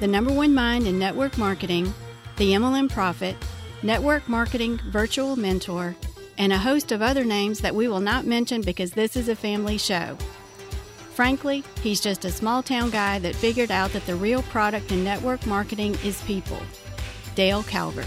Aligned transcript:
the 0.00 0.06
number 0.06 0.32
one 0.32 0.54
mind 0.54 0.86
in 0.86 0.98
network 0.98 1.36
marketing, 1.38 1.92
the 2.36 2.52
MLM 2.52 2.88
Profit, 2.88 3.36
network 3.82 4.28
marketing 4.28 4.78
virtual 4.86 5.34
mentor, 5.36 5.96
and 6.36 6.52
a 6.52 6.58
host 6.58 6.92
of 6.92 7.02
other 7.02 7.24
names 7.24 7.58
that 7.60 7.74
we 7.74 7.88
will 7.88 7.98
not 8.00 8.24
mention 8.24 8.62
because 8.62 8.92
this 8.92 9.16
is 9.16 9.28
a 9.28 9.34
family 9.34 9.76
show. 9.76 10.16
Frankly, 11.14 11.64
he's 11.82 12.00
just 12.00 12.24
a 12.24 12.30
small 12.30 12.62
town 12.62 12.90
guy 12.90 13.18
that 13.18 13.34
figured 13.34 13.72
out 13.72 13.92
that 13.92 14.06
the 14.06 14.14
real 14.14 14.42
product 14.42 14.92
in 14.92 15.02
network 15.02 15.44
marketing 15.46 15.96
is 16.04 16.22
people. 16.22 16.60
Dale 17.34 17.64
Calvert. 17.64 18.06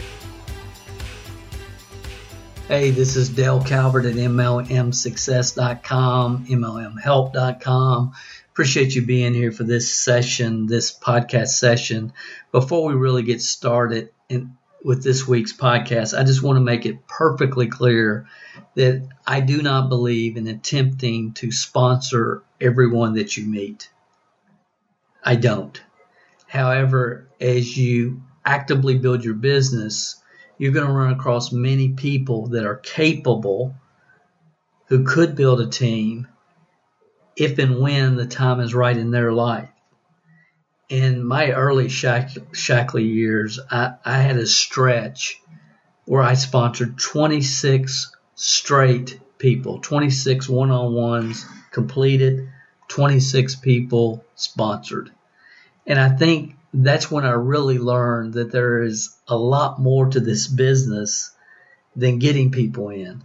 Hey, 2.69 2.91
this 2.91 3.17
is 3.17 3.27
Dale 3.27 3.61
Calvert 3.61 4.05
at 4.05 4.15
MLMSuccess.com, 4.15 6.45
MLMHelp.com. 6.45 8.13
Appreciate 8.51 8.95
you 8.95 9.05
being 9.05 9.33
here 9.33 9.53
for 9.53 9.63
this 9.63 9.95
session, 9.95 10.65
this 10.65 10.93
podcast 10.93 11.49
session. 11.49 12.11
Before 12.51 12.85
we 12.85 12.95
really 12.95 13.23
get 13.23 13.41
started 13.41 14.09
in, 14.27 14.57
with 14.83 15.03
this 15.03 15.25
week's 15.25 15.53
podcast, 15.53 16.17
I 16.17 16.25
just 16.25 16.43
want 16.43 16.57
to 16.57 16.61
make 16.61 16.85
it 16.85 17.07
perfectly 17.07 17.67
clear 17.67 18.27
that 18.75 19.07
I 19.25 19.39
do 19.39 19.61
not 19.61 19.87
believe 19.87 20.35
in 20.35 20.47
attempting 20.47 21.31
to 21.35 21.49
sponsor 21.51 22.43
everyone 22.59 23.13
that 23.13 23.37
you 23.37 23.45
meet. 23.45 23.89
I 25.23 25.35
don't. 25.35 25.81
However, 26.45 27.29
as 27.39 27.77
you 27.77 28.21
actively 28.43 28.97
build 28.97 29.23
your 29.23 29.35
business, 29.35 30.21
you're 30.57 30.73
going 30.73 30.87
to 30.87 30.93
run 30.93 31.13
across 31.13 31.53
many 31.53 31.89
people 31.89 32.47
that 32.47 32.65
are 32.65 32.75
capable 32.75 33.75
who 34.87 35.05
could 35.05 35.37
build 35.37 35.61
a 35.61 35.67
team 35.67 36.27
if 37.35 37.59
and 37.59 37.79
when 37.79 38.15
the 38.15 38.25
time 38.25 38.59
is 38.59 38.73
right 38.73 38.95
in 38.95 39.11
their 39.11 39.31
life. 39.31 39.69
In 40.89 41.23
my 41.23 41.51
early 41.51 41.87
Shack- 41.89 42.51
Shaklee 42.51 43.07
years, 43.07 43.59
I, 43.69 43.93
I 44.03 44.17
had 44.17 44.37
a 44.37 44.45
stretch 44.47 45.41
where 46.05 46.21
I 46.21 46.33
sponsored 46.33 46.97
26 46.97 48.15
straight 48.35 49.19
people, 49.37 49.79
26 49.79 50.49
one 50.49 50.71
on 50.71 50.93
ones 50.93 51.45
completed, 51.71 52.49
26 52.89 53.55
people 53.55 54.25
sponsored. 54.35 55.11
And 55.87 55.99
I 55.99 56.09
think 56.09 56.55
that's 56.73 57.09
when 57.09 57.25
I 57.25 57.31
really 57.31 57.79
learned 57.79 58.33
that 58.33 58.51
there 58.51 58.83
is 58.83 59.15
a 59.27 59.35
lot 59.35 59.79
more 59.79 60.07
to 60.07 60.19
this 60.19 60.47
business 60.47 61.31
than 61.95 62.19
getting 62.19 62.51
people 62.51 62.89
in. 62.89 63.23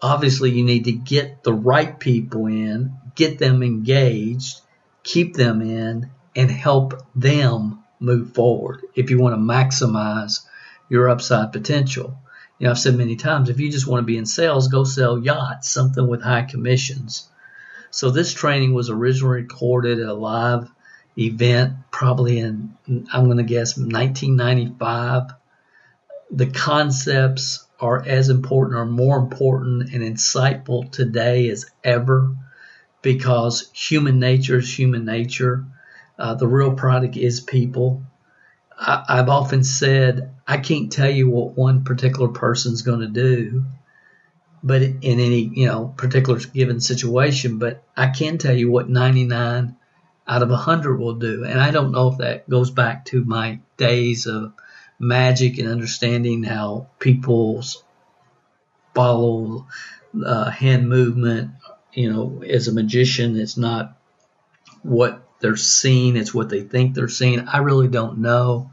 Obviously, 0.00 0.50
you 0.52 0.64
need 0.64 0.84
to 0.84 0.92
get 0.92 1.42
the 1.42 1.52
right 1.52 1.98
people 1.98 2.46
in, 2.46 2.94
get 3.18 3.38
them 3.38 3.64
engaged, 3.64 4.60
keep 5.02 5.34
them 5.34 5.60
in, 5.60 6.08
and 6.36 6.50
help 6.50 6.94
them 7.16 7.82
move 7.98 8.32
forward 8.32 8.80
if 8.94 9.10
you 9.10 9.18
want 9.18 9.34
to 9.34 9.40
maximize 9.40 10.46
your 10.88 11.08
upside 11.08 11.52
potential. 11.52 12.16
You 12.58 12.66
know, 12.66 12.70
I've 12.70 12.78
said 12.78 12.94
many 12.94 13.16
times 13.16 13.50
if 13.50 13.58
you 13.58 13.72
just 13.72 13.88
want 13.88 14.02
to 14.02 14.06
be 14.06 14.16
in 14.16 14.24
sales, 14.24 14.68
go 14.68 14.84
sell 14.84 15.18
yachts, 15.18 15.68
something 15.68 16.06
with 16.06 16.22
high 16.22 16.42
commissions. 16.42 17.28
So 17.90 18.10
this 18.10 18.32
training 18.32 18.72
was 18.72 18.88
originally 18.88 19.42
recorded 19.42 19.98
at 19.98 20.06
a 20.06 20.14
live 20.14 20.70
event, 21.18 21.74
probably 21.90 22.38
in, 22.38 22.76
I'm 23.12 23.24
going 23.24 23.38
to 23.38 23.42
guess, 23.42 23.76
1995. 23.76 25.32
The 26.30 26.46
concepts 26.46 27.66
are 27.80 28.00
as 28.06 28.28
important 28.28 28.78
or 28.78 28.86
more 28.86 29.18
important 29.18 29.92
and 29.92 30.04
insightful 30.04 30.88
today 30.92 31.48
as 31.48 31.68
ever 31.82 32.36
because 33.02 33.70
human 33.72 34.18
nature 34.18 34.58
is 34.58 34.78
human 34.78 35.04
nature. 35.04 35.64
Uh, 36.18 36.34
the 36.34 36.46
real 36.46 36.74
product 36.74 37.16
is 37.16 37.40
people. 37.40 38.02
I, 38.78 39.04
I've 39.08 39.28
often 39.28 39.64
said 39.64 40.34
I 40.46 40.58
can't 40.58 40.90
tell 40.90 41.10
you 41.10 41.30
what 41.30 41.56
one 41.56 41.84
particular 41.84 42.28
person's 42.28 42.82
going 42.82 43.00
to 43.00 43.08
do, 43.08 43.64
but 44.62 44.82
in 44.82 44.98
any 45.02 45.40
you 45.40 45.66
know 45.66 45.94
particular 45.96 46.40
given 46.40 46.80
situation, 46.80 47.58
but 47.58 47.82
I 47.96 48.08
can 48.08 48.38
tell 48.38 48.54
you 48.54 48.70
what 48.70 48.88
99 48.88 49.76
out 50.26 50.42
of 50.42 50.50
100 50.50 50.98
will 50.98 51.14
do, 51.14 51.44
and 51.44 51.60
I 51.60 51.70
don't 51.70 51.92
know 51.92 52.08
if 52.08 52.18
that 52.18 52.48
goes 52.48 52.70
back 52.70 53.04
to 53.06 53.24
my 53.24 53.60
days 53.76 54.26
of 54.26 54.52
magic 54.98 55.58
and 55.58 55.68
understanding 55.68 56.42
how 56.42 56.88
people's 56.98 57.82
follow 58.94 59.66
uh, 60.24 60.50
hand 60.50 60.88
movement 60.88 61.52
you 61.98 62.12
know, 62.12 62.44
as 62.44 62.68
a 62.68 62.72
magician, 62.72 63.36
it's 63.36 63.56
not 63.56 63.98
what 64.82 65.20
they're 65.40 65.56
seeing, 65.56 66.16
it's 66.16 66.32
what 66.32 66.48
they 66.48 66.60
think 66.60 66.94
they're 66.94 67.08
seeing. 67.08 67.48
I 67.48 67.58
really 67.58 67.88
don't 67.88 68.18
know. 68.18 68.70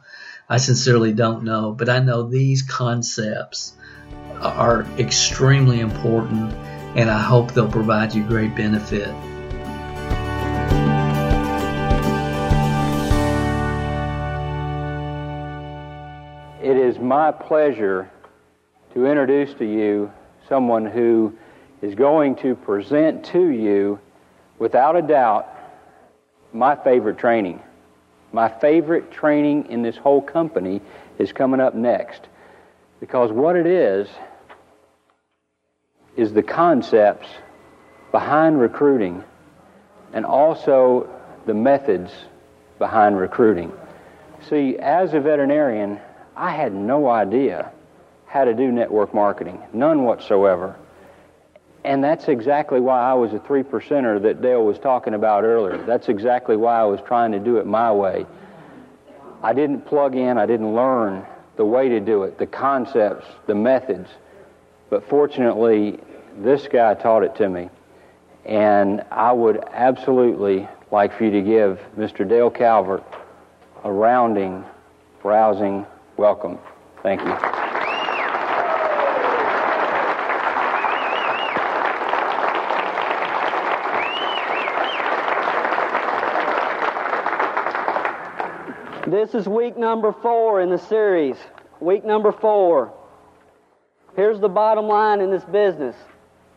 I 0.48 0.58
sincerely 0.58 1.12
don't 1.12 1.44
know, 1.44 1.72
but 1.72 1.90
I 1.90 1.98
know 1.98 2.30
these 2.30 2.62
concepts 2.62 3.74
are 4.40 4.86
extremely 5.00 5.80
important 5.80 6.54
and 6.96 7.10
I 7.10 7.20
hope 7.20 7.52
they'll 7.54 7.68
provide 7.68 8.14
you 8.14 8.24
great 8.24 8.56
benefit. 8.56 9.10
It 16.62 16.78
is 16.78 17.00
my 17.00 17.32
pleasure 17.32 18.08
to 18.94 19.08
introduce 19.08 19.56
to 19.56 19.66
you 19.66 20.12
someone 20.48 20.86
who 20.86 21.36
is 21.86 21.94
going 21.94 22.36
to 22.36 22.56
present 22.56 23.26
to 23.26 23.50
you, 23.50 24.00
without 24.58 24.96
a 24.96 25.04
doubt, 25.04 25.48
my 26.52 26.76
favorite 26.76 27.20
training. 27.20 27.62
My 28.32 28.50
favorite 28.50 29.12
training 29.12 29.68
in 29.70 29.84
this 29.84 29.96
whole 29.96 30.22
company 30.22 30.82
is 31.20 31.32
coming 31.32 31.60
up 31.60 31.76
next. 31.76 32.22
Because 33.00 33.32
what 33.32 33.56
it 33.56 33.68
is, 33.68 34.08
is 36.18 36.34
the 36.34 36.42
concepts 36.42 37.28
behind 38.12 38.60
recruiting 38.60 39.24
and 40.12 40.26
also 40.26 41.08
the 41.46 41.54
methods 41.54 42.12
behind 42.80 43.16
recruiting. 43.16 43.72
See, 44.50 44.78
as 44.80 45.14
a 45.14 45.20
veterinarian, 45.20 46.00
I 46.36 46.50
had 46.50 46.74
no 46.74 47.08
idea 47.10 47.72
how 48.26 48.46
to 48.46 48.56
do 48.56 48.72
network 48.72 49.14
marketing, 49.14 49.62
none 49.72 50.04
whatsoever. 50.04 50.78
And 51.86 52.04
that's 52.04 52.28
exactly 52.28 52.80
why 52.80 53.00
I 53.00 53.14
was 53.14 53.32
a 53.34 53.40
three 53.40 53.62
percenter 53.62 54.20
that 54.24 54.42
Dale 54.42 54.66
was 54.66 54.80
talking 54.80 55.14
about 55.14 55.44
earlier. 55.44 55.78
That's 55.78 56.10
exactly 56.10 56.58
why 56.58 56.80
I 56.80 56.84
was 56.84 57.00
trying 57.06 57.32
to 57.34 57.40
do 57.40 57.58
it 57.58 57.68
my 57.68 57.92
way. 57.92 58.26
I 59.44 59.54
didn't 59.54 59.82
plug 59.82 60.16
in, 60.16 60.40
I 60.40 60.48
didn't 60.48 60.74
learn 60.74 61.24
the 61.58 61.66
way 61.66 61.88
to 61.90 62.00
do 62.00 62.24
it, 62.24 62.40
the 62.40 62.48
concepts, 62.48 63.28
the 63.46 63.54
methods. 63.54 64.10
But 64.90 65.08
fortunately, 65.08 66.00
this 66.40 66.68
guy 66.68 66.96
taught 66.96 67.22
it 67.22 67.36
to 67.36 67.48
me. 67.48 67.70
And 68.46 69.06
I 69.12 69.32
would 69.32 69.64
absolutely 69.72 70.68
like 70.92 71.16
for 71.16 71.26
you 71.26 71.32
to 71.32 71.42
give 71.44 71.80
Mr. 71.96 72.28
Dale 72.28 72.50
Calvert 72.50 73.04
a 73.84 73.92
rounding, 73.92 74.66
rousing 75.24 75.86
welcome. 76.18 76.58
Thank 77.04 77.22
you. 77.22 77.65
This 89.26 89.42
is 89.42 89.48
week 89.48 89.76
number 89.76 90.12
four 90.12 90.62
in 90.62 90.70
the 90.70 90.78
series. 90.78 91.36
Week 91.80 92.06
number 92.06 92.32
four. 92.32 92.94
Here's 94.16 94.40
the 94.40 94.48
bottom 94.48 94.86
line 94.86 95.20
in 95.20 95.32
this 95.32 95.44
business. 95.46 95.96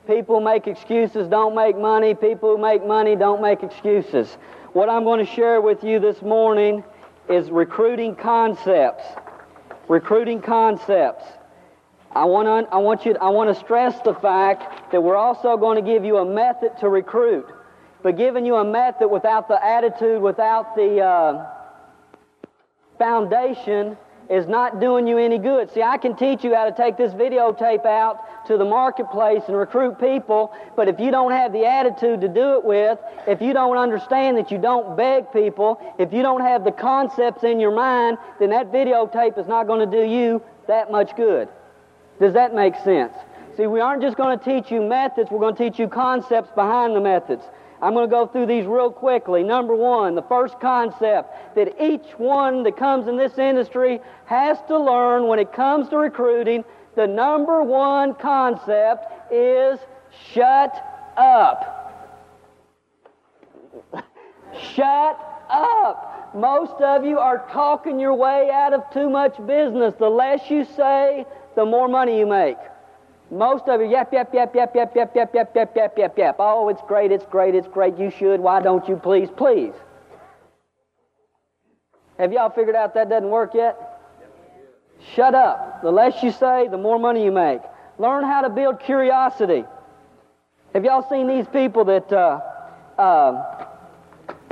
People 0.07 0.41
make 0.41 0.67
excuses, 0.67 1.29
don't 1.29 1.55
make 1.55 1.79
money. 1.79 2.15
People 2.15 2.55
who 2.55 2.61
make 2.61 2.87
money 2.87 3.17
don't 3.17 3.41
make 3.41 3.63
excuses. 3.63 4.37
What 4.75 4.91
I'm 4.91 5.05
going 5.05 5.25
to 5.25 5.33
share 5.33 5.63
with 5.63 5.83
you 5.83 5.99
this 5.99 6.21
morning 6.21 6.85
is 7.31 7.51
recruiting 7.51 8.15
concepts. 8.15 9.05
Recruiting 9.89 10.43
concepts. 10.43 11.25
I 12.13 12.27
want 12.27 12.69
to, 12.69 12.71
I 12.71 12.77
want 12.77 13.07
you, 13.07 13.17
I 13.19 13.31
want 13.31 13.49
to 13.49 13.59
stress 13.59 13.99
the 14.03 14.13
fact 14.13 14.93
that 14.93 15.03
we're 15.03 15.17
also 15.17 15.57
going 15.57 15.83
to 15.83 15.91
give 15.91 16.05
you 16.05 16.19
a 16.19 16.25
method 16.27 16.73
to 16.81 16.91
recruit. 16.91 17.47
But 18.03 18.19
giving 18.19 18.45
you 18.45 18.57
a 18.57 18.65
method 18.65 19.09
without 19.09 19.49
the 19.49 19.59
attitude, 19.65 20.21
without 20.21 20.77
the, 20.77 21.01
uh, 21.01 21.55
foundation 22.99 23.97
is 24.31 24.47
not 24.47 24.81
doing 24.81 25.07
you 25.07 25.17
any 25.17 25.39
good. 25.39 25.73
See, 25.73 25.83
I 25.83 25.97
can 25.97 26.15
teach 26.15 26.45
you 26.45 26.55
how 26.55 26.69
to 26.69 26.77
take 26.77 26.97
this 26.97 27.13
videotape 27.13 27.87
out 27.87 28.47
to 28.47 28.59
the 28.59 28.65
marketplace 28.65 29.43
and 29.49 29.57
recruit 29.57 29.99
people, 29.99 30.53
but 30.77 30.89
if 30.89 31.01
you 31.01 31.11
don't 31.11 31.33
have 31.33 31.53
the 31.53 31.65
attitude 31.65 32.21
to 32.21 32.29
do 32.29 32.57
it 32.57 32.65
with, 32.65 32.99
if 33.27 33.41
you 33.41 33.53
don't 33.53 33.77
understand 33.77 34.37
that 34.37 34.51
you 34.51 34.59
don't 34.59 34.97
beg 34.97 35.33
people, 35.33 35.81
if 35.99 36.13
you 36.13 36.23
don't 36.23 36.43
have 36.43 36.65
the 36.65 36.73
concepts 36.73 37.43
in 37.43 37.59
your 37.59 37.75
mind, 37.75 38.19
then 38.39 38.51
that 38.51 38.71
videotape 38.71 39.39
is 39.39 39.47
not 39.47 39.67
going 39.67 39.89
to 39.89 39.97
do 39.97 40.05
you 40.07 40.43
that 40.67 40.91
much 40.91 41.17
good. 41.17 41.49
Does 42.21 42.35
that 42.35 42.55
make 42.55 42.75
sense? 42.85 43.15
See, 43.57 43.67
we 43.67 43.81
aren't 43.81 44.03
just 44.03 44.17
going 44.17 44.39
to 44.39 44.45
teach 44.45 44.71
you 44.71 44.83
methods, 44.83 45.31
we're 45.31 45.41
going 45.41 45.57
to 45.57 45.71
teach 45.71 45.79
you 45.79 45.89
concepts 45.89 46.51
behind 46.55 46.95
the 46.95 47.01
methods. 47.01 47.43
I'm 47.81 47.95
going 47.95 48.09
to 48.09 48.11
go 48.11 48.27
through 48.27 48.47
these 48.47 48.67
real 48.67 48.91
quickly. 48.91 49.43
Number 49.43 49.75
one, 49.75 50.15
the 50.15 50.23
first 50.23 50.59
concept 50.61 51.55
that 51.55 51.81
each 51.81 52.07
one 52.17 52.63
that 52.65 52.77
comes 52.77 53.07
in 53.07 53.17
this 53.17 53.39
industry 53.39 54.01
has 54.27 54.59
to 54.69 54.79
learn 54.79 55.27
when 55.29 55.39
it 55.39 55.53
comes 55.53 55.89
to 55.91 55.97
recruiting, 55.97 56.65
the 56.97 57.07
number 57.07 57.63
one 57.63 58.15
concept 58.15 59.33
is 59.33 59.79
shut 60.33 60.75
up. 61.17 61.75
shut 64.75 65.45
up. 65.49 66.33
Most 66.35 66.81
of 66.83 67.05
you 67.05 67.19
are 67.19 67.49
talking 67.53 67.99
your 68.01 68.15
way 68.15 68.51
out 68.53 68.73
of 68.73 68.83
too 68.93 69.09
much 69.09 69.37
business. 69.47 69.95
The 69.99 70.09
less 70.09 70.51
you 70.51 70.65
say, 70.65 71.25
the 71.55 71.65
more 71.65 71.89
money 71.89 72.19
you 72.19 72.27
make. 72.27 72.59
Most 73.31 73.69
of 73.69 73.81
you, 73.81 73.89
yap, 73.89 74.13
yap, 74.13 74.33
yap, 74.33 74.55
yap, 74.55 74.75
yap, 74.75 74.97
yap, 74.97 75.15
yap, 75.15 75.35
yap, 75.35 75.55
yap, 75.55 75.77
yap, 75.77 75.99
yap, 75.99 76.19
yap. 76.19 76.37
Oh, 76.39 76.71
it's 76.71 76.81
great, 76.89 77.13
it's 77.13 77.27
great, 77.27 77.55
it's 77.55 77.69
great. 77.69 77.99
You 77.99 78.11
should. 78.11 78.41
Why 78.41 78.63
don't 78.63 78.89
you 78.89 78.97
please, 78.97 79.29
please? 79.37 79.75
Have 82.19 82.33
y'all 82.33 82.49
figured 82.49 82.75
out 82.75 82.95
that 82.95 83.11
doesn't 83.11 83.29
work 83.29 83.53
yet? 83.55 83.77
Shut 85.15 85.35
up. 85.35 85.83
The 85.83 85.91
less 85.91 86.23
you 86.23 86.33
say, 86.33 86.69
the 86.69 86.79
more 86.79 86.99
money 86.99 87.23
you 87.23 87.31
make. 87.31 87.61
Learn 87.99 88.25
how 88.25 88.41
to 88.41 88.49
build 88.49 88.81
curiosity. 88.81 89.65
Have 90.73 90.85
y'all 90.85 91.07
seen 91.09 91.29
these 91.29 91.47
people 91.49 91.85
that 91.85 92.11
uh, 92.13 92.41
uh, 92.99 93.67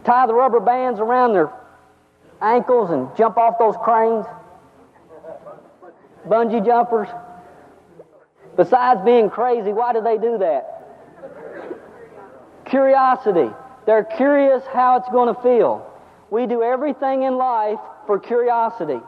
tie 0.05 0.26
the 0.26 0.34
rubber 0.34 0.61
bands 0.61 1.00
around 1.00 1.32
their 1.32 1.50
ankles 2.43 2.90
and 2.90 3.08
jump 3.17 3.38
off 3.38 3.58
those 3.58 3.76
cranes? 3.82 4.26
Bungee 6.28 6.64
jumpers. 6.64 7.08
Besides 8.56 9.03
being 9.05 9.29
crazy, 9.29 9.73
why 9.73 9.93
do 9.93 10.00
they 10.00 10.19
do 10.19 10.38
that? 10.38 10.73
Curiosity. 12.64 13.50
They're 13.85 14.05
curious 14.05 14.64
how 14.73 14.97
it's 14.97 15.08
going 15.11 15.35
to 15.35 15.41
feel. 15.43 15.87
We 16.31 16.47
do 16.47 16.62
everything 16.62 17.23
in 17.23 17.37
life 17.37 17.79
for 18.06 18.19
curiosity. 18.19 19.00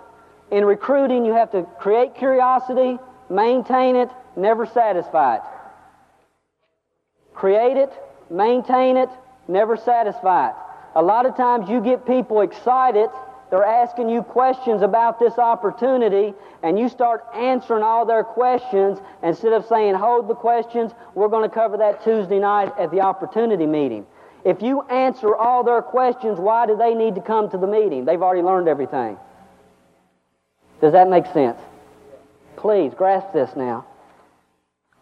In 0.51 0.65
recruiting, 0.65 1.25
you 1.25 1.33
have 1.33 1.51
to 1.53 1.65
create 1.81 2.15
curiosity, 2.15 2.99
maintain 3.29 3.97
it, 3.97 4.09
never 4.37 4.67
satisfy 4.67 5.37
it. 5.37 5.43
Create 7.35 7.77
it, 7.77 7.93
maintain 8.31 8.97
it, 8.97 9.09
never 9.49 9.77
satisfy 9.77 10.51
it. 10.51 10.55
A 10.95 11.03
lot 11.03 11.27
of 11.27 11.37
times 11.37 11.69
you 11.69 11.81
get 11.81 12.07
people 12.07 12.41
excited 12.41 13.11
they're 13.51 13.65
asking 13.65 14.11
you 14.11 14.23
questions 14.23 14.83
about 14.83 15.19
this 15.19 15.39
opportunity, 15.39 16.35
and 16.63 16.79
you 16.79 16.89
start 16.89 17.25
answering 17.35 17.83
all 17.83 18.05
their 18.05 18.23
questions 18.23 18.99
instead 19.23 19.53
of 19.53 19.65
saying, 19.67 19.95
Hold 19.95 20.29
the 20.29 20.35
questions, 20.35 20.93
we're 21.15 21.29
going 21.29 21.49
to 21.49 21.55
cover 21.55 21.79
that 21.79 22.05
Tuesday 22.05 22.39
night 22.39 22.73
at 22.79 22.91
the 22.91 23.01
opportunity 23.01 23.67
meeting. 23.67 24.07
If 24.45 24.63
you 24.63 24.83
answer 24.83 25.35
all 25.35 25.65
their 25.65 25.83
questions, 25.83 26.39
why 26.39 26.67
do 26.67 26.77
they 26.77 26.95
need 26.95 27.15
to 27.15 27.21
come 27.21 27.51
to 27.51 27.59
the 27.59 27.67
meeting? 27.67 28.05
They've 28.05 28.23
already 28.23 28.43
learned 28.43 28.69
everything. 28.69 29.17
Does 30.81 30.93
that 30.93 31.09
make 31.09 31.27
sense? 31.33 31.61
Please 32.57 32.93
grasp 32.95 33.33
this 33.33 33.51
now. 33.57 33.87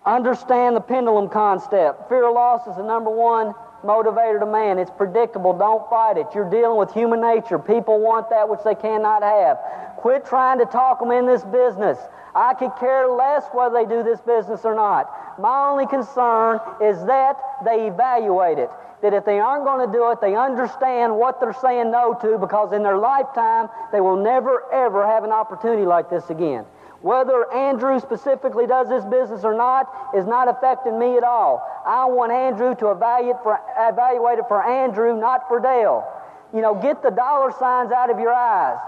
Understand 0.04 0.76
the 0.76 0.80
pendulum 0.80 1.28
concept. 1.28 2.08
Fear 2.08 2.28
of 2.28 2.34
loss 2.34 2.66
is 2.68 2.76
the 2.76 2.82
number 2.82 3.10
one 3.10 3.54
motivator 3.86 4.40
to 4.40 4.46
man. 4.46 4.78
It's 4.78 4.90
predictable. 4.90 5.56
Don't 5.56 5.88
fight 5.88 6.18
it. 6.18 6.26
You're 6.34 6.50
dealing 6.50 6.78
with 6.78 6.92
human 6.92 7.20
nature. 7.20 7.58
People 7.58 8.00
want 8.00 8.28
that 8.30 8.48
which 8.48 8.60
they 8.64 8.74
cannot 8.74 9.22
have. 9.22 9.56
Quit 9.96 10.26
trying 10.26 10.58
to 10.58 10.66
talk 10.66 10.98
them 11.00 11.12
in 11.12 11.26
this 11.26 11.44
business. 11.44 11.98
I 12.34 12.52
could 12.52 12.76
care 12.78 13.08
less 13.08 13.44
whether 13.52 13.74
they 13.74 13.86
do 13.86 14.02
this 14.02 14.20
business 14.20 14.64
or 14.64 14.74
not. 14.74 15.40
My 15.40 15.68
only 15.68 15.86
concern 15.86 16.60
is 16.82 17.02
that 17.06 17.40
they 17.64 17.86
evaluate 17.86 18.58
it. 18.58 18.68
That 19.02 19.14
if 19.14 19.24
they 19.24 19.38
aren't 19.38 19.64
going 19.64 19.86
to 19.86 19.92
do 19.92 20.10
it, 20.10 20.20
they 20.20 20.34
understand 20.34 21.16
what 21.16 21.40
they're 21.40 21.56
saying 21.60 21.90
no 21.90 22.14
to 22.20 22.38
because 22.38 22.72
in 22.72 22.82
their 22.82 22.98
lifetime 22.98 23.68
they 23.92 24.00
will 24.00 24.16
never 24.16 24.64
ever 24.72 25.06
have 25.06 25.24
an 25.24 25.32
opportunity 25.32 25.86
like 25.86 26.10
this 26.10 26.28
again. 26.28 26.64
Whether 27.06 27.46
Andrew 27.54 28.00
specifically 28.00 28.66
does 28.66 28.88
this 28.88 29.04
business 29.04 29.44
or 29.44 29.54
not 29.54 30.10
is 30.12 30.26
not 30.26 30.48
affecting 30.48 30.98
me 30.98 31.16
at 31.16 31.22
all. 31.22 31.62
I 31.86 32.04
want 32.06 32.32
Andrew 32.32 32.74
to 32.74 32.90
evaluate, 32.90 33.36
for, 33.44 33.60
evaluate 33.78 34.40
it 34.40 34.46
for 34.48 34.60
Andrew, 34.60 35.16
not 35.16 35.46
for 35.46 35.60
Dale. 35.60 36.02
You 36.52 36.62
know, 36.62 36.74
get 36.74 37.04
the 37.04 37.10
dollar 37.10 37.52
signs 37.60 37.92
out 37.92 38.10
of 38.10 38.18
your 38.18 38.34
eyes. 38.34 38.78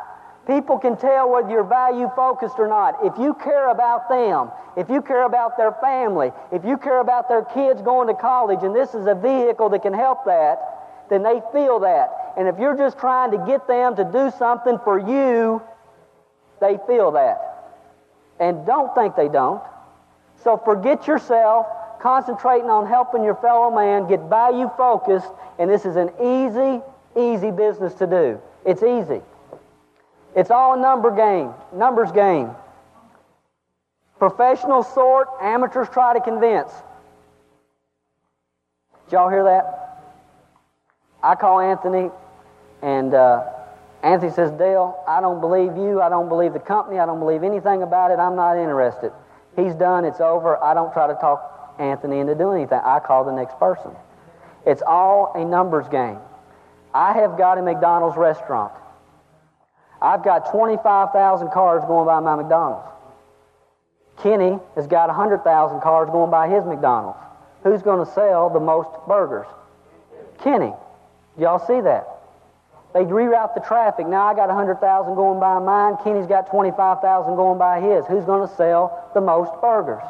People 0.48 0.78
can 0.80 0.96
tell 0.96 1.30
whether 1.30 1.48
you're 1.48 1.62
value 1.62 2.10
focused 2.16 2.56
or 2.58 2.66
not. 2.66 2.98
If 3.04 3.16
you 3.20 3.34
care 3.34 3.70
about 3.70 4.08
them, 4.08 4.50
if 4.76 4.90
you 4.90 5.00
care 5.00 5.24
about 5.24 5.56
their 5.56 5.70
family, 5.80 6.32
if 6.50 6.64
you 6.64 6.76
care 6.76 6.98
about 6.98 7.28
their 7.28 7.44
kids 7.44 7.82
going 7.82 8.08
to 8.08 8.14
college, 8.14 8.64
and 8.64 8.74
this 8.74 8.94
is 8.94 9.06
a 9.06 9.14
vehicle 9.14 9.68
that 9.68 9.82
can 9.82 9.94
help 9.94 10.24
that, 10.24 11.06
then 11.08 11.22
they 11.22 11.40
feel 11.52 11.78
that. 11.86 12.34
And 12.36 12.48
if 12.48 12.58
you're 12.58 12.76
just 12.76 12.98
trying 12.98 13.30
to 13.30 13.38
get 13.46 13.68
them 13.68 13.94
to 13.94 14.02
do 14.02 14.32
something 14.36 14.80
for 14.82 14.98
you, 14.98 15.62
they 16.60 16.78
feel 16.88 17.12
that. 17.12 17.47
And 18.40 18.66
don't 18.66 18.94
think 18.94 19.16
they 19.16 19.28
don't. 19.28 19.62
So 20.42 20.56
forget 20.56 21.06
yourself, 21.06 21.66
concentrating 22.00 22.70
on 22.70 22.86
helping 22.86 23.24
your 23.24 23.34
fellow 23.34 23.74
man, 23.74 24.06
get 24.06 24.20
value 24.28 24.70
focused, 24.76 25.28
and 25.58 25.68
this 25.68 25.84
is 25.84 25.96
an 25.96 26.10
easy, 26.22 26.80
easy 27.16 27.50
business 27.50 27.94
to 27.94 28.06
do. 28.06 28.40
It's 28.64 28.82
easy. 28.82 29.20
It's 30.36 30.50
all 30.50 30.74
a 30.74 30.80
number 30.80 31.14
game, 31.14 31.52
numbers 31.74 32.12
game. 32.12 32.50
Professional 34.18 34.82
sort, 34.82 35.28
amateurs 35.40 35.88
try 35.88 36.14
to 36.14 36.20
convince. 36.20 36.70
Did 39.06 39.12
y'all 39.12 39.30
hear 39.30 39.44
that? 39.44 40.04
I 41.22 41.34
call 41.34 41.60
Anthony, 41.60 42.10
and 42.82 43.14
uh, 43.14 43.44
Anthony 44.02 44.30
says, 44.32 44.52
Dale, 44.52 45.02
I 45.08 45.20
don't 45.20 45.40
believe 45.40 45.76
you. 45.76 46.00
I 46.00 46.08
don't 46.08 46.28
believe 46.28 46.52
the 46.52 46.60
company. 46.60 46.98
I 46.98 47.06
don't 47.06 47.18
believe 47.18 47.42
anything 47.42 47.82
about 47.82 48.10
it. 48.10 48.18
I'm 48.18 48.36
not 48.36 48.56
interested. 48.56 49.12
He's 49.56 49.74
done. 49.74 50.04
It's 50.04 50.20
over. 50.20 50.62
I 50.62 50.72
don't 50.74 50.92
try 50.92 51.08
to 51.08 51.14
talk 51.14 51.74
Anthony 51.78 52.20
into 52.20 52.34
doing 52.34 52.58
anything. 52.58 52.80
I 52.84 53.00
call 53.00 53.24
the 53.24 53.32
next 53.32 53.58
person. 53.58 53.90
It's 54.64 54.82
all 54.86 55.32
a 55.34 55.44
numbers 55.44 55.88
game. 55.88 56.18
I 56.94 57.12
have 57.14 57.36
got 57.36 57.58
a 57.58 57.62
McDonald's 57.62 58.16
restaurant. 58.16 58.72
I've 60.00 60.22
got 60.22 60.50
25,000 60.52 61.50
cars 61.50 61.82
going 61.86 62.06
by 62.06 62.20
my 62.20 62.36
McDonald's. 62.36 62.86
Kenny 64.22 64.58
has 64.74 64.86
got 64.86 65.08
100,000 65.08 65.80
cars 65.80 66.08
going 66.10 66.30
by 66.30 66.48
his 66.48 66.64
McDonald's. 66.64 67.18
Who's 67.64 67.82
going 67.82 68.04
to 68.04 68.12
sell 68.12 68.50
the 68.50 68.60
most 68.60 68.88
burgers? 69.06 69.46
Kenny. 70.42 70.72
Y'all 71.36 71.64
see 71.64 71.80
that? 71.80 72.17
They 72.94 73.04
reroute 73.04 73.54
the 73.54 73.60
traffic. 73.60 74.06
Now 74.06 74.26
I 74.26 74.34
got 74.34 74.48
100,000 74.48 75.14
going 75.14 75.38
by 75.38 75.58
mine. 75.58 75.96
Kenny's 76.02 76.26
got 76.26 76.50
25,000 76.50 77.36
going 77.36 77.58
by 77.58 77.80
his. 77.80 78.06
Who's 78.06 78.24
going 78.24 78.48
to 78.48 78.54
sell 78.54 79.10
the 79.14 79.20
most 79.20 79.52
burgers? 79.60 80.02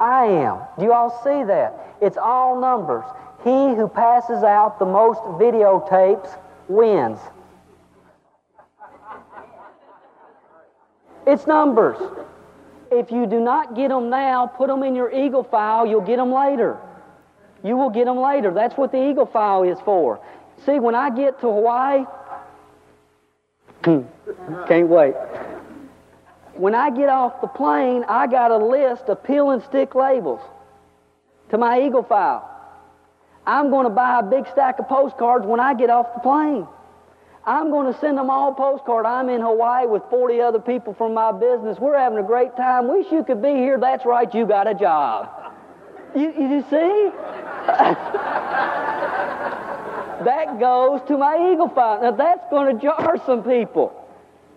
I 0.00 0.24
am. 0.24 0.60
Do 0.78 0.84
you 0.84 0.92
all 0.92 1.10
see 1.24 1.42
that? 1.44 1.96
It's 2.00 2.16
all 2.16 2.60
numbers. 2.60 3.04
He 3.42 3.50
who 3.50 3.88
passes 3.88 4.42
out 4.42 4.78
the 4.78 4.86
most 4.86 5.20
videotapes 5.20 6.38
wins. 6.68 7.18
It's 11.26 11.46
numbers. 11.46 11.98
If 12.90 13.10
you 13.10 13.26
do 13.26 13.40
not 13.40 13.74
get 13.74 13.88
them 13.88 14.08
now, 14.08 14.46
put 14.46 14.68
them 14.68 14.82
in 14.82 14.94
your 14.94 15.10
Eagle 15.10 15.42
file, 15.42 15.86
you'll 15.86 16.00
get 16.00 16.16
them 16.16 16.32
later. 16.32 16.78
You 17.62 17.76
will 17.76 17.90
get 17.90 18.04
them 18.04 18.18
later. 18.18 18.52
That's 18.52 18.76
what 18.76 18.92
the 18.92 19.10
Eagle 19.10 19.26
file 19.26 19.62
is 19.62 19.80
for. 19.80 20.20
See, 20.64 20.78
when 20.78 20.94
I 20.94 21.10
get 21.10 21.40
to 21.40 21.46
Hawaii, 21.46 22.04
hmm, 23.84 24.02
can't 24.66 24.88
wait. 24.88 25.14
When 26.54 26.74
I 26.74 26.90
get 26.90 27.08
off 27.08 27.40
the 27.40 27.48
plane, 27.48 28.04
I 28.08 28.26
got 28.26 28.50
a 28.50 28.56
list 28.56 29.04
of 29.08 29.22
peel 29.24 29.50
and 29.50 29.62
stick 29.64 29.94
labels 29.94 30.40
to 31.50 31.58
my 31.58 31.80
Eagle 31.82 32.04
file. 32.04 32.50
I'm 33.46 33.70
going 33.70 33.84
to 33.84 33.90
buy 33.90 34.20
a 34.20 34.22
big 34.22 34.46
stack 34.52 34.78
of 34.78 34.88
postcards 34.88 35.44
when 35.44 35.60
I 35.60 35.74
get 35.74 35.90
off 35.90 36.14
the 36.14 36.20
plane. 36.20 36.66
I'm 37.46 37.70
going 37.70 37.92
to 37.92 38.00
send 38.00 38.16
them 38.16 38.30
all 38.30 38.54
postcard. 38.54 39.04
I'm 39.04 39.28
in 39.28 39.42
Hawaii 39.42 39.86
with 39.86 40.02
40 40.08 40.40
other 40.40 40.60
people 40.60 40.94
from 40.94 41.12
my 41.12 41.30
business. 41.30 41.78
We're 41.78 41.98
having 41.98 42.18
a 42.18 42.22
great 42.22 42.56
time. 42.56 42.88
Wish 42.88 43.12
you 43.12 43.22
could 43.22 43.42
be 43.42 43.50
here. 43.50 43.78
That's 43.78 44.06
right, 44.06 44.32
you 44.32 44.46
got 44.46 44.66
a 44.66 44.74
job. 44.74 45.28
You, 46.14 46.32
you 46.32 46.64
see? 46.70 47.10
that 50.24 50.60
goes 50.60 51.00
to 51.08 51.18
my 51.18 51.52
eagle 51.52 51.68
file. 51.68 52.00
Now 52.02 52.10
that's 52.12 52.48
going 52.50 52.74
to 52.74 52.82
jar 52.82 53.20
some 53.26 53.42
people. 53.42 54.00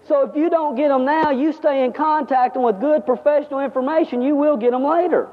So 0.08 0.22
if 0.30 0.36
you 0.36 0.50
don't 0.50 0.76
get 0.76 0.88
them 0.88 1.04
now, 1.04 1.32
you 1.32 1.52
stay 1.52 1.84
in 1.84 1.92
contact 1.92 2.56
and 2.56 2.64
with 2.64 2.80
good 2.80 3.06
professional 3.06 3.60
information, 3.60 4.22
you 4.22 4.36
will 4.36 4.56
get 4.56 4.72
them 4.72 4.86
later. 4.86 5.28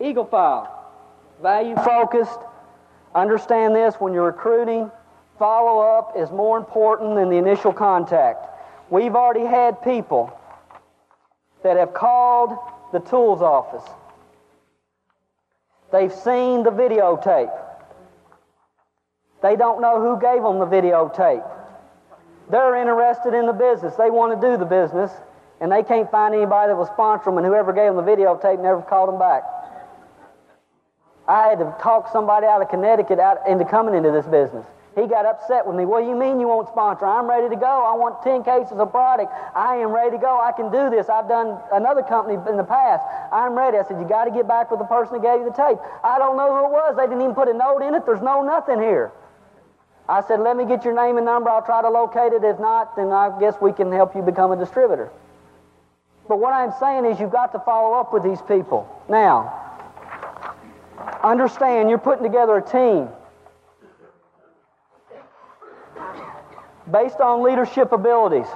Eagle 0.00 0.24
file. 0.24 0.76
Value 1.40 1.76
focused. 1.76 2.38
Understand 3.14 3.74
this 3.74 3.94
when 3.96 4.12
you're 4.12 4.26
recruiting, 4.26 4.90
follow 5.38 5.80
up 5.80 6.14
is 6.16 6.30
more 6.30 6.58
important 6.58 7.14
than 7.14 7.28
the 7.28 7.36
initial 7.36 7.72
contact. 7.72 8.46
We've 8.88 9.14
already 9.14 9.46
had 9.46 9.82
people 9.82 10.36
that 11.62 11.76
have 11.76 11.94
called 11.94 12.56
the 12.92 13.00
tools 13.00 13.42
office. 13.42 13.88
They've 15.92 16.12
seen 16.12 16.62
the 16.62 16.70
videotape. 16.70 17.69
They 19.42 19.56
don't 19.56 19.80
know 19.80 20.00
who 20.00 20.20
gave 20.20 20.42
them 20.42 20.58
the 20.58 20.66
videotape. 20.66 21.48
They're 22.50 22.76
interested 22.76 23.32
in 23.32 23.46
the 23.46 23.52
business. 23.52 23.94
They 23.96 24.10
want 24.10 24.38
to 24.38 24.48
do 24.48 24.56
the 24.56 24.66
business, 24.66 25.10
and 25.60 25.70
they 25.70 25.82
can't 25.82 26.10
find 26.10 26.34
anybody 26.34 26.70
that 26.70 26.76
will 26.76 26.86
sponsor 26.86 27.26
them, 27.26 27.38
and 27.38 27.46
whoever 27.46 27.72
gave 27.72 27.94
them 27.94 28.04
the 28.04 28.10
videotape 28.10 28.60
never 28.60 28.82
called 28.82 29.08
them 29.08 29.18
back. 29.18 29.44
I 31.28 31.48
had 31.48 31.60
to 31.60 31.74
talk 31.80 32.10
somebody 32.12 32.46
out 32.46 32.60
of 32.60 32.68
Connecticut 32.68 33.20
out 33.20 33.46
into 33.46 33.64
coming 33.64 33.94
into 33.94 34.10
this 34.10 34.26
business. 34.26 34.66
He 34.98 35.06
got 35.06 35.24
upset 35.24 35.64
with 35.64 35.76
me. 35.76 35.86
What 35.86 36.02
do 36.02 36.08
you 36.10 36.16
mean 36.16 36.40
you 36.40 36.48
won't 36.48 36.66
sponsor? 36.66 37.06
I'm 37.06 37.30
ready 37.30 37.48
to 37.48 37.54
go. 37.54 37.86
I 37.86 37.94
want 37.94 38.20
10 38.26 38.42
cases 38.42 38.74
of 38.74 38.90
product. 38.90 39.30
I 39.54 39.76
am 39.76 39.94
ready 39.94 40.10
to 40.10 40.18
go. 40.18 40.40
I 40.42 40.50
can 40.50 40.66
do 40.72 40.90
this. 40.90 41.08
I've 41.08 41.28
done 41.28 41.62
another 41.70 42.02
company 42.02 42.34
in 42.50 42.56
the 42.58 42.66
past. 42.66 43.06
I'm 43.30 43.54
ready. 43.54 43.78
I 43.78 43.86
said, 43.86 44.02
You 44.02 44.08
got 44.08 44.24
to 44.24 44.32
get 44.34 44.48
back 44.48 44.72
with 44.72 44.80
the 44.80 44.90
person 44.90 45.14
that 45.14 45.22
gave 45.22 45.38
you 45.38 45.46
the 45.46 45.54
tape. 45.54 45.78
I 46.02 46.18
don't 46.18 46.36
know 46.36 46.50
who 46.50 46.66
it 46.66 46.72
was. 46.74 46.98
They 46.98 47.06
didn't 47.06 47.22
even 47.22 47.38
put 47.38 47.46
a 47.46 47.54
note 47.54 47.86
in 47.86 47.94
it. 47.94 48.04
There's 48.04 48.20
no 48.20 48.42
nothing 48.42 48.82
here. 48.82 49.14
I 50.10 50.22
said, 50.26 50.40
Let 50.40 50.56
me 50.56 50.64
get 50.64 50.84
your 50.84 50.94
name 50.94 51.16
and 51.16 51.24
number. 51.24 51.48
I'll 51.50 51.62
try 51.62 51.82
to 51.82 51.90
locate 51.90 52.32
it. 52.32 52.44
If 52.44 52.58
not, 52.58 52.96
then 52.96 53.10
I 53.12 53.38
guess 53.38 53.54
we 53.60 53.72
can 53.72 53.92
help 53.92 54.14
you 54.14 54.22
become 54.22 54.52
a 54.52 54.56
distributor. 54.56 55.10
But 56.28 56.38
what 56.38 56.52
I'm 56.52 56.72
saying 56.78 57.06
is, 57.06 57.18
you've 57.20 57.32
got 57.32 57.52
to 57.52 57.58
follow 57.60 57.98
up 57.98 58.12
with 58.12 58.22
these 58.22 58.40
people. 58.42 58.88
Now, 59.08 59.56
understand 61.22 61.88
you're 61.88 61.98
putting 61.98 62.22
together 62.22 62.56
a 62.56 62.62
team. 62.62 63.08
based 66.90 67.20
on 67.20 67.42
leadership 67.42 67.92
abilities. 67.92 68.46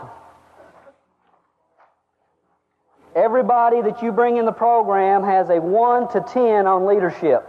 Everybody 3.14 3.80
that 3.82 4.02
you 4.02 4.10
bring 4.10 4.38
in 4.38 4.44
the 4.44 4.52
program 4.52 5.22
has 5.22 5.48
a 5.50 5.60
1 5.60 6.12
to 6.12 6.20
10 6.20 6.66
on 6.66 6.86
leadership. 6.86 7.48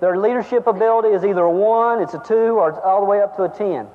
Their 0.00 0.16
leadership 0.16 0.66
ability 0.66 1.08
is 1.08 1.24
either 1.24 1.42
a 1.42 1.50
1, 1.50 2.02
it's 2.02 2.14
a 2.14 2.22
2, 2.24 2.34
or 2.34 2.70
it's 2.70 2.78
all 2.84 3.00
the 3.00 3.06
way 3.06 3.20
up 3.20 3.36
to 3.36 3.44
a 3.44 3.48
10. 3.48 3.86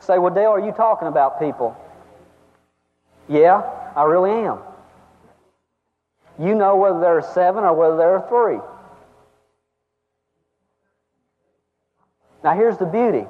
Say, 0.00 0.18
well, 0.18 0.34
Dale, 0.34 0.50
are 0.50 0.60
you 0.60 0.72
talking 0.72 1.08
about 1.08 1.38
people? 1.38 1.76
Yeah, 3.28 3.62
I 3.94 4.04
really 4.04 4.30
am. 4.30 4.58
You 6.38 6.54
know 6.54 6.76
whether 6.76 7.00
they're 7.00 7.18
a 7.18 7.22
7 7.22 7.62
or 7.62 7.74
whether 7.74 7.96
they're 7.96 8.16
a 8.16 8.28
3. 8.28 8.58
Now, 12.42 12.54
here's 12.54 12.78
the 12.78 12.86
beauty 12.86 13.26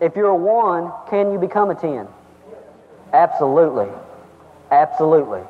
if 0.00 0.16
you're 0.16 0.28
a 0.28 0.36
one, 0.36 0.92
can 1.08 1.30
you 1.30 1.38
become 1.38 1.70
a 1.70 1.74
10? 1.74 2.08
Absolutely. 3.12 3.88
Absolutely. 4.70 5.42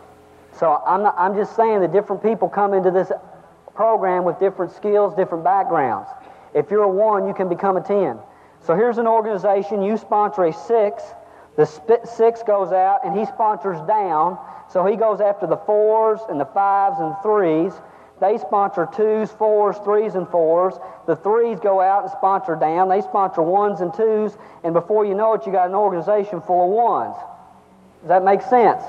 So 0.52 0.82
I'm, 0.86 1.02
not, 1.02 1.14
I'm 1.16 1.36
just 1.36 1.54
saying 1.54 1.80
that 1.80 1.92
different 1.92 2.22
people 2.22 2.48
come 2.48 2.74
into 2.74 2.90
this 2.90 3.12
program 3.80 4.24
with 4.24 4.38
different 4.38 4.70
skills, 4.70 5.14
different 5.14 5.42
backgrounds. 5.42 6.06
If 6.52 6.70
you're 6.70 6.82
a 6.82 6.88
one, 6.90 7.26
you 7.26 7.32
can 7.32 7.48
become 7.48 7.78
a 7.78 7.80
10. 7.80 8.18
So 8.66 8.76
here's 8.76 8.98
an 8.98 9.06
organization, 9.06 9.80
you 9.80 9.96
sponsor 9.96 10.44
a 10.44 10.52
six, 10.52 11.02
the 11.56 11.64
six 12.04 12.42
goes 12.42 12.72
out 12.72 13.06
and 13.06 13.18
he 13.18 13.24
sponsors 13.24 13.80
down, 13.88 14.38
so 14.70 14.84
he 14.84 14.96
goes 14.96 15.22
after 15.22 15.46
the 15.46 15.56
fours 15.56 16.20
and 16.28 16.38
the 16.38 16.44
fives 16.44 17.00
and 17.00 17.14
threes. 17.22 17.72
They 18.20 18.36
sponsor 18.36 18.86
twos, 18.94 19.30
fours, 19.30 19.76
threes, 19.78 20.14
and 20.14 20.28
fours. 20.28 20.74
The 21.06 21.16
threes 21.16 21.58
go 21.58 21.80
out 21.80 22.02
and 22.02 22.12
sponsor 22.12 22.56
down. 22.56 22.90
They 22.90 23.00
sponsor 23.00 23.40
ones 23.40 23.80
and 23.80 23.94
twos, 23.94 24.36
and 24.62 24.74
before 24.74 25.06
you 25.06 25.14
know 25.14 25.32
it, 25.32 25.46
you 25.46 25.52
got 25.52 25.70
an 25.70 25.74
organization 25.74 26.42
full 26.42 26.64
of 26.64 26.70
ones. 26.70 27.16
Does 28.02 28.08
that 28.08 28.24
make 28.24 28.42
sense? 28.42 28.82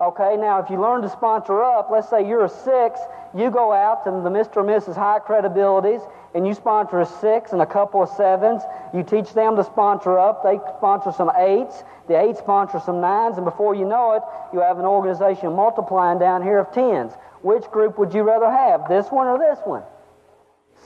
Okay, 0.00 0.36
now 0.36 0.58
if 0.58 0.68
you 0.68 0.80
learn 0.80 1.02
to 1.02 1.10
sponsor 1.10 1.62
up, 1.62 1.90
let's 1.92 2.08
say 2.08 2.26
you're 2.26 2.46
a 2.46 2.48
six, 2.48 2.98
you 3.34 3.50
go 3.50 3.72
out 3.72 4.04
to 4.04 4.10
the 4.10 4.30
Mr. 4.30 4.60
and 4.60 4.68
Mrs. 4.68 4.96
High 4.96 5.20
Credibilities 5.20 6.08
and 6.34 6.46
you 6.46 6.54
sponsor 6.54 7.00
a 7.00 7.06
six 7.06 7.52
and 7.52 7.62
a 7.62 7.66
couple 7.66 8.02
of 8.02 8.08
sevens. 8.10 8.62
You 8.94 9.02
teach 9.02 9.32
them 9.32 9.56
to 9.56 9.64
sponsor 9.64 10.18
up. 10.18 10.42
They 10.42 10.58
sponsor 10.76 11.12
some 11.12 11.30
eights. 11.36 11.82
The 12.08 12.20
eights 12.20 12.38
sponsor 12.38 12.80
some 12.84 13.00
nines, 13.00 13.36
and 13.36 13.44
before 13.44 13.74
you 13.74 13.84
know 13.84 14.14
it, 14.14 14.22
you 14.52 14.60
have 14.60 14.78
an 14.78 14.84
organization 14.84 15.54
multiplying 15.54 16.18
down 16.18 16.42
here 16.42 16.58
of 16.58 16.72
tens. 16.72 17.12
Which 17.42 17.64
group 17.70 17.98
would 17.98 18.12
you 18.12 18.22
rather 18.22 18.50
have, 18.50 18.88
this 18.88 19.06
one 19.10 19.26
or 19.26 19.38
this 19.38 19.58
one? 19.64 19.82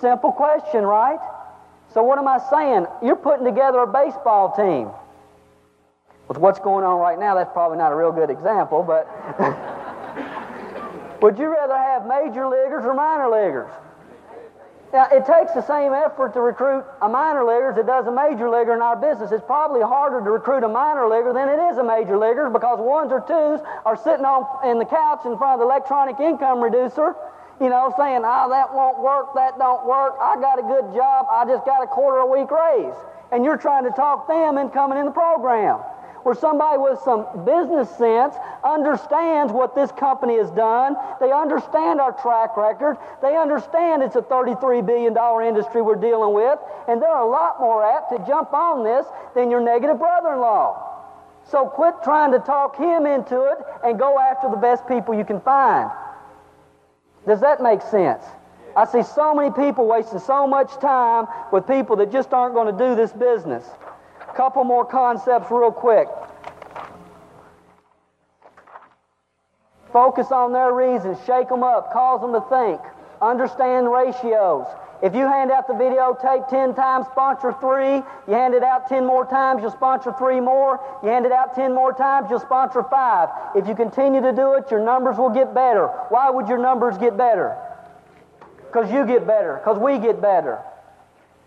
Simple 0.00 0.32
question, 0.32 0.84
right? 0.84 1.18
So, 1.92 2.02
what 2.02 2.18
am 2.18 2.28
I 2.28 2.38
saying? 2.50 2.86
You're 3.02 3.16
putting 3.16 3.44
together 3.44 3.78
a 3.78 3.86
baseball 3.86 4.54
team. 4.54 4.90
With 6.28 6.38
what's 6.38 6.58
going 6.58 6.84
on 6.84 6.98
right 7.00 7.18
now, 7.18 7.34
that's 7.34 7.52
probably 7.52 7.78
not 7.78 7.92
a 7.92 7.96
real 7.96 8.12
good 8.12 8.30
example, 8.30 8.82
but 8.82 9.06
would 11.24 11.38
you 11.38 11.48
rather 11.48 11.72
have 11.72 12.04
major 12.04 12.44
leaguers 12.46 12.84
or 12.84 12.92
minor 12.92 13.32
leaguers? 13.32 13.72
Now, 14.92 15.08
it 15.10 15.24
takes 15.24 15.56
the 15.56 15.64
same 15.64 15.94
effort 15.94 16.34
to 16.34 16.40
recruit 16.42 16.84
a 17.00 17.08
minor 17.08 17.48
leaguer 17.48 17.72
as 17.72 17.78
it 17.78 17.86
does 17.86 18.06
a 18.06 18.12
major 18.12 18.50
leaguer 18.50 18.74
in 18.76 18.82
our 18.82 18.94
business. 18.94 19.32
It's 19.32 19.42
probably 19.42 19.80
harder 19.80 20.20
to 20.20 20.30
recruit 20.30 20.64
a 20.64 20.68
minor 20.68 21.08
leaguer 21.08 21.32
than 21.32 21.48
it 21.48 21.56
is 21.72 21.78
a 21.78 21.82
major 21.82 22.18
leaguer 22.18 22.50
because 22.50 22.76
ones 22.78 23.08
or 23.10 23.24
twos 23.24 23.64
are 23.86 23.96
sitting 23.96 24.28
on 24.28 24.44
in 24.68 24.78
the 24.78 24.84
couch 24.84 25.24
in 25.24 25.38
front 25.38 25.56
of 25.56 25.60
the 25.60 25.64
electronic 25.64 26.20
income 26.20 26.60
reducer, 26.60 27.16
you 27.58 27.70
know, 27.72 27.88
saying, 27.96 28.20
"Oh, 28.20 28.50
that 28.52 28.68
won't 28.74 28.98
work, 29.00 29.32
that 29.32 29.56
don't 29.56 29.86
work. 29.86 30.20
I 30.20 30.36
got 30.36 30.58
a 30.58 30.62
good 30.62 30.92
job, 30.92 31.26
I 31.32 31.46
just 31.46 31.64
got 31.64 31.82
a 31.82 31.86
quarter 31.86 32.18
a 32.18 32.26
week 32.28 32.50
raise," 32.50 33.00
and 33.32 33.46
you're 33.46 33.56
trying 33.56 33.84
to 33.84 33.92
talk 33.96 34.28
them 34.28 34.58
into 34.58 34.74
coming 34.74 34.98
in 34.98 35.06
the 35.06 35.16
program 35.16 35.80
where 36.24 36.34
somebody 36.34 36.78
with 36.78 36.98
some 37.00 37.26
business 37.44 37.88
sense 37.96 38.34
understands 38.64 39.52
what 39.52 39.74
this 39.74 39.92
company 39.92 40.36
has 40.36 40.50
done. 40.52 40.96
They 41.20 41.30
understand 41.30 42.00
our 42.00 42.12
track 42.12 42.56
record. 42.56 42.96
They 43.22 43.36
understand 43.36 44.02
it's 44.02 44.16
a 44.16 44.22
$33 44.22 44.84
billion 44.84 45.14
industry 45.46 45.82
we're 45.82 45.96
dealing 45.96 46.34
with, 46.34 46.58
and 46.88 47.00
they're 47.00 47.16
a 47.16 47.28
lot 47.28 47.60
more 47.60 47.84
apt 47.84 48.10
to 48.10 48.18
jump 48.26 48.52
on 48.52 48.84
this 48.84 49.06
than 49.34 49.50
your 49.50 49.60
negative 49.60 49.98
brother 49.98 50.32
in 50.32 50.40
law. 50.40 50.90
So 51.50 51.66
quit 51.66 51.94
trying 52.02 52.32
to 52.32 52.38
talk 52.38 52.76
him 52.76 53.04
into 53.04 53.42
it 53.44 53.58
and 53.84 53.98
go 53.98 54.18
after 54.18 54.48
the 54.50 54.56
best 54.56 54.88
people 54.88 55.14
you 55.14 55.24
can 55.24 55.40
find. 55.40 55.90
Does 57.26 57.40
that 57.40 57.62
make 57.62 57.82
sense? 57.82 58.24
I 58.76 58.86
see 58.86 59.02
so 59.02 59.34
many 59.34 59.50
people 59.52 59.86
wasting 59.86 60.18
so 60.18 60.46
much 60.46 60.72
time 60.80 61.26
with 61.52 61.66
people 61.66 61.96
that 61.96 62.10
just 62.10 62.32
aren't 62.32 62.54
going 62.54 62.76
to 62.76 62.78
do 62.78 62.96
this 62.96 63.12
business. 63.12 63.64
Couple 64.34 64.64
more 64.64 64.84
concepts, 64.84 65.50
real 65.50 65.70
quick. 65.70 66.08
Focus 69.92 70.32
on 70.32 70.52
their 70.52 70.72
reasons, 70.72 71.18
shake 71.24 71.48
them 71.48 71.62
up, 71.62 71.92
cause 71.92 72.20
them 72.20 72.32
to 72.32 72.40
think, 72.50 72.80
understand 73.22 73.92
ratios. 73.92 74.66
If 75.04 75.14
you 75.14 75.26
hand 75.26 75.52
out 75.52 75.68
the 75.68 75.74
videotape 75.74 76.48
10 76.48 76.74
times, 76.74 77.06
sponsor 77.12 77.52
three. 77.60 77.96
You 78.26 78.34
hand 78.34 78.54
it 78.54 78.64
out 78.64 78.88
10 78.88 79.06
more 79.06 79.24
times, 79.24 79.60
you'll 79.62 79.70
sponsor 79.70 80.12
three 80.18 80.40
more. 80.40 80.80
You 81.02 81.10
hand 81.10 81.26
it 81.26 81.32
out 81.32 81.54
10 81.54 81.72
more 81.74 81.92
times, 81.92 82.28
you'll 82.30 82.40
sponsor 82.40 82.82
five. 82.82 83.28
If 83.54 83.68
you 83.68 83.74
continue 83.76 84.20
to 84.22 84.32
do 84.32 84.54
it, 84.54 84.70
your 84.70 84.80
numbers 84.80 85.16
will 85.16 85.30
get 85.30 85.54
better. 85.54 85.88
Why 86.08 86.30
would 86.30 86.48
your 86.48 86.58
numbers 86.58 86.98
get 86.98 87.16
better? 87.16 87.56
Because 88.66 88.90
you 88.90 89.06
get 89.06 89.26
better, 89.26 89.60
because 89.62 89.78
we 89.78 89.98
get 89.98 90.20
better. 90.20 90.60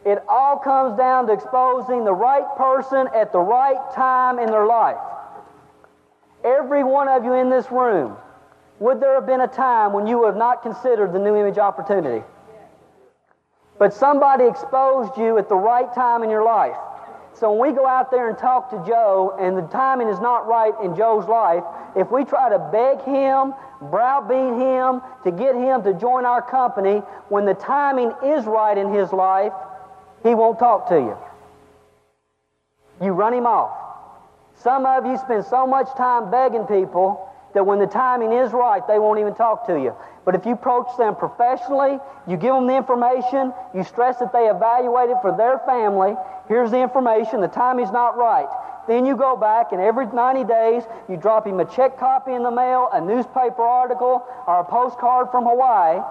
It 0.06 0.24
all 0.30 0.58
comes 0.58 0.98
down 0.98 1.28
to 1.28 1.34
exposing 1.34 2.06
the 2.06 2.14
right 2.14 2.46
person 2.58 3.08
at 3.14 3.32
the 3.32 3.40
right 3.40 3.78
time 3.94 4.40
in 4.40 4.48
their 4.48 4.66
life. 4.66 4.98
Every 6.44 6.84
one 6.84 7.08
of 7.08 7.26
you 7.26 7.34
in 7.34 7.50
this 7.50 7.70
room, 7.72 8.16
would 8.80 9.02
there 9.02 9.16
have 9.16 9.26
been 9.26 9.42
a 9.42 9.48
time 9.48 9.92
when 9.92 10.08
you 10.08 10.20
would 10.20 10.28
have 10.28 10.38
not 10.38 10.62
considered 10.62 11.12
the 11.12 11.20
new 11.20 11.36
image 11.36 11.58
opportunity? 11.58 12.24
But 13.80 13.94
somebody 13.94 14.46
exposed 14.46 15.18
you 15.18 15.38
at 15.38 15.50
the 15.50 15.56
right 15.56 15.94
time 15.94 16.24
in 16.24 16.30
your 16.30 16.44
life. 16.44 16.78
So 17.34 17.52
when 17.52 17.70
we 17.70 17.76
go 17.76 17.86
out 17.86 18.10
there 18.10 18.30
and 18.30 18.38
talk 18.38 18.72
to 18.72 18.84
Joe 18.88 19.38
and 19.40 19.56
the 19.56 19.62
timing 19.64 20.08
is 20.08 20.20
not 20.20 20.48
right 20.48 20.74
in 20.84 20.96
Joe's 20.96 21.28
life, 21.28 21.64
if 21.96 22.10
we 22.12 22.26
try 22.26 22.50
to 22.50 22.58
beg 22.72 23.02
him, 23.04 23.54
browbeat 23.80 24.60
him 24.60 25.02
to 25.24 25.32
get 25.32 25.54
him 25.54 25.84
to 25.84 25.94
join 25.94 26.26
our 26.26 26.42
company 26.42 27.04
when 27.30 27.46
the 27.46 27.54
timing 27.54 28.12
is 28.24 28.46
right 28.46 28.76
in 28.76 28.92
his 28.92 29.14
life, 29.14 29.54
he 30.24 30.34
won't 30.34 30.60
talk 30.60 30.90
to 30.90 30.96
you. 30.96 31.18
You 33.06 33.12
run 33.12 33.34
him 33.34 33.46
off. 33.46 33.78
Some 34.56 34.86
of 34.86 35.06
you 35.06 35.18
spend 35.18 35.46
so 35.46 35.68
much 35.68 35.88
time 35.96 36.32
begging 36.32 36.66
people, 36.66 37.28
that 37.54 37.66
when 37.66 37.80
the 37.80 37.88
timing 37.88 38.34
is 38.34 38.52
right, 38.52 38.86
they 38.88 39.00
won't 39.00 39.20
even 39.20 39.34
talk 39.34 39.66
to 39.68 39.80
you. 39.80 39.96
But 40.26 40.36
if 40.36 40.46
you 40.46 40.54
approach 40.54 40.88
them 40.98 41.16
professionally, 41.16 41.98
you 42.28 42.38
give 42.38 42.54
them 42.54 42.68
the 42.68 42.76
information, 42.76 43.54
you 43.74 43.84
stress 43.84 44.20
that 44.20 44.34
they 44.34 44.50
evaluate 44.50 45.10
it 45.10 45.18
for 45.22 45.36
their 45.36 45.60
family, 45.60 46.16
here's 46.48 46.72
the 46.72 46.80
information, 46.80 47.42
the 47.42 47.48
timing's 47.48 47.92
not 47.92 48.18
right. 48.18 48.48
Then 48.88 49.06
you 49.06 49.18
go 49.18 49.36
back 49.36 49.72
and 49.72 49.82
every 49.82 50.06
90 50.06 50.44
days 50.44 50.84
you 51.10 51.18
drop 51.18 51.48
him 51.48 51.60
a 51.60 51.66
check 51.66 51.98
copy 51.98 52.34
in 52.34 52.44
the 52.44 52.52
mail, 52.52 52.90
a 52.94 53.02
newspaper 53.02 53.64
article, 53.64 54.24
or 54.46 54.60
a 54.60 54.64
postcard 54.64 55.32
from 55.32 55.46
Hawaii, 55.46 56.02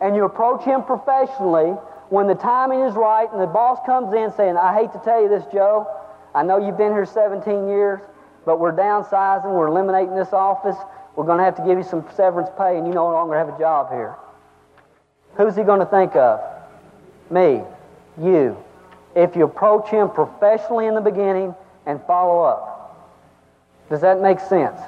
and 0.00 0.14
you 0.14 0.24
approach 0.24 0.62
him 0.62 0.82
professionally 0.82 1.76
when 2.10 2.26
the 2.26 2.34
timing 2.34 2.80
is 2.80 2.94
right 2.94 3.28
and 3.32 3.40
the 3.40 3.46
boss 3.46 3.78
comes 3.86 4.12
in 4.12 4.32
saying, 4.32 4.56
I 4.56 4.74
hate 4.74 4.92
to 4.92 4.98
tell 4.98 5.22
you 5.22 5.28
this, 5.28 5.44
Joe. 5.52 5.86
I 6.34 6.42
know 6.42 6.58
you've 6.58 6.76
been 6.76 6.92
here 6.92 7.06
17 7.06 7.68
years, 7.68 8.00
but 8.44 8.60
we're 8.60 8.72
downsizing, 8.72 9.52
we're 9.52 9.68
eliminating 9.68 10.14
this 10.14 10.32
office. 10.32 10.76
We're 11.16 11.24
going 11.24 11.38
to 11.38 11.44
have 11.44 11.56
to 11.56 11.64
give 11.64 11.78
you 11.78 11.84
some 11.84 12.04
severance 12.14 12.50
pay, 12.58 12.78
and 12.78 12.86
you 12.86 12.92
no 12.92 13.06
longer 13.06 13.36
have 13.36 13.48
a 13.48 13.58
job 13.58 13.90
here. 13.90 14.16
Who's 15.36 15.56
he 15.56 15.62
going 15.62 15.80
to 15.80 15.86
think 15.86 16.16
of? 16.16 16.40
Me, 17.30 17.62
you. 18.20 18.56
If 19.14 19.36
you 19.36 19.44
approach 19.44 19.88
him 19.88 20.10
professionally 20.10 20.86
in 20.86 20.94
the 20.94 21.00
beginning 21.00 21.54
and 21.86 22.00
follow 22.06 22.42
up. 22.42 23.16
Does 23.88 24.00
that 24.00 24.20
make 24.20 24.38
sense? 24.40 24.80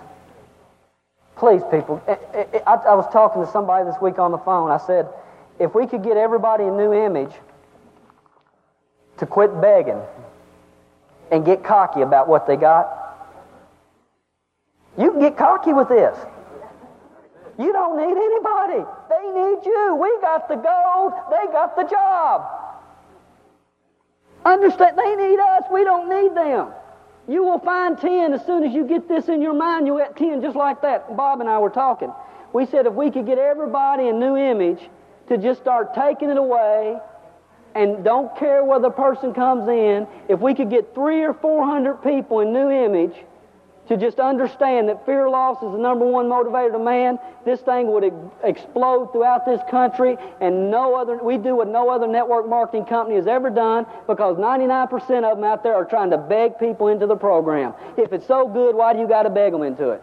Please, 1.36 1.62
people. 1.70 2.02
I, 2.06 2.94
was 2.94 3.12
talking 3.12 3.44
to 3.44 3.50
somebody 3.50 3.84
this 3.84 4.00
week 4.00 4.18
on 4.18 4.30
the 4.30 4.38
phone. 4.38 4.70
I 4.70 4.78
said, 4.78 5.08
if 5.58 5.74
we 5.74 5.86
could 5.86 6.02
get 6.02 6.16
everybody 6.16 6.64
a 6.64 6.70
new 6.70 6.92
image 6.92 7.32
to 9.18 9.26
quit 9.26 9.60
begging 9.60 10.00
and 11.30 11.44
get 11.44 11.62
cocky 11.64 12.02
about 12.02 12.28
what 12.28 12.46
they 12.46 12.56
got, 12.56 12.98
you 14.98 15.10
can 15.10 15.20
get 15.20 15.36
cocky 15.36 15.72
with 15.72 15.88
this. 15.88 16.16
You 17.58 17.72
don't 17.72 17.96
need 17.96 18.16
anybody. 18.16 18.84
They 19.08 19.30
need 19.30 19.64
you. 19.64 19.98
We 20.00 20.20
got 20.20 20.48
the 20.48 20.56
gold. 20.56 21.12
They 21.30 21.52
got 21.52 21.76
the 21.76 21.84
job. 21.84 22.44
Understand? 24.44 24.98
They 24.98 25.14
need 25.16 25.38
us. 25.38 25.64
We 25.70 25.84
don't 25.84 26.08
need 26.08 26.34
them. 26.36 26.72
You 27.28 27.44
will 27.44 27.60
find 27.60 27.96
10 27.98 28.32
as 28.32 28.44
soon 28.44 28.64
as 28.64 28.74
you 28.74 28.84
get 28.84 29.08
this 29.08 29.28
in 29.28 29.40
your 29.40 29.54
mind. 29.54 29.86
You'll 29.86 29.98
get 29.98 30.16
10 30.16 30.42
just 30.42 30.56
like 30.56 30.82
that. 30.82 31.16
Bob 31.16 31.40
and 31.40 31.48
I 31.48 31.58
were 31.58 31.70
talking. 31.70 32.12
We 32.52 32.66
said 32.66 32.86
if 32.86 32.94
we 32.94 33.10
could 33.10 33.26
get 33.26 33.38
everybody 33.38 34.08
a 34.08 34.12
new 34.12 34.36
image 34.36 34.80
to 35.32 35.38
just 35.38 35.60
start 35.60 35.94
taking 35.94 36.28
it 36.28 36.36
away 36.36 36.98
and 37.74 38.04
don't 38.04 38.36
care 38.36 38.62
whether 38.62 38.82
the 38.82 38.90
person 38.90 39.32
comes 39.32 39.66
in, 39.66 40.06
if 40.28 40.38
we 40.40 40.54
could 40.54 40.68
get 40.68 40.94
three 40.94 41.22
or 41.22 41.32
four 41.32 41.64
hundred 41.64 41.94
people 42.02 42.40
in 42.40 42.52
new 42.52 42.70
image 42.70 43.14
to 43.88 43.96
just 43.96 44.20
understand 44.20 44.90
that 44.90 45.04
fear 45.06 45.28
loss 45.28 45.56
is 45.62 45.72
the 45.72 45.78
number 45.78 46.04
one 46.06 46.26
motivator 46.26 46.72
to 46.72 46.78
man, 46.78 47.18
this 47.46 47.60
thing 47.62 47.90
would 47.90 48.12
explode 48.44 49.10
throughout 49.10 49.46
this 49.46 49.60
country 49.70 50.16
and 50.42 50.70
no 50.70 50.94
other, 50.94 51.16
we 51.16 51.38
do 51.38 51.56
what 51.56 51.66
no 51.66 51.88
other 51.88 52.06
network 52.06 52.46
marketing 52.46 52.84
company 52.84 53.16
has 53.16 53.26
ever 53.26 53.48
done 53.48 53.86
because 54.06 54.36
99% 54.36 54.92
of 55.24 55.38
them 55.38 55.44
out 55.44 55.62
there 55.62 55.74
are 55.74 55.84
trying 55.86 56.10
to 56.10 56.18
beg 56.18 56.58
people 56.58 56.88
into 56.88 57.06
the 57.06 57.16
program. 57.16 57.72
If 57.96 58.12
it's 58.12 58.26
so 58.26 58.46
good, 58.46 58.76
why 58.76 58.92
do 58.92 59.00
you 59.00 59.08
got 59.08 59.22
to 59.22 59.30
beg 59.30 59.52
them 59.52 59.62
into 59.62 59.90
it? 59.90 60.02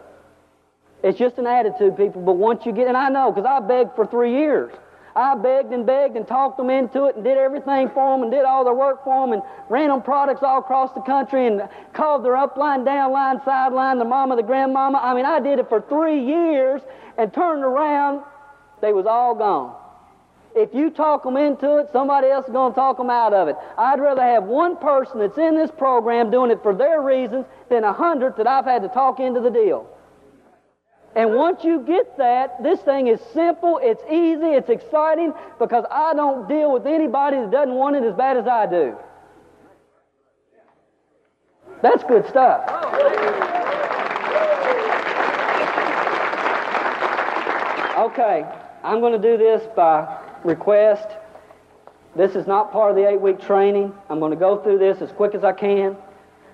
It's 1.03 1.17
just 1.17 1.37
an 1.37 1.45
attitude, 1.45 1.95
people, 1.95 2.21
but 2.23 2.33
once 2.33 2.65
you 2.65 2.73
get, 2.73 2.87
and 2.87 2.97
I 2.97 3.09
know 3.09 3.31
because 3.31 3.47
I 3.47 3.65
begged 3.65 3.95
for 3.95 4.07
three 4.07 4.33
years. 4.33 4.73
I 5.19 5.35
begged 5.35 5.73
and 5.73 5.85
begged 5.85 6.15
and 6.15 6.25
talked 6.25 6.57
them 6.57 6.69
into 6.69 7.05
it 7.05 7.15
and 7.15 7.23
did 7.23 7.37
everything 7.37 7.89
for 7.89 8.13
them 8.15 8.23
and 8.23 8.31
did 8.31 8.45
all 8.45 8.63
their 8.63 8.73
work 8.73 9.03
for 9.03 9.25
them 9.25 9.33
and 9.33 9.43
ran 9.67 9.89
them 9.89 10.01
products 10.01 10.41
all 10.43 10.59
across 10.59 10.93
the 10.93 11.01
country 11.01 11.45
and 11.45 11.67
called 11.93 12.23
their 12.23 12.35
upline, 12.35 12.85
downline, 12.85 13.43
sideline, 13.43 13.99
the 13.99 14.05
mama, 14.05 14.35
the 14.37 14.43
grandmama. 14.43 14.97
I 14.97 15.13
mean, 15.13 15.25
I 15.25 15.41
did 15.41 15.59
it 15.59 15.67
for 15.67 15.81
three 15.81 16.23
years 16.23 16.81
and 17.17 17.33
turned 17.33 17.63
around, 17.63 18.23
they 18.81 18.93
was 18.93 19.05
all 19.05 19.35
gone. 19.35 19.75
If 20.55 20.73
you 20.73 20.89
talk 20.89 21.23
them 21.23 21.37
into 21.37 21.77
it, 21.77 21.89
somebody 21.91 22.29
else 22.29 22.45
is 22.47 22.53
going 22.53 22.71
to 22.71 22.75
talk 22.75 22.97
them 22.97 23.09
out 23.09 23.33
of 23.33 23.49
it. 23.49 23.55
I'd 23.77 23.99
rather 23.99 24.23
have 24.23 24.45
one 24.45 24.77
person 24.77 25.19
that's 25.19 25.37
in 25.37 25.55
this 25.55 25.69
program 25.69 26.31
doing 26.31 26.49
it 26.49 26.63
for 26.63 26.73
their 26.73 27.01
reasons 27.01 27.45
than 27.69 27.83
a 27.83 27.93
hundred 27.93 28.37
that 28.37 28.47
I've 28.47 28.65
had 28.65 28.81
to 28.83 28.87
talk 28.87 29.19
into 29.19 29.41
the 29.41 29.51
deal. 29.51 29.87
And 31.15 31.35
once 31.35 31.63
you 31.63 31.81
get 31.81 32.17
that, 32.17 32.61
this 32.61 32.79
thing 32.81 33.07
is 33.07 33.19
simple, 33.33 33.79
it's 33.81 34.03
easy, 34.03 34.53
it's 34.53 34.69
exciting 34.69 35.33
because 35.57 35.83
I 35.89 36.13
don't 36.13 36.47
deal 36.47 36.71
with 36.71 36.85
anybody 36.85 37.37
that 37.37 37.51
doesn't 37.51 37.73
want 37.73 37.95
it 37.95 38.03
as 38.03 38.13
bad 38.13 38.37
as 38.37 38.47
I 38.47 38.67
do. 38.67 38.95
That's 41.81 42.03
good 42.03 42.27
stuff. 42.27 42.61
Okay, 47.97 48.45
I'm 48.83 48.99
going 48.99 49.19
to 49.19 49.19
do 49.19 49.37
this 49.37 49.67
by 49.75 50.19
request. 50.43 51.07
This 52.15 52.35
is 52.35 52.47
not 52.47 52.71
part 52.71 52.91
of 52.91 52.97
the 52.97 53.07
eight 53.07 53.19
week 53.19 53.41
training. 53.41 53.93
I'm 54.09 54.19
going 54.19 54.31
to 54.31 54.37
go 54.37 54.57
through 54.61 54.79
this 54.79 55.01
as 55.01 55.11
quick 55.11 55.35
as 55.35 55.43
I 55.43 55.53
can. 55.53 55.97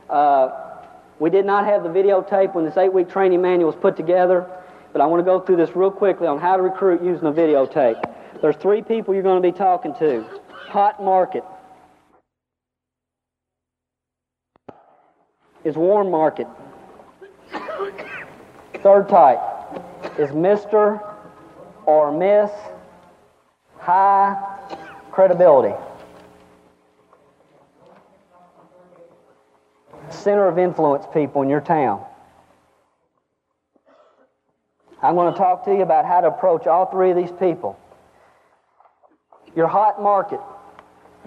Uh, 0.09 0.64
we 1.19 1.29
did 1.29 1.45
not 1.45 1.65
have 1.65 1.83
the 1.83 1.89
videotape 1.89 2.53
when 2.53 2.65
this 2.65 2.77
eight 2.77 2.91
week 2.91 3.09
training 3.09 3.41
manual 3.41 3.71
was 3.71 3.79
put 3.79 3.95
together, 3.95 4.45
but 4.91 5.01
I 5.01 5.05
want 5.05 5.21
to 5.21 5.25
go 5.25 5.39
through 5.39 5.57
this 5.57 5.75
real 5.75 5.91
quickly 5.91 6.27
on 6.27 6.39
how 6.39 6.57
to 6.57 6.63
recruit 6.63 7.03
using 7.03 7.27
a 7.27 7.31
videotape. 7.31 8.01
There's 8.41 8.55
three 8.57 8.81
people 8.81 9.13
you're 9.13 9.23
going 9.23 9.41
to 9.41 9.51
be 9.51 9.57
talking 9.57 9.93
to. 9.95 10.25
Hot 10.49 11.01
market 11.01 11.43
is 15.63 15.75
warm 15.75 16.11
market. 16.11 16.47
Third 18.83 19.09
type 19.09 19.39
is 20.19 20.29
Mr. 20.31 21.01
or 21.85 22.11
Miss 22.11 22.51
High 23.79 24.35
Credibility. 25.11 25.75
Center 30.11 30.47
of 30.47 30.57
influence 30.57 31.05
people 31.13 31.41
in 31.41 31.49
your 31.49 31.61
town. 31.61 32.03
I'm 35.01 35.15
going 35.15 35.31
to 35.31 35.37
talk 35.37 35.65
to 35.65 35.71
you 35.71 35.81
about 35.81 36.05
how 36.05 36.21
to 36.21 36.27
approach 36.27 36.65
all 36.67 36.87
three 36.87 37.11
of 37.11 37.17
these 37.17 37.31
people. 37.31 37.77
Your 39.55 39.67
hot 39.67 40.01
market. 40.01 40.39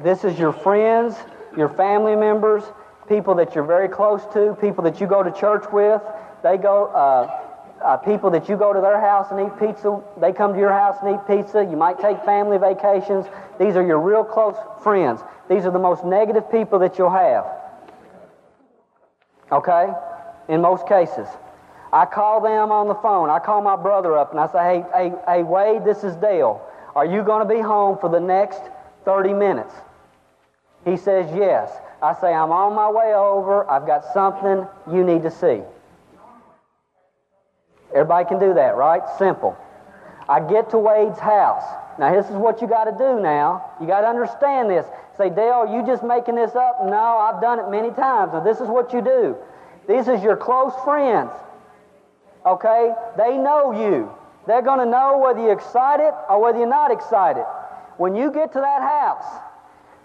This 0.03 0.25
is 0.25 0.39
your 0.39 0.53
friends, 0.53 1.15
your 1.57 1.69
family 1.69 2.17
members, 2.17 2.65
people 3.09 3.35
that 3.37 3.55
you're 3.55 3.65
very 3.65 3.89
close 3.89 4.23
to, 4.33 4.57
people 4.61 4.85
that 4.85 5.01
you 5.01 5.07
go 5.07 5.23
to 5.23 5.31
church 5.31 5.65
with. 5.73 6.03
They 6.43 6.57
go, 6.57 6.87
uh, 6.87 7.85
uh, 7.85 7.97
people 7.99 8.31
that 8.31 8.49
you 8.49 8.57
go 8.57 8.73
to 8.73 8.81
their 8.81 9.01
house 9.01 9.29
and 9.31 9.41
eat 9.41 9.59
pizza. 9.59 10.01
They 10.21 10.33
come 10.33 10.53
to 10.55 10.59
your 10.59 10.73
house 10.73 10.97
and 11.03 11.15
eat 11.15 11.27
pizza. 11.27 11.65
You 11.65 11.77
might 11.77 12.01
take 12.01 12.23
family 12.25 12.59
vacations. 12.59 13.27
These 13.59 13.77
are 13.77 13.87
your 13.87 14.01
real 14.01 14.25
close 14.25 14.57
friends. 14.83 15.21
These 15.49 15.65
are 15.65 15.71
the 15.71 15.79
most 15.79 16.05
negative 16.05 16.51
people 16.51 16.79
that 16.81 16.99
you'll 16.99 17.11
have. 17.11 17.47
Okay? 19.51 19.89
In 20.49 20.61
most 20.61 20.87
cases. 20.87 21.27
I 21.93 22.05
call 22.05 22.41
them 22.41 22.71
on 22.71 22.89
the 22.89 22.95
phone. 22.95 23.31
I 23.31 23.39
call 23.39 23.63
my 23.63 23.77
brother 23.77 24.17
up 24.17 24.31
and 24.31 24.41
I 24.41 24.47
say, 24.49 24.59
hey, 24.59 24.85
hey, 24.95 25.17
hey, 25.27 25.43
Wade, 25.43 25.85
this 25.85 26.05
is 26.05 26.17
Dale. 26.17 26.63
Are 26.95 27.07
you 27.07 27.23
going 27.23 27.47
to 27.47 27.55
be 27.55 27.61
home 27.61 27.99
for 27.99 28.11
the 28.11 28.21
next 28.21 28.61
30 29.05 29.33
minutes? 29.33 29.75
He 30.85 30.97
says, 30.97 31.31
yes. 31.35 31.71
I 32.03 32.15
say, 32.21 32.33
I'm 32.33 32.53
on 32.53 32.75
my 32.75 32.91
way 32.91 33.15
over. 33.15 33.69
I've 33.71 33.87
got 33.87 34.05
something 34.13 34.67
you 34.93 35.05
need 35.05 35.23
to 35.23 35.31
see. 35.31 35.63
Everybody 37.93 38.29
can 38.29 38.39
do 38.39 38.55
that, 38.55 38.77
right? 38.77 39.03
Simple. 39.19 39.57
I 40.29 40.41
get 40.41 40.71
to 40.71 40.79
Wade's 40.79 41.19
house. 41.19 41.65
Now, 41.99 42.15
this 42.15 42.27
is 42.27 42.37
what 42.37 42.61
you 42.61 42.69
got 42.69 42.85
to 42.85 42.93
do 42.93 43.21
now. 43.21 43.73
You 43.81 43.87
got 43.87 44.03
to 44.03 44.09
understand 44.09 44.71
this. 44.71 44.87
Say, 45.19 45.31
Dale, 45.31 45.67
you 45.69 45.85
just 45.85 46.05
making 46.05 46.37
this 46.37 46.55
up? 46.55 46.79
No, 46.85 47.19
I've 47.19 47.43
done 47.43 47.59
it 47.59 47.69
many 47.69 47.91
times. 47.91 48.33
Now, 48.33 48.41
this 48.41 48.61
is 48.61 48.69
what 48.69 48.93
you 48.93 49.03
do. 49.03 49.37
These 49.89 50.07
is 50.07 50.23
your 50.23 50.37
close 50.37 50.73
friends. 50.85 51.33
Okay? 52.47 52.95
They 53.17 53.37
know 53.37 53.73
you. 53.73 54.11
They're 54.47 54.63
going 54.63 54.79
to 54.79 54.87
know 54.87 55.19
whether 55.19 55.41
you're 55.41 55.53
excited 55.53 56.15
or 56.31 56.41
whether 56.41 56.59
you're 56.59 56.69
not 56.69 56.93
excited. 56.93 57.45
When 57.97 58.15
you 58.15 58.31
get 58.31 58.53
to 58.53 58.61
that 58.61 58.81
house, 58.81 59.43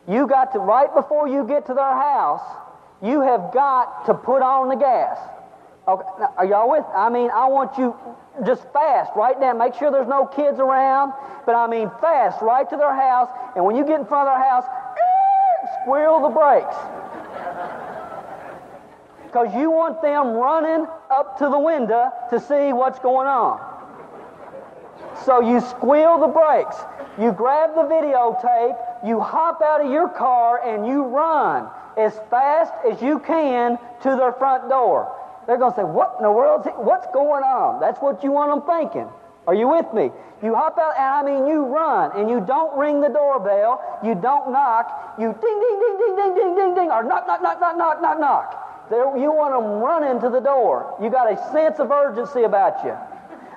you 0.07 0.27
got 0.27 0.51
to, 0.53 0.59
right 0.59 0.93
before 0.93 1.27
you 1.27 1.45
get 1.45 1.67
to 1.67 1.75
their 1.75 1.95
house, 1.95 2.41
you 3.03 3.21
have 3.21 3.53
got 3.53 4.05
to 4.07 4.13
put 4.15 4.41
on 4.41 4.69
the 4.69 4.75
gas. 4.75 5.17
Okay, 5.87 6.07
now, 6.19 6.33
are 6.37 6.45
y'all 6.45 6.71
with? 6.71 6.85
I 6.95 7.09
mean, 7.09 7.29
I 7.29 7.45
want 7.47 7.77
you 7.77 7.95
just 8.45 8.63
fast, 8.71 9.11
right 9.15 9.39
now. 9.39 9.53
Make 9.53 9.75
sure 9.75 9.91
there's 9.91 10.07
no 10.07 10.25
kids 10.25 10.59
around, 10.59 11.13
but 11.45 11.55
I 11.55 11.67
mean 11.67 11.91
fast, 12.01 12.41
right 12.41 12.67
to 12.69 12.77
their 12.77 12.95
house. 12.95 13.29
And 13.55 13.65
when 13.65 13.75
you 13.75 13.85
get 13.85 13.99
in 13.99 14.05
front 14.05 14.27
of 14.27 14.33
their 14.33 14.49
house, 14.49 14.65
squeal 15.81 16.21
the 16.21 16.29
brakes. 16.29 16.75
Because 19.25 19.53
you 19.55 19.71
want 19.71 20.01
them 20.01 20.33
running 20.33 20.85
up 21.09 21.37
to 21.39 21.49
the 21.49 21.57
window 21.57 22.11
to 22.29 22.39
see 22.39 22.71
what's 22.71 22.99
going 22.99 23.27
on. 23.27 23.59
So 25.25 25.41
you 25.41 25.59
squeal 25.59 26.19
the 26.19 26.27
brakes. 26.27 26.75
You 27.19 27.31
grab 27.31 27.75
the 27.75 27.83
videotape, 27.83 29.05
you 29.05 29.19
hop 29.19 29.61
out 29.61 29.81
of 29.81 29.91
your 29.91 30.09
car, 30.09 30.61
and 30.63 30.85
you 30.87 31.03
run 31.03 31.69
as 31.97 32.19
fast 32.29 32.73
as 32.89 33.01
you 33.01 33.19
can 33.19 33.77
to 34.01 34.15
their 34.15 34.33
front 34.33 34.69
door. 34.69 35.15
They're 35.45 35.57
going 35.57 35.71
to 35.71 35.75
say, 35.75 35.83
What 35.83 36.15
in 36.19 36.23
the 36.23 36.31
world? 36.31 36.67
What's 36.77 37.07
going 37.13 37.43
on? 37.43 37.79
That's 37.79 37.99
what 37.99 38.23
you 38.23 38.31
want 38.31 38.51
them 38.51 38.67
thinking. 38.67 39.09
Are 39.47 39.55
you 39.55 39.67
with 39.67 39.93
me? 39.93 40.11
You 40.41 40.55
hop 40.55 40.77
out, 40.77 40.93
and 40.97 41.05
I 41.05 41.23
mean, 41.23 41.47
you 41.47 41.63
run, 41.63 42.11
and 42.19 42.29
you 42.29 42.41
don't 42.41 42.77
ring 42.77 43.01
the 43.01 43.09
doorbell, 43.09 43.81
you 44.03 44.15
don't 44.15 44.51
knock, 44.51 45.15
you 45.17 45.31
ding, 45.31 45.59
ding, 45.59 45.79
ding, 45.79 45.97
ding, 45.99 46.15
ding, 46.15 46.35
ding, 46.35 46.55
ding, 46.55 46.75
ding, 46.75 46.91
or 46.91 47.03
knock, 47.03 47.27
knock, 47.27 47.41
knock, 47.41 47.59
knock, 47.59 47.77
knock, 47.77 48.01
knock, 48.01 48.19
knock. 48.19 48.59
You 48.91 49.31
want 49.31 49.53
them 49.53 49.79
running 49.79 50.21
to 50.21 50.29
the 50.29 50.41
door. 50.41 50.95
You 51.01 51.09
got 51.09 51.31
a 51.31 51.37
sense 51.51 51.79
of 51.79 51.91
urgency 51.91 52.43
about 52.43 52.83
you. 52.83 52.95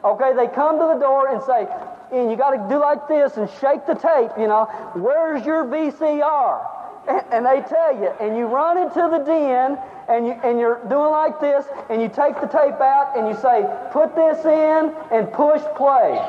Okay, 0.05 0.33
they 0.35 0.47
come 0.47 0.79
to 0.79 0.87
the 0.95 0.99
door 0.99 1.29
and 1.29 1.43
say, 1.43 1.67
and 2.13 2.31
you 2.31 2.37
got 2.37 2.51
to 2.51 2.69
do 2.69 2.79
like 2.79 3.09
this 3.09 3.37
and 3.37 3.51
shake 3.61 3.87
the 3.87 3.95
tape, 3.95 4.31
you 4.39 4.47
know, 4.47 4.67
where's 4.95 5.45
your 5.45 5.65
VCR? 5.65 6.76
And, 7.09 7.47
they 7.47 7.63
tell 7.69 7.95
you, 7.95 8.13
and 8.21 8.37
you 8.37 8.47
run 8.47 8.79
into 8.79 8.95
the 8.95 9.19
den 9.19 9.79
and, 10.09 10.27
you, 10.27 10.33
and 10.43 10.59
you're 10.59 10.81
doing 10.89 11.11
like 11.11 11.41
this, 11.41 11.65
and 11.89 12.03
you 12.03 12.09
take 12.09 12.41
the 12.41 12.47
tape 12.47 12.81
out 12.81 13.17
and 13.17 13.29
you 13.29 13.35
say, 13.35 13.65
put 13.93 14.15
this 14.17 14.45
in 14.45 14.95
and 15.13 15.33
push 15.33 15.63
play. 15.77 16.21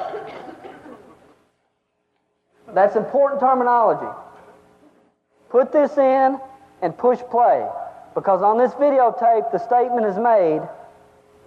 That's 2.73 2.95
important 2.95 3.39
terminology. 3.39 4.11
Put 5.49 5.71
this 5.71 5.97
in 5.97 6.39
and 6.81 6.97
push 6.97 7.19
play. 7.31 7.67
Because 8.13 8.41
on 8.41 8.57
this 8.57 8.73
videotape, 8.73 9.51
the 9.51 9.59
statement 9.59 10.05
is 10.05 10.17
made 10.17 10.61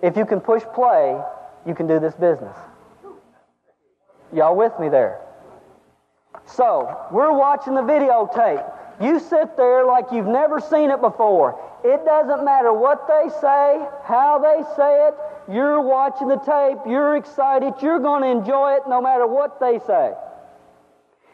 if 0.03 0.17
you 0.17 0.25
can 0.25 0.41
push 0.41 0.63
play, 0.75 1.21
you 1.67 1.75
can 1.75 1.87
do 1.87 2.01
this 2.01 2.15
business. 2.15 2.57
Y'all 4.33 4.57
with 4.57 4.73
me 4.81 4.89
there? 4.89 5.21
So, 6.47 7.07
we're 7.11 7.37
watching 7.37 7.75
the 7.75 7.83
videotape. 7.83 8.80
You 9.01 9.19
sit 9.19 9.57
there 9.57 9.87
like 9.87 10.07
you've 10.13 10.27
never 10.27 10.61
seen 10.61 10.91
it 10.91 11.01
before. 11.01 11.59
It 11.83 12.05
doesn't 12.05 12.45
matter 12.45 12.73
what 12.73 13.09
they 13.09 13.31
say, 13.41 13.87
how 14.05 14.39
they 14.39 14.63
say 14.77 15.09
it. 15.09 15.15
You're 15.51 15.81
watching 15.81 16.29
the 16.29 16.37
tape. 16.37 16.79
You're 16.87 17.17
excited. 17.17 17.73
You're 17.81 17.99
going 17.99 18.23
to 18.23 18.29
enjoy 18.29 18.75
it 18.75 18.83
no 18.87 19.01
matter 19.01 19.27
what 19.27 19.59
they 19.59 19.79
say. 19.87 20.13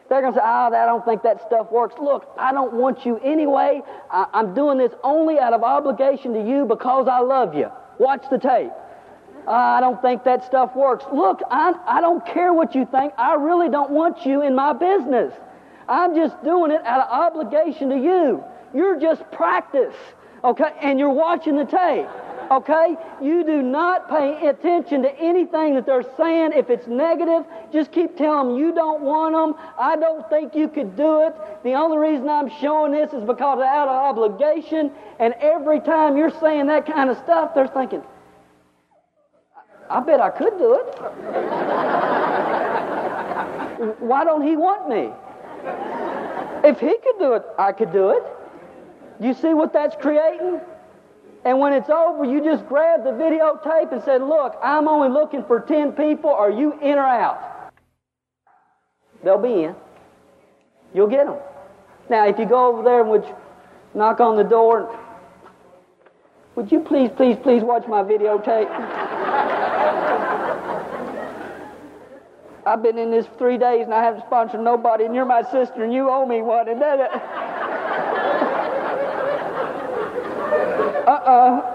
They're 0.09 0.21
going 0.21 0.33
to 0.33 0.39
say, 0.39 0.45
oh, 0.45 0.73
I 0.73 0.85
don't 0.85 1.03
think 1.03 1.23
that 1.23 1.41
stuff 1.45 1.69
works. 1.69 1.95
Look, 2.01 2.29
I 2.37 2.53
don't 2.53 2.73
want 2.73 3.05
you 3.05 3.19
anyway. 3.19 3.81
I'm 4.09 4.53
doing 4.53 4.77
this 4.77 4.93
only 5.03 5.37
out 5.37 5.51
of 5.51 5.63
obligation 5.63 6.33
to 6.33 6.41
you 6.41 6.65
because 6.65 7.09
I 7.09 7.19
love 7.19 7.53
you. 7.53 7.69
Watch 7.99 8.23
the 8.31 8.37
tape. 8.37 8.71
Uh, 9.45 9.51
I 9.51 9.81
don't 9.81 10.01
think 10.01 10.23
that 10.23 10.45
stuff 10.45 10.75
works. 10.75 11.03
Look, 11.11 11.41
I, 11.51 11.73
I 11.85 11.99
don't 11.99 12.25
care 12.25 12.53
what 12.53 12.75
you 12.75 12.85
think. 12.85 13.13
I 13.17 13.35
really 13.35 13.69
don't 13.69 13.91
want 13.91 14.25
you 14.25 14.41
in 14.41 14.55
my 14.55 14.71
business. 14.71 15.33
I'm 15.89 16.15
just 16.15 16.43
doing 16.43 16.71
it 16.71 16.83
out 16.85 17.07
of 17.07 17.09
obligation 17.09 17.89
to 17.89 17.97
you. 17.97 18.43
You're 18.73 18.99
just 18.99 19.29
practice, 19.31 19.95
okay? 20.43 20.73
And 20.81 20.99
you're 20.99 21.13
watching 21.13 21.55
the 21.55 21.63
tape, 21.63 22.07
okay? 22.51 22.97
You 23.21 23.45
do 23.45 23.61
not 23.61 24.09
pay 24.09 24.49
attention 24.49 25.03
to 25.03 25.19
anything 25.19 25.75
that 25.75 25.85
they're 25.85 26.03
saying. 26.17 26.51
If 26.53 26.69
it's 26.69 26.87
negative, 26.87 27.45
just 27.71 27.93
keep 27.93 28.17
telling 28.17 28.49
them 28.49 28.57
you 28.57 28.73
don't 28.75 29.01
want 29.01 29.33
them. 29.33 29.55
I 29.79 29.95
don't 29.95 30.27
think 30.29 30.55
you 30.55 30.67
could 30.67 30.97
do 30.97 31.21
it. 31.25 31.35
The 31.63 31.73
only 31.73 31.97
reason 31.97 32.27
I'm 32.27 32.49
showing 32.59 32.91
this 32.91 33.13
is 33.13 33.23
because 33.23 33.59
out 33.61 33.87
of 33.87 33.95
obligation. 33.95 34.91
And 35.19 35.33
every 35.39 35.79
time 35.79 36.17
you're 36.17 36.37
saying 36.41 36.67
that 36.67 36.85
kind 36.85 37.09
of 37.09 37.17
stuff, 37.19 37.55
they're 37.55 37.67
thinking, 37.67 38.03
I 39.89 40.01
bet 40.01 40.19
I 40.19 40.29
could 40.29 40.57
do 40.57 40.73
it. 40.75 40.99
Why 43.99 44.25
don't 44.25 44.41
he 44.45 44.57
want 44.57 44.89
me? 44.89 45.13
If 46.63 46.79
he 46.79 46.87
could 47.03 47.19
do 47.19 47.33
it, 47.33 47.43
I 47.57 47.71
could 47.71 47.91
do 47.91 48.09
it. 48.09 48.23
You 49.19 49.33
see 49.33 49.53
what 49.53 49.73
that's 49.73 49.95
creating? 49.95 50.59
And 51.45 51.59
when 51.59 51.73
it's 51.73 51.89
over, 51.89 52.25
you 52.25 52.43
just 52.43 52.67
grab 52.67 53.03
the 53.03 53.11
videotape 53.11 53.91
and 53.91 54.03
say, 54.03 54.17
Look, 54.17 54.55
I'm 54.61 54.87
only 54.87 55.09
looking 55.09 55.43
for 55.45 55.59
10 55.59 55.93
people. 55.93 56.29
Are 56.29 56.51
you 56.51 56.73
in 56.81 56.97
or 56.97 57.07
out? 57.07 57.71
They'll 59.23 59.41
be 59.41 59.63
in. 59.63 59.75
You'll 60.93 61.07
get 61.07 61.25
them. 61.25 61.37
Now, 62.09 62.27
if 62.27 62.37
you 62.37 62.45
go 62.45 62.67
over 62.67 62.83
there 62.83 63.01
and 63.01 63.09
would 63.09 63.25
knock 63.93 64.19
on 64.19 64.35
the 64.35 64.43
door, 64.43 64.97
would 66.55 66.71
you 66.71 66.79
please, 66.79 67.11
please, 67.15 67.37
please 67.41 67.63
watch 67.63 67.87
my 67.87 68.03
videotape? 68.03 69.73
I've 72.67 72.83
been 72.83 72.97
in 72.97 73.11
this 73.11 73.25
three 73.37 73.57
days 73.57 73.85
and 73.85 73.93
I 73.93 74.03
haven't 74.03 74.25
sponsored 74.25 74.59
nobody, 74.59 75.05
and 75.05 75.15
you're 75.15 75.25
my 75.25 75.41
sister 75.43 75.85
and 75.85 75.93
you 75.93 76.09
owe 76.09 76.25
me 76.25 76.41
one. 76.41 76.67
And 76.67 76.81
that. 76.81 76.99
It. 76.99 77.11
Uh 81.07 81.11
uh. 81.11 81.73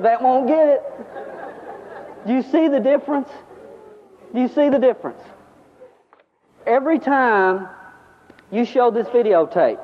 That 0.00 0.22
won't 0.22 0.48
get 0.48 0.66
it. 0.66 0.82
Do 2.26 2.32
you 2.32 2.42
see 2.42 2.68
the 2.68 2.80
difference? 2.80 3.28
Do 4.34 4.40
you 4.40 4.48
see 4.48 4.70
the 4.70 4.78
difference? 4.78 5.20
Every 6.66 6.98
time 6.98 7.68
you 8.50 8.64
show 8.64 8.90
this 8.90 9.06
videotape, 9.08 9.78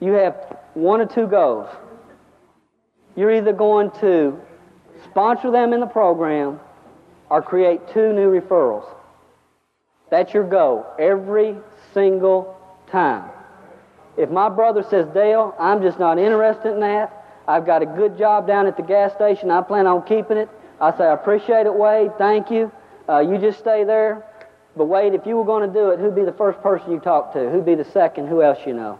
you 0.00 0.12
have 0.12 0.56
one 0.72 1.02
or 1.02 1.06
two 1.06 1.26
goals. 1.26 1.68
You're 3.14 3.32
either 3.32 3.52
going 3.52 3.90
to 4.00 4.40
sponsor 5.04 5.50
them 5.50 5.74
in 5.74 5.80
the 5.80 5.86
program 5.86 6.60
or 7.30 7.42
create 7.42 7.80
two 7.92 8.12
new 8.12 8.30
referrals. 8.30 8.86
That's 10.10 10.32
your 10.32 10.44
goal 10.44 10.86
every 10.98 11.56
single 11.92 12.56
time. 12.90 13.30
If 14.16 14.30
my 14.30 14.48
brother 14.48 14.84
says, 14.88 15.06
Dale, 15.12 15.54
I'm 15.58 15.82
just 15.82 15.98
not 15.98 16.18
interested 16.18 16.72
in 16.72 16.80
that, 16.80 17.12
I've 17.48 17.66
got 17.66 17.82
a 17.82 17.86
good 17.86 18.16
job 18.16 18.46
down 18.46 18.66
at 18.66 18.76
the 18.76 18.82
gas 18.82 19.12
station, 19.14 19.50
I 19.50 19.62
plan 19.62 19.86
on 19.86 20.06
keeping 20.06 20.36
it, 20.36 20.48
I 20.80 20.96
say, 20.96 21.04
I 21.04 21.14
appreciate 21.14 21.66
it, 21.66 21.74
Wade, 21.74 22.12
thank 22.18 22.50
you. 22.50 22.70
Uh, 23.08 23.20
you 23.20 23.38
just 23.38 23.58
stay 23.58 23.84
there. 23.84 24.24
But 24.76 24.86
Wade, 24.86 25.14
if 25.14 25.26
you 25.26 25.36
were 25.36 25.44
going 25.44 25.66
to 25.66 25.72
do 25.72 25.90
it, 25.90 25.98
who'd 25.98 26.14
be 26.14 26.24
the 26.24 26.32
first 26.32 26.60
person 26.60 26.92
you 26.92 27.00
talk 27.00 27.32
to? 27.32 27.50
Who'd 27.50 27.64
be 27.64 27.74
the 27.74 27.84
second? 27.84 28.28
Who 28.28 28.42
else 28.42 28.58
you 28.66 28.74
know? 28.74 28.98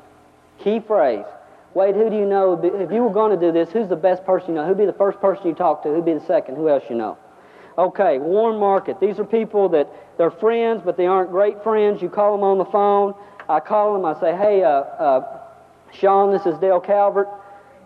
Key 0.59 0.81
phrase. 0.81 1.27
Wade, 1.75 1.95
who 1.95 2.09
do 2.09 2.17
you 2.17 2.25
know? 2.25 2.59
If 2.63 2.91
you 2.91 3.03
were 3.03 3.13
going 3.13 3.39
to 3.39 3.47
do 3.47 3.53
this, 3.53 3.71
who's 3.71 3.89
the 3.89 3.97
best 3.97 4.25
person 4.25 4.51
you 4.51 4.55
know? 4.55 4.67
Who'd 4.67 4.79
be 4.79 4.87
the 4.87 4.95
first 4.95 5.21
person 5.21 5.47
you 5.47 5.55
talk 5.55 5.83
to? 5.83 5.91
Who'd 5.91 6.07
be 6.07 6.15
the 6.15 6.25
second? 6.25 6.57
Who 6.57 6.71
else 6.71 6.85
you 6.89 6.97
know? 6.97 7.19
Okay, 7.79 8.19
warm 8.19 8.59
market. 8.59 9.01
These 9.01 9.19
are 9.19 9.25
people 9.25 9.69
that 9.71 9.89
they're 10.17 10.31
friends, 10.31 10.81
but 10.85 10.97
they 10.97 11.07
aren't 11.07 11.31
great 11.31 11.63
friends. 11.63 12.01
You 12.01 12.09
call 12.09 12.33
them 12.33 12.43
on 12.43 12.57
the 12.57 12.65
phone. 12.65 13.15
I 13.49 13.61
call 13.61 13.93
them. 13.93 14.05
I 14.05 14.19
say, 14.19 14.35
hey, 14.35 14.63
uh, 14.63 14.69
uh, 14.69 15.41
Sean, 15.93 16.33
this 16.33 16.47
is 16.47 16.59
Dale 16.59 16.81
Calvert. 16.81 17.29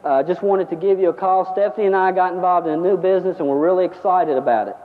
Uh, 0.04 0.22
just 0.22 0.42
wanted 0.42 0.70
to 0.70 0.76
give 0.76 1.00
you 1.00 1.08
a 1.08 1.12
call. 1.12 1.52
Stephanie 1.52 1.86
and 1.86 1.96
I 1.96 2.12
got 2.12 2.32
involved 2.32 2.68
in 2.68 2.74
a 2.74 2.76
new 2.76 2.96
business, 2.96 3.38
and 3.38 3.48
we're 3.48 3.58
really 3.58 3.84
excited 3.84 4.36
about 4.36 4.68
it. 4.68 4.76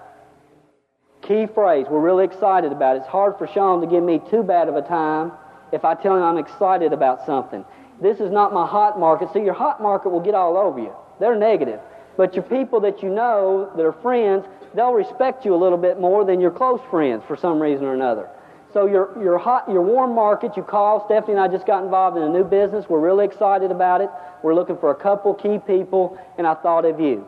Key 1.22 1.46
phrase, 1.54 1.86
we're 1.90 2.02
really 2.02 2.26
excited 2.26 2.72
about 2.72 2.98
it. 2.98 3.00
It's 3.00 3.08
hard 3.08 3.38
for 3.38 3.48
Sean 3.48 3.82
to 3.82 3.88
give 3.88 4.04
me 4.04 4.20
too 4.30 4.44
bad 4.44 4.68
of 4.68 4.76
a 4.76 4.82
time 4.82 5.32
if 5.72 5.86
I 5.86 5.94
tell 5.96 6.18
him 6.18 6.24
I'm 6.24 6.38
excited 6.38 6.94
about 6.94 7.26
something. 7.26 7.64
This 8.02 8.20
is 8.20 8.32
not 8.32 8.54
my 8.54 8.66
hot 8.66 9.00
market. 9.00 9.32
See, 9.34 9.40
your 9.42 9.54
hot 9.54 9.82
market 9.82 10.10
will 10.10 10.20
get 10.20 10.36
all 10.36 10.58
over 10.58 10.80
you. 10.80 10.94
They're 11.20 11.36
negative. 11.36 11.80
But 12.18 12.36
your 12.36 12.44
people 12.44 12.80
that 12.82 13.02
you 13.02 13.10
know 13.10 13.72
that 13.76 13.86
are 13.86 13.94
friends, 13.94 14.46
they'll 14.76 14.94
respect 14.94 15.46
you 15.46 15.56
a 15.56 15.58
little 15.58 15.78
bit 15.78 16.00
more 16.00 16.26
than 16.26 16.40
your 16.40 16.52
close 16.52 16.82
friends 16.90 17.24
for 17.28 17.36
some 17.36 17.62
reason 17.62 17.86
or 17.86 17.94
another. 17.94 18.30
So 18.74 18.88
your, 18.88 19.18
your 19.24 19.38
hot, 19.38 19.70
your 19.70 19.82
warm 19.82 20.14
market, 20.14 20.58
you 20.58 20.64
call. 20.64 21.06
Stephanie 21.06 21.34
and 21.34 21.42
I 21.42 21.48
just 21.48 21.66
got 21.66 21.84
involved 21.84 22.18
in 22.18 22.24
a 22.24 22.30
new 22.30 22.44
business. 22.44 22.86
We're 22.90 23.00
really 23.00 23.24
excited 23.24 23.72
about 23.72 24.02
it. 24.02 24.10
We're 24.44 24.54
looking 24.54 24.78
for 24.78 24.92
a 24.92 24.96
couple 24.96 25.34
key 25.34 25.60
people, 25.66 26.20
and 26.38 26.46
I 26.46 26.56
thought 26.56 26.84
of 26.84 27.00
you. 27.00 27.26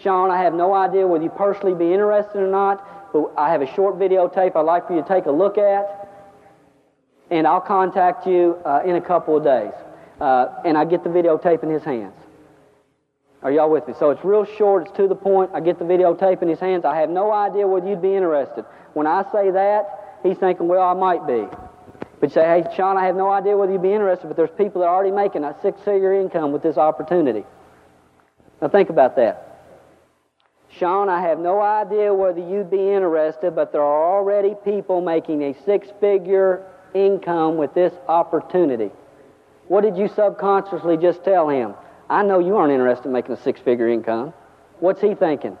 Sean, 0.00 0.30
I 0.30 0.42
have 0.42 0.54
no 0.54 0.72
idea 0.74 1.06
whether 1.06 1.22
you 1.22 1.30
personally 1.30 1.74
be 1.74 1.92
interested 1.92 2.38
or 2.38 2.50
not, 2.50 3.12
but 3.12 3.32
I 3.36 3.50
have 3.50 3.60
a 3.60 3.74
short 3.74 3.98
videotape 3.98 4.56
I'd 4.56 4.62
like 4.62 4.86
for 4.86 4.96
you 4.96 5.02
to 5.02 5.08
take 5.08 5.26
a 5.26 5.30
look 5.30 5.58
at, 5.58 6.08
and 7.30 7.46
I'll 7.46 7.60
contact 7.60 8.26
you 8.26 8.58
uh, 8.64 8.82
in 8.86 8.96
a 8.96 9.00
couple 9.00 9.36
of 9.36 9.44
days. 9.44 9.72
Uh, 10.18 10.48
and 10.64 10.78
I 10.78 10.86
get 10.86 11.04
the 11.04 11.10
videotape 11.10 11.62
in 11.62 11.68
his 11.68 11.84
hands. 11.84 12.14
Are 13.42 13.52
y'all 13.52 13.70
with 13.70 13.86
me? 13.86 13.94
So 13.98 14.10
it's 14.10 14.24
real 14.24 14.44
short, 14.44 14.86
it's 14.86 14.96
to 14.96 15.06
the 15.06 15.14
point. 15.14 15.50
I 15.54 15.60
get 15.60 15.78
the 15.78 15.84
videotape 15.84 16.42
in 16.42 16.48
his 16.48 16.58
hands. 16.58 16.84
I 16.84 16.96
have 16.96 17.10
no 17.10 17.32
idea 17.32 17.66
whether 17.66 17.86
you'd 17.86 18.02
be 18.02 18.14
interested. 18.14 18.64
When 18.94 19.06
I 19.06 19.24
say 19.30 19.50
that, 19.50 20.18
he's 20.22 20.38
thinking, 20.38 20.68
well, 20.68 20.82
I 20.82 20.94
might 20.94 21.26
be. 21.26 21.46
But 22.18 22.30
you 22.30 22.34
say, 22.34 22.44
hey, 22.44 22.64
Sean, 22.74 22.96
I 22.96 23.04
have 23.04 23.14
no 23.14 23.30
idea 23.30 23.56
whether 23.56 23.72
you'd 23.72 23.82
be 23.82 23.92
interested, 23.92 24.26
but 24.26 24.36
there's 24.36 24.50
people 24.56 24.80
that 24.80 24.88
are 24.88 24.94
already 24.94 25.14
making 25.14 25.44
a 25.44 25.54
six 25.60 25.80
figure 25.82 26.14
income 26.14 26.50
with 26.50 26.62
this 26.62 26.78
opportunity. 26.78 27.44
Now 28.62 28.68
think 28.68 28.88
about 28.88 29.16
that. 29.16 29.42
Sean, 30.70 31.08
I 31.08 31.20
have 31.20 31.38
no 31.38 31.60
idea 31.60 32.12
whether 32.12 32.40
you'd 32.40 32.70
be 32.70 32.90
interested, 32.90 33.54
but 33.54 33.72
there 33.72 33.82
are 33.82 34.16
already 34.16 34.54
people 34.64 35.00
making 35.00 35.42
a 35.42 35.54
six 35.64 35.88
figure 36.00 36.66
income 36.94 37.56
with 37.56 37.74
this 37.74 37.92
opportunity. 38.08 38.90
What 39.68 39.82
did 39.82 39.96
you 39.96 40.08
subconsciously 40.08 40.96
just 40.96 41.24
tell 41.24 41.48
him? 41.48 41.74
I 42.08 42.22
know 42.22 42.38
you 42.38 42.56
aren't 42.56 42.72
interested 42.72 43.06
in 43.06 43.12
making 43.12 43.32
a 43.32 43.42
six 43.42 43.60
figure 43.60 43.88
income. 43.88 44.32
What's 44.78 45.00
he 45.00 45.14
thinking? 45.14 45.58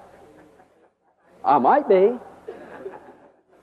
I 1.44 1.58
might 1.58 1.88
be. 1.88 2.18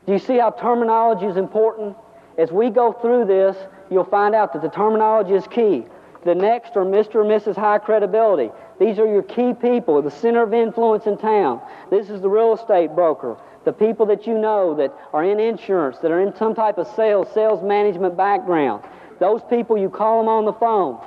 Do 0.06 0.12
you 0.12 0.20
see 0.20 0.38
how 0.38 0.52
terminology 0.52 1.26
is 1.26 1.38
important? 1.38 1.96
As 2.38 2.52
we 2.52 2.70
go 2.70 2.92
through 2.92 3.26
this, 3.26 3.56
you'll 3.90 4.04
find 4.06 4.36
out 4.36 4.52
that 4.54 4.62
the 4.62 4.70
terminology 4.70 5.34
is 5.34 5.48
key. 5.48 5.86
The 6.26 6.36
next 6.36 6.76
are 6.76 6.86
Mr. 6.86 7.16
or 7.16 7.24
Mrs. 7.26 7.56
High 7.56 7.80
Credibility. 7.80 8.50
These 8.80 9.00
are 9.00 9.08
your 9.08 9.24
key 9.24 9.54
people, 9.54 10.02
the 10.02 10.12
center 10.12 10.42
of 10.42 10.54
influence 10.54 11.06
in 11.06 11.18
town. 11.18 11.62
This 11.90 12.10
is 12.10 12.22
the 12.22 12.30
real 12.30 12.54
estate 12.54 12.96
broker, 12.96 13.38
the 13.66 13.74
people 13.74 14.06
that 14.08 14.26
you 14.26 14.38
know 14.38 14.76
that 14.76 14.94
are 15.14 15.24
in 15.24 15.40
insurance, 15.40 16.00
that 16.00 16.12
are 16.12 16.22
in 16.22 16.36
some 16.36 16.56
type 16.56 16.78
of 16.78 16.88
sales, 16.96 17.28
sales 17.34 17.62
management 17.62 18.18
background. 18.18 18.84
Those 19.20 19.42
people, 19.50 19.78
you 19.78 19.90
call 19.90 20.20
them 20.20 20.30
on 20.30 20.46
the 20.46 20.54
phone 20.54 21.00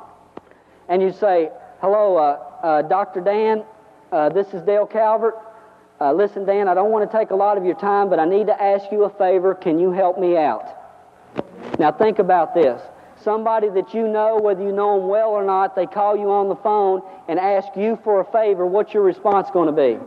and 0.88 1.02
you 1.02 1.12
say, 1.12 1.50
Hello, 1.86 2.16
uh, 2.16 2.66
uh, 2.66 2.82
Dr. 2.82 3.20
Dan, 3.20 3.62
uh, 4.10 4.28
this 4.28 4.52
is 4.52 4.60
Dale 4.62 4.86
Calvert. 4.86 5.36
Uh, 6.00 6.12
listen, 6.12 6.44
Dan, 6.44 6.66
I 6.66 6.74
don't 6.74 6.90
want 6.90 7.08
to 7.08 7.16
take 7.16 7.30
a 7.30 7.36
lot 7.36 7.56
of 7.56 7.64
your 7.64 7.76
time, 7.76 8.10
but 8.10 8.18
I 8.18 8.24
need 8.24 8.48
to 8.48 8.60
ask 8.60 8.90
you 8.90 9.04
a 9.04 9.10
favor. 9.10 9.54
Can 9.54 9.78
you 9.78 9.92
help 9.92 10.18
me 10.18 10.36
out? 10.36 10.66
Now, 11.78 11.92
think 11.92 12.18
about 12.18 12.54
this. 12.54 12.82
Somebody 13.22 13.68
that 13.68 13.94
you 13.94 14.08
know, 14.08 14.36
whether 14.36 14.64
you 14.64 14.72
know 14.72 14.98
them 14.98 15.08
well 15.08 15.28
or 15.28 15.44
not, 15.44 15.76
they 15.76 15.86
call 15.86 16.16
you 16.16 16.28
on 16.28 16.48
the 16.48 16.56
phone 16.56 17.02
and 17.28 17.38
ask 17.38 17.68
you 17.76 18.00
for 18.02 18.20
a 18.20 18.24
favor. 18.32 18.66
What's 18.66 18.92
your 18.92 19.04
response 19.04 19.48
going 19.52 19.72
to 19.72 19.72
be? 19.72 20.04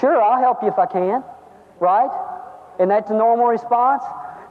Sure, 0.00 0.22
I'll 0.22 0.40
help 0.40 0.62
you 0.62 0.68
if 0.68 0.78
I 0.78 0.86
can. 0.86 1.22
Right? 1.80 2.08
And 2.80 2.90
that's 2.90 3.10
a 3.10 3.14
normal 3.14 3.48
response? 3.48 4.04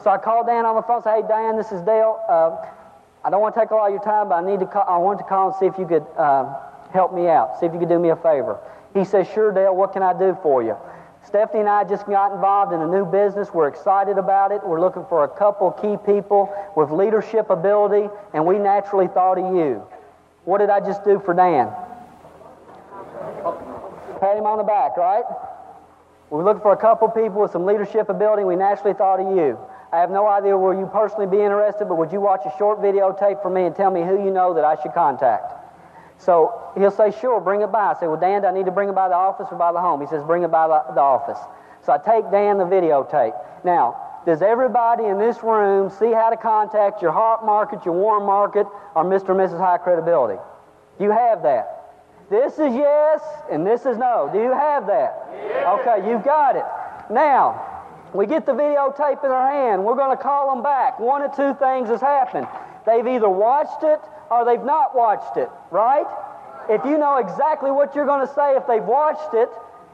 So 0.03 0.11
I 0.11 0.19
call 0.19 0.45
Dan 0.45 0.67
on 0.67 0.75
the 0.75 0.83
phone 0.83 1.01
say, 1.01 1.21
Hey, 1.21 1.27
Dan, 1.27 1.57
this 1.57 1.71
is 1.71 1.81
Dale. 1.81 2.21
I 3.25 3.31
don't 3.31 3.41
want 3.41 3.55
to 3.55 3.61
take 3.61 3.71
a 3.71 3.75
lot 3.75 3.87
of 3.87 3.93
your 3.93 4.03
time, 4.03 4.29
but 4.29 4.35
I 4.35 4.45
need 4.45 4.59
to 4.59 4.67
call, 4.67 4.85
I 4.87 4.97
want 4.97 5.17
to 5.17 5.25
call 5.25 5.49
and 5.49 5.55
see 5.57 5.65
if 5.65 5.79
you 5.79 5.87
could 5.87 6.05
uh, 6.15 6.45
help 6.93 7.11
me 7.11 7.27
out, 7.27 7.59
see 7.59 7.65
if 7.65 7.73
you 7.73 7.79
could 7.79 7.89
do 7.89 7.97
me 7.97 8.09
a 8.09 8.15
favor. 8.15 8.59
He 8.93 9.03
says, 9.03 9.27
Sure, 9.33 9.51
Dale, 9.51 9.75
what 9.75 9.93
can 9.93 10.03
I 10.03 10.13
do 10.13 10.37
for 10.43 10.61
you? 10.61 10.77
Stephanie 11.25 11.61
and 11.61 11.69
I 11.69 11.83
just 11.85 12.05
got 12.05 12.35
involved 12.35 12.71
in 12.71 12.81
a 12.81 12.87
new 12.87 13.03
business. 13.03 13.49
We're 13.51 13.67
excited 13.67 14.19
about 14.19 14.51
it. 14.51 14.61
We're 14.63 14.79
looking 14.79 15.05
for 15.09 15.23
a 15.23 15.27
couple 15.27 15.71
key 15.71 15.97
people 16.05 16.53
with 16.77 16.91
leadership 16.91 17.49
ability, 17.49 18.13
and 18.35 18.45
we 18.45 18.59
naturally 18.59 19.07
thought 19.07 19.39
of 19.39 19.55
you. 19.55 19.81
What 20.43 20.59
did 20.59 20.69
I 20.69 20.79
just 20.79 21.03
do 21.03 21.19
for 21.25 21.33
Dan? 21.33 21.73
Pat 24.21 24.37
him 24.37 24.45
on 24.45 24.59
the 24.59 24.63
back, 24.63 24.97
right? 24.97 25.23
We're 26.29 26.43
looking 26.43 26.61
for 26.61 26.73
a 26.73 26.77
couple 26.77 27.07
people 27.09 27.41
with 27.41 27.51
some 27.51 27.65
leadership 27.65 28.09
ability. 28.09 28.43
We 28.43 28.55
naturally 28.55 28.93
thought 28.93 29.19
of 29.19 29.37
you. 29.37 29.59
I 29.93 29.99
have 29.99 30.09
no 30.09 30.27
idea 30.27 30.57
where 30.57 30.77
you 30.77 30.87
personally 30.87 31.27
be 31.27 31.39
interested, 31.39 31.85
but 31.85 31.97
would 31.97 32.11
you 32.11 32.19
watch 32.19 32.41
a 32.45 32.57
short 32.57 32.81
videotape 32.81 33.41
for 33.41 33.49
me 33.49 33.65
and 33.65 33.75
tell 33.75 33.91
me 33.91 34.01
who 34.01 34.23
you 34.23 34.31
know 34.31 34.53
that 34.53 34.65
I 34.65 34.75
should 34.81 34.93
contact? 34.93 35.53
So 36.17 36.71
he'll 36.75 36.91
say, 36.91 37.11
sure, 37.11 37.39
bring 37.39 37.61
it 37.61 37.71
by. 37.71 37.93
I 37.93 37.99
say, 37.99 38.07
well, 38.07 38.19
Dan, 38.19 38.43
I 38.43 38.51
need 38.51 38.65
to 38.65 38.71
bring 38.71 38.89
it 38.89 38.95
by 38.95 39.07
the 39.07 39.15
office 39.15 39.47
or 39.51 39.57
by 39.57 39.71
the 39.71 39.79
home? 39.79 40.01
He 40.01 40.07
says, 40.07 40.23
bring 40.23 40.43
it 40.43 40.51
by 40.51 40.67
the, 40.67 40.93
the 40.93 41.01
office. 41.01 41.39
So 41.85 41.93
I 41.93 41.97
take 41.97 42.31
Dan 42.31 42.57
the 42.57 42.65
videotape. 42.65 43.33
Now, 43.63 44.01
does 44.25 44.41
everybody 44.41 45.05
in 45.05 45.19
this 45.19 45.43
room 45.43 45.91
see 45.91 46.11
how 46.11 46.31
to 46.31 46.37
contact 46.37 47.01
your 47.01 47.11
hot 47.11 47.45
market, 47.45 47.85
your 47.85 47.93
warm 47.93 48.25
market, 48.25 48.65
or 48.95 49.05
Mr. 49.05 49.29
and 49.29 49.39
Mrs. 49.39 49.59
High 49.59 49.77
Credibility? 49.77 50.41
You 50.99 51.11
have 51.11 51.43
that? 51.43 51.84
This 52.29 52.53
is 52.53 52.73
yes, 52.73 53.21
and 53.51 53.65
this 53.65 53.85
is 53.85 53.97
no. 53.97 54.29
Do 54.33 54.39
you 54.39 54.51
have 54.51 54.87
that? 54.87 55.29
Yes. 55.31 55.79
Okay, 55.79 56.09
you've 56.09 56.23
got 56.23 56.55
it. 56.55 56.65
Now, 57.13 57.61
we 58.13 58.25
get 58.25 58.45
the 58.45 58.53
videotape 58.53 59.23
in 59.23 59.31
our 59.31 59.51
hand. 59.51 59.83
We're 59.83 59.95
going 59.95 60.15
to 60.15 60.21
call 60.21 60.53
them 60.53 60.63
back. 60.63 60.99
One 60.99 61.21
of 61.21 61.35
two 61.35 61.53
things 61.55 61.89
has 61.89 62.01
happened. 62.01 62.47
They've 62.85 63.05
either 63.05 63.29
watched 63.29 63.83
it 63.83 63.99
or 64.31 64.43
they've 64.45 64.63
not 64.63 64.95
watched 64.95 65.37
it, 65.37 65.49
right? 65.69 66.05
If 66.69 66.83
you 66.85 66.97
know 66.97 67.17
exactly 67.17 67.69
what 67.69 67.93
you're 67.93 68.07
going 68.07 68.25
to 68.25 68.33
say 68.33 68.55
if 68.55 68.65
they've 68.65 68.83
watched 68.83 69.33
it, 69.33 69.49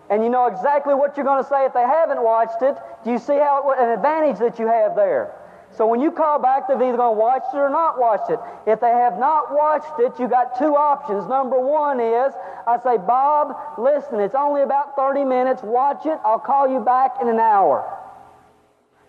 and 0.10 0.24
you 0.24 0.30
know 0.30 0.46
exactly 0.48 0.94
what 0.94 1.16
you're 1.16 1.26
going 1.26 1.42
to 1.42 1.50
say 1.50 1.66
if 1.66 1.74
they 1.74 1.82
haven't 1.82 2.22
watched 2.22 2.62
it, 2.62 2.76
do 3.04 3.12
you 3.12 3.18
see 3.18 3.38
how 3.38 3.72
an 3.78 3.90
advantage 3.90 4.40
that 4.40 4.60
you 4.60 4.68
have 4.68 4.96
there? 4.96 5.34
So 5.78 5.88
when 5.88 6.02
you 6.02 6.12
call 6.12 6.40
back, 6.40 6.68
they've 6.68 6.82
either 6.82 6.98
going 6.98 7.16
to 7.16 7.20
watch 7.20 7.44
it 7.54 7.58
or 7.58 7.70
not 7.70 7.98
watch 8.00 8.30
it. 8.30 8.40
If 8.68 8.82
they 8.82 8.90
have 8.90 9.18
not 9.18 9.54
watched 9.56 10.00
it, 10.00 10.20
you 10.20 10.28
got 10.28 10.58
two 10.60 10.76
options. 10.76 11.28
Number 11.28 11.60
one 11.60 12.00
is 12.00 12.34
I 12.68 12.78
say, 12.84 12.98
Bob, 12.98 13.56
listen, 13.78 14.20
it's 14.20 14.36
only 14.36 14.62
about 14.64 14.96
30 14.96 15.24
minutes. 15.24 15.62
Watch 15.64 16.06
it. 16.06 16.20
I'll 16.26 16.40
call 16.40 16.68
you 16.68 16.82
back 16.82 17.16
in 17.22 17.30
an 17.30 17.40
hour. 17.40 17.98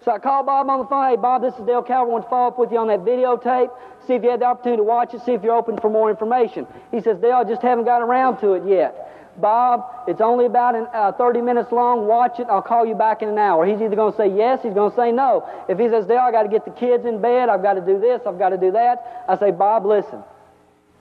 So 0.04 0.10
I 0.10 0.18
called 0.18 0.46
Bob 0.46 0.68
on 0.68 0.80
the 0.80 0.86
phone. 0.86 1.10
Hey, 1.10 1.16
Bob, 1.16 1.42
this 1.42 1.54
is 1.54 1.64
Dale 1.64 1.82
Calvert. 1.82 2.10
I 2.10 2.12
want 2.12 2.24
to 2.24 2.30
follow 2.30 2.48
up 2.48 2.58
with 2.58 2.72
you 2.72 2.78
on 2.78 2.88
that 2.88 3.00
videotape. 3.00 3.70
See 4.06 4.14
if 4.14 4.22
you 4.24 4.30
had 4.30 4.40
the 4.40 4.46
opportunity 4.46 4.78
to 4.78 4.84
watch 4.84 5.14
it. 5.14 5.22
See 5.22 5.32
if 5.32 5.44
you're 5.44 5.54
open 5.54 5.78
for 5.78 5.90
more 5.90 6.10
information. 6.10 6.66
He 6.90 7.00
says, 7.00 7.18
Dale, 7.18 7.36
I 7.36 7.44
just 7.44 7.62
haven't 7.62 7.84
got 7.84 8.02
around 8.02 8.38
to 8.38 8.54
it 8.54 8.66
yet. 8.66 9.21
Bob, 9.36 9.86
it's 10.06 10.20
only 10.20 10.46
about 10.46 10.74
an, 10.74 10.86
uh, 10.92 11.12
30 11.12 11.40
minutes 11.40 11.72
long. 11.72 12.06
Watch 12.06 12.38
it. 12.38 12.46
I'll 12.50 12.62
call 12.62 12.84
you 12.84 12.94
back 12.94 13.22
in 13.22 13.28
an 13.28 13.38
hour. 13.38 13.64
He's 13.64 13.80
either 13.80 13.96
going 13.96 14.12
to 14.12 14.16
say 14.16 14.28
yes, 14.28 14.60
he's 14.62 14.74
going 14.74 14.90
to 14.90 14.96
say 14.96 15.10
no. 15.10 15.48
If 15.68 15.78
he 15.78 15.88
says, 15.88 16.06
Dale, 16.06 16.18
I 16.18 16.30
got 16.30 16.42
to 16.42 16.48
get 16.48 16.64
the 16.64 16.70
kids 16.70 17.06
in 17.06 17.20
bed. 17.20 17.48
I've 17.48 17.62
got 17.62 17.74
to 17.74 17.80
do 17.80 17.98
this. 17.98 18.20
I've 18.26 18.38
got 18.38 18.50
to 18.50 18.58
do 18.58 18.72
that. 18.72 19.24
I 19.28 19.38
say, 19.38 19.50
Bob, 19.50 19.86
listen. 19.86 20.22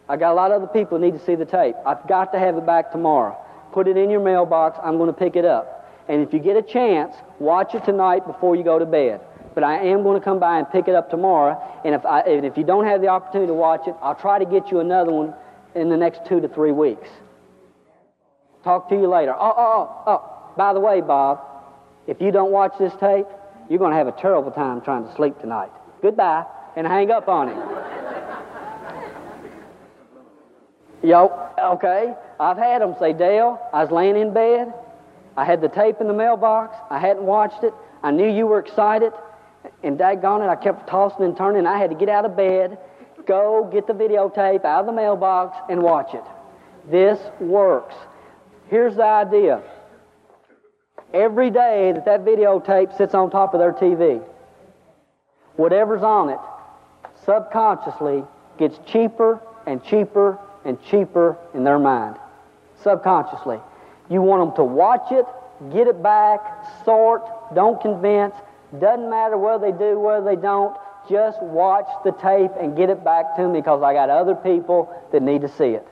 I 0.07 0.17
got 0.17 0.31
a 0.31 0.35
lot 0.35 0.51
of 0.51 0.61
other 0.61 0.71
people 0.71 0.99
need 0.99 1.13
to 1.13 1.25
see 1.25 1.35
the 1.35 1.45
tape. 1.45 1.75
I've 1.85 2.07
got 2.07 2.33
to 2.33 2.39
have 2.39 2.57
it 2.57 2.65
back 2.65 2.91
tomorrow. 2.91 3.37
Put 3.71 3.87
it 3.87 3.97
in 3.97 4.09
your 4.09 4.19
mailbox. 4.19 4.77
I'm 4.83 4.97
going 4.97 5.07
to 5.07 5.17
pick 5.17 5.35
it 5.35 5.45
up. 5.45 5.87
And 6.07 6.21
if 6.21 6.33
you 6.33 6.39
get 6.39 6.57
a 6.57 6.61
chance, 6.61 7.15
watch 7.39 7.75
it 7.75 7.85
tonight 7.85 8.25
before 8.25 8.55
you 8.55 8.63
go 8.63 8.79
to 8.79 8.85
bed. 8.85 9.21
But 9.53 9.63
I 9.63 9.77
am 9.87 10.03
going 10.03 10.19
to 10.19 10.23
come 10.23 10.39
by 10.39 10.57
and 10.57 10.69
pick 10.69 10.87
it 10.87 10.95
up 10.95 11.09
tomorrow. 11.09 11.61
And 11.85 11.95
if, 11.95 12.05
I, 12.05 12.21
and 12.21 12.45
if 12.45 12.57
you 12.57 12.63
don't 12.63 12.85
have 12.85 13.01
the 13.01 13.07
opportunity 13.07 13.47
to 13.47 13.53
watch 13.53 13.87
it, 13.87 13.95
I'll 14.01 14.15
try 14.15 14.39
to 14.39 14.45
get 14.45 14.71
you 14.71 14.79
another 14.79 15.11
one 15.11 15.33
in 15.75 15.89
the 15.89 15.97
next 15.97 16.25
two 16.25 16.41
to 16.41 16.47
three 16.47 16.71
weeks. 16.71 17.07
Talk 18.63 18.89
to 18.89 18.95
you 18.95 19.07
later. 19.07 19.33
Oh, 19.33 19.53
oh, 19.57 19.73
oh, 19.75 20.03
oh. 20.07 20.53
By 20.55 20.73
the 20.73 20.79
way, 20.79 21.01
Bob, 21.01 21.39
if 22.07 22.21
you 22.21 22.31
don't 22.31 22.51
watch 22.51 22.73
this 22.79 22.93
tape, 22.99 23.25
you're 23.69 23.79
going 23.79 23.91
to 23.91 23.97
have 23.97 24.07
a 24.07 24.21
terrible 24.21 24.51
time 24.51 24.81
trying 24.81 25.05
to 25.05 25.15
sleep 25.15 25.39
tonight. 25.39 25.71
Goodbye. 26.01 26.45
And 26.75 26.87
hang 26.87 27.11
up 27.11 27.27
on 27.27 27.49
him. 27.49 27.57
Yo, 31.03 31.49
okay. 31.59 32.13
I've 32.39 32.57
had 32.57 32.81
them 32.81 32.95
say, 32.99 33.13
Dale, 33.13 33.59
I 33.73 33.83
was 33.83 33.91
laying 33.91 34.15
in 34.15 34.33
bed. 34.33 34.73
I 35.35 35.45
had 35.45 35.61
the 35.61 35.69
tape 35.69 35.99
in 35.99 36.07
the 36.07 36.13
mailbox. 36.13 36.75
I 36.89 36.99
hadn't 36.99 37.23
watched 37.23 37.63
it. 37.63 37.73
I 38.03 38.11
knew 38.11 38.29
you 38.29 38.45
were 38.45 38.59
excited. 38.59 39.13
And 39.83 39.97
daggone 39.97 40.45
it, 40.45 40.49
I 40.49 40.55
kept 40.55 40.89
tossing 40.89 41.25
and 41.25 41.35
turning. 41.35 41.65
I 41.65 41.77
had 41.77 41.89
to 41.89 41.95
get 41.95 42.09
out 42.09 42.25
of 42.25 42.35
bed, 42.35 42.77
go 43.25 43.69
get 43.71 43.87
the 43.87 43.93
videotape 43.93 44.65
out 44.65 44.81
of 44.81 44.85
the 44.85 44.91
mailbox, 44.91 45.57
and 45.69 45.81
watch 45.81 46.13
it. 46.13 46.23
This 46.89 47.19
works. 47.39 47.95
Here's 48.71 48.95
the 48.95 49.03
idea. 49.03 49.61
Every 51.13 51.49
day 51.49 51.91
that 51.91 52.05
that 52.05 52.23
videotape 52.23 52.95
sits 52.97 53.13
on 53.13 53.29
top 53.29 53.53
of 53.53 53.59
their 53.59 53.73
TV, 53.73 54.23
whatever's 55.57 56.03
on 56.03 56.29
it, 56.29 56.39
subconsciously 57.25 58.23
gets 58.57 58.79
cheaper 58.89 59.41
and 59.67 59.83
cheaper 59.83 60.39
and 60.63 60.81
cheaper 60.85 61.37
in 61.53 61.65
their 61.65 61.79
mind. 61.79 62.15
Subconsciously. 62.81 63.59
You 64.09 64.21
want 64.21 64.47
them 64.47 64.55
to 64.55 64.63
watch 64.63 65.11
it, 65.11 65.25
get 65.73 65.87
it 65.87 66.01
back, 66.01 66.39
sort, 66.85 67.23
don't 67.53 67.81
convince. 67.81 68.35
Doesn't 68.79 69.09
matter 69.09 69.37
whether 69.37 69.69
they 69.69 69.77
do, 69.77 69.99
whether 69.99 70.23
they 70.23 70.41
don't. 70.41 70.77
Just 71.09 71.43
watch 71.43 71.89
the 72.05 72.13
tape 72.13 72.51
and 72.57 72.77
get 72.77 72.89
it 72.89 73.03
back 73.03 73.35
to 73.35 73.49
me 73.49 73.59
because 73.59 73.83
I 73.83 73.91
got 73.91 74.09
other 74.09 74.35
people 74.35 74.89
that 75.11 75.21
need 75.21 75.41
to 75.41 75.49
see 75.49 75.71
it. 75.71 75.85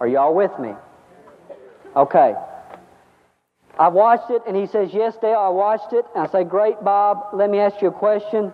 Are 0.00 0.08
y'all 0.08 0.34
with 0.34 0.58
me? 0.58 0.72
Okay. 1.96 2.34
I 3.78 3.88
watched 3.88 4.30
it, 4.30 4.42
and 4.46 4.56
he 4.56 4.66
says, 4.66 4.90
Yes, 4.92 5.16
Dale, 5.20 5.38
I 5.38 5.48
watched 5.48 5.92
it. 5.92 6.04
And 6.14 6.26
I 6.26 6.30
say, 6.30 6.44
Great, 6.44 6.82
Bob. 6.82 7.28
Let 7.34 7.50
me 7.50 7.58
ask 7.58 7.80
you 7.80 7.88
a 7.88 7.92
question. 7.92 8.52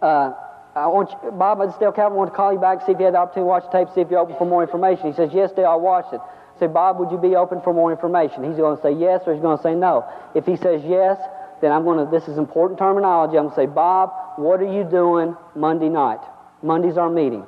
Uh, 0.00 0.32
I 0.74 0.86
want 0.88 1.10
you, 1.10 1.30
Bob, 1.32 1.58
just 1.66 1.80
Dale 1.80 1.90
Calvert 1.90 2.16
want 2.18 2.30
to 2.30 2.36
call 2.36 2.52
you 2.52 2.58
back, 2.58 2.84
see 2.84 2.92
if 2.92 2.98
you 2.98 3.06
had 3.06 3.14
the 3.14 3.18
opportunity 3.18 3.46
to 3.46 3.46
watch 3.46 3.64
the 3.64 3.78
tape, 3.78 3.88
see 3.94 4.02
if 4.02 4.10
you're 4.10 4.20
open 4.20 4.36
for 4.36 4.46
more 4.46 4.62
information. 4.62 5.06
He 5.06 5.14
says, 5.14 5.30
Yes, 5.32 5.52
Dale, 5.52 5.66
I 5.66 5.74
watched 5.74 6.12
it 6.12 6.20
I 6.56 6.60
say, 6.60 6.66
Bob, 6.68 6.98
would 6.98 7.10
you 7.10 7.18
be 7.18 7.36
open 7.36 7.60
for 7.60 7.74
more 7.74 7.90
information? 7.92 8.44
He's 8.44 8.56
going 8.56 8.76
to 8.76 8.82
say 8.82 8.92
yes 8.92 9.22
or 9.26 9.34
he's 9.34 9.42
going 9.42 9.58
to 9.58 9.62
say 9.62 9.74
no. 9.74 10.08
If 10.34 10.46
he 10.46 10.56
says 10.56 10.82
yes, 10.86 11.18
then 11.60 11.70
I'm 11.70 11.84
going 11.84 12.02
to, 12.04 12.10
this 12.10 12.28
is 12.28 12.38
important 12.38 12.78
terminology. 12.78 13.36
I'm 13.36 13.44
going 13.44 13.50
to 13.50 13.56
say, 13.56 13.66
Bob, 13.66 14.10
what 14.36 14.60
are 14.60 14.72
you 14.72 14.84
doing 14.84 15.36
Monday 15.54 15.90
night? 15.90 16.20
Monday's 16.62 16.96
our 16.96 17.10
meeting. 17.10 17.46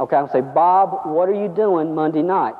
Okay, 0.00 0.16
I'm 0.16 0.26
going 0.26 0.42
to 0.42 0.48
say, 0.48 0.52
Bob, 0.54 1.06
what 1.06 1.28
are 1.28 1.34
you 1.34 1.48
doing 1.48 1.94
Monday 1.94 2.22
night? 2.22 2.56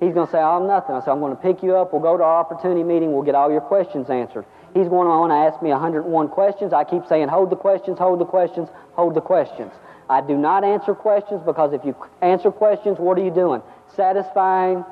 He's 0.00 0.12
going 0.12 0.26
to 0.26 0.32
say, 0.32 0.38
I'm 0.38 0.66
nothing. 0.66 0.94
I 0.94 1.04
say, 1.04 1.10
I'm 1.10 1.20
going 1.20 1.34
to 1.34 1.40
pick 1.40 1.62
you 1.62 1.76
up. 1.76 1.92
We'll 1.92 2.02
go 2.02 2.16
to 2.16 2.22
our 2.24 2.40
opportunity 2.40 2.82
meeting. 2.82 3.12
We'll 3.12 3.22
get 3.22 3.34
all 3.34 3.50
your 3.50 3.60
questions 3.60 4.10
answered. 4.10 4.44
He's 4.74 4.88
going 4.88 5.06
on 5.06 5.28
to 5.28 5.34
ask 5.34 5.62
me 5.62 5.70
101 5.70 6.28
questions. 6.28 6.72
I 6.72 6.84
keep 6.84 7.06
saying, 7.06 7.28
hold 7.28 7.50
the 7.50 7.56
questions, 7.56 7.98
hold 7.98 8.18
the 8.18 8.24
questions, 8.24 8.68
hold 8.94 9.14
the 9.14 9.20
questions. 9.20 9.72
I 10.10 10.20
do 10.20 10.36
not 10.36 10.64
answer 10.64 10.94
questions 10.94 11.42
because 11.46 11.72
if 11.72 11.84
you 11.84 11.96
answer 12.20 12.50
questions, 12.50 12.98
what 12.98 13.16
are 13.18 13.24
you 13.24 13.30
doing? 13.30 13.62
Satisfying 13.94 14.84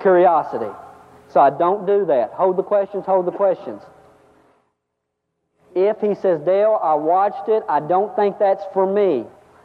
Curiosity. 0.00 0.70
So 1.28 1.40
I 1.40 1.50
don't 1.50 1.86
do 1.86 2.04
that. 2.06 2.30
Hold 2.32 2.56
the 2.56 2.62
questions, 2.62 3.04
hold 3.06 3.26
the 3.26 3.32
questions. 3.32 3.82
If 5.74 6.00
he 6.00 6.14
says, 6.14 6.40
Dale, 6.42 6.78
I 6.80 6.94
watched 6.94 7.48
it, 7.48 7.64
I 7.68 7.80
don't 7.80 8.14
think 8.14 8.38
that's 8.38 8.62
for 8.72 8.86
me. 8.86 9.24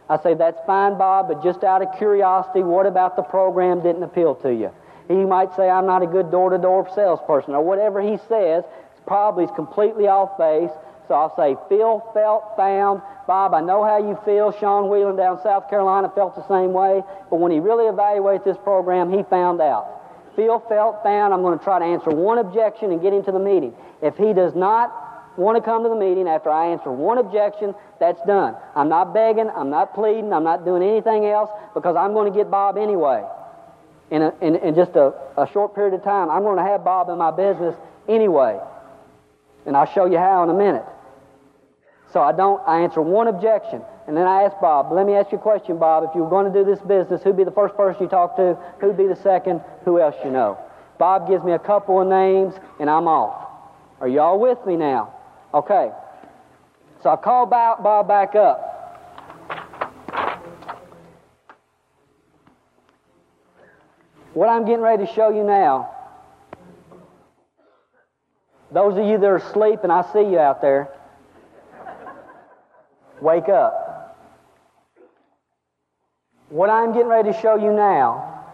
I 0.10 0.22
say, 0.22 0.34
that's 0.34 0.60
fine, 0.66 0.98
Bob, 0.98 1.28
but 1.28 1.44
just 1.44 1.64
out 1.64 1.82
of 1.82 1.96
curiosity, 1.98 2.64
what 2.64 2.86
about 2.86 3.16
the 3.16 3.22
program 3.22 3.82
didn't 3.82 4.04
appeal 4.04 4.36
to 4.36 4.54
you? 4.54 4.72
He 5.08 5.16
might 5.16 5.56
say, 5.56 5.70
I'm 5.70 5.86
not 5.86 6.02
a 6.02 6.08
good 6.08 6.32
door 6.32 6.50
to 6.50 6.58
door 6.58 6.90
salesperson, 6.94 7.54
or 7.54 7.64
whatever 7.64 8.02
he 8.02 8.18
says, 8.28 8.64
it's 8.92 9.02
probably 9.06 9.46
is 9.46 9.52
completely 9.56 10.08
off 10.08 10.38
base. 10.38 10.72
So 11.08 11.16
I'll 11.16 11.36
say, 11.36 11.58
feel, 11.70 12.06
felt, 12.14 12.56
found. 12.56 13.02
Bob, 13.26 13.56
I 13.56 13.62
know 13.62 13.84
how 13.84 13.98
you 13.98 14.18
feel. 14.26 14.52
Sean 14.60 14.90
Whelan 14.90 15.16
down 15.16 15.42
South 15.42 15.68
Carolina 15.68 16.12
felt 16.14 16.36
the 16.36 16.48
same 16.48 16.72
way. 16.72 17.02
But 17.32 17.40
when 17.40 17.52
he 17.52 17.60
really 17.60 17.88
evaluated 17.88 18.46
this 18.46 18.58
program, 18.64 19.12
he 19.12 19.24
found 19.24 19.60
out. 19.60 19.90
Feel, 20.36 20.60
felt, 20.70 21.02
found. 21.02 21.34
I'm 21.34 21.42
going 21.42 21.58
to 21.58 21.64
try 21.64 21.80
to 21.80 21.86
answer 21.86 22.12
one 22.12 22.38
objection 22.38 22.92
and 22.92 23.02
get 23.02 23.12
him 23.12 23.24
to 23.24 23.32
the 23.32 23.40
meeting. 23.40 23.74
If 24.04 24.18
he 24.18 24.34
does 24.34 24.54
not 24.54 25.09
want 25.38 25.58
to 25.58 25.62
come 25.62 25.84
to 25.84 25.90
the 25.90 25.96
meeting 25.96 26.28
after 26.28 26.50
I 26.50 26.68
answer 26.68 26.92
one 26.92 27.18
objection, 27.18 27.74
that's 28.00 28.22
done. 28.26 28.56
I'm 28.76 28.90
not 28.90 29.14
begging, 29.14 29.50
I'm 29.50 29.70
not 29.70 29.94
pleading, 29.94 30.34
I'm 30.34 30.44
not 30.44 30.66
doing 30.66 30.84
anything 30.84 31.26
else 31.26 31.50
because 31.74 31.96
I'm 31.96 32.14
going 32.14 32.32
to 32.32 32.38
get 32.38 32.50
Bob 32.52 32.78
anyway. 32.78 33.24
In, 34.12 34.24
a, 34.24 34.34
in, 34.42 34.56
in 34.56 34.76
just 34.76 34.96
a, 34.96 35.14
a 35.38 35.48
short 35.52 35.76
period 35.76 35.94
of 35.94 36.04
time, 36.04 36.30
I'm 36.30 36.42
going 36.42 36.58
to 36.58 36.64
have 36.64 36.84
Bob 36.84 37.10
in 37.10 37.18
my 37.18 37.32
business 37.32 37.76
anyway. 38.08 38.60
And 39.66 39.78
I'll 39.78 39.92
show 39.94 40.06
you 40.06 40.18
how 40.18 40.44
in 40.44 40.50
a 40.50 40.54
minute. 40.54 40.86
So 42.12 42.22
I 42.22 42.32
don't, 42.32 42.62
I 42.68 42.80
answer 42.80 43.02
one 43.02 43.28
objection. 43.28 43.84
And 44.08 44.18
then 44.18 44.26
I 44.26 44.44
ask 44.44 44.60
Bob, 44.60 44.92
let 44.92 45.06
me 45.06 45.14
ask 45.14 45.32
you 45.32 45.38
a 45.38 45.42
question, 45.42 45.78
Bob. 45.78 46.04
If 46.04 46.16
you 46.16 46.24
were 46.24 46.30
going 46.30 46.52
to 46.52 46.60
do 46.60 46.66
this 46.66 46.80
business, 46.82 47.22
who'd 47.22 47.38
be 47.38 47.44
the 47.44 47.52
first 47.52 47.76
person 47.76 48.02
you 48.02 48.10
talk 48.10 48.36
to? 48.38 48.58
Who'd 48.82 48.98
be 48.98 49.06
the 49.06 49.16
second? 49.16 49.62
Who 49.86 50.00
else 50.00 50.16
you 50.24 50.32
know? 50.32 50.58
Bob 50.98 51.28
gives 51.28 51.44
me 51.44 51.52
a 51.52 51.60
couple 51.60 52.02
of 52.02 52.08
names, 52.08 52.56
and 52.80 52.90
I'm 52.90 53.08
off. 53.08 53.48
Are 54.02 54.08
you 54.08 54.20
all 54.22 54.40
with 54.40 54.58
me 54.66 54.76
now? 54.76 55.14
Okay. 55.54 55.92
So 57.02 57.10
I 57.10 57.16
call 57.16 57.46
Bob 57.46 58.08
back 58.08 58.36
up. 58.36 58.66
What 64.34 64.48
I'm 64.48 64.66
getting 64.66 64.82
ready 64.82 65.06
to 65.06 65.14
show 65.14 65.30
you 65.30 65.44
now, 65.44 65.90
those 68.72 68.98
of 68.98 69.06
you 69.06 69.18
that 69.18 69.26
are 69.26 69.38
asleep, 69.38 69.80
and 69.84 69.92
I 69.92 70.04
see 70.14 70.22
you 70.22 70.38
out 70.38 70.62
there, 70.62 70.90
wake 73.22 73.50
up. 73.50 74.18
What 76.50 76.70
I'm 76.70 76.94
getting 76.94 77.08
ready 77.08 77.32
to 77.32 77.40
show 77.42 77.56
you 77.56 77.74
now 77.74 78.46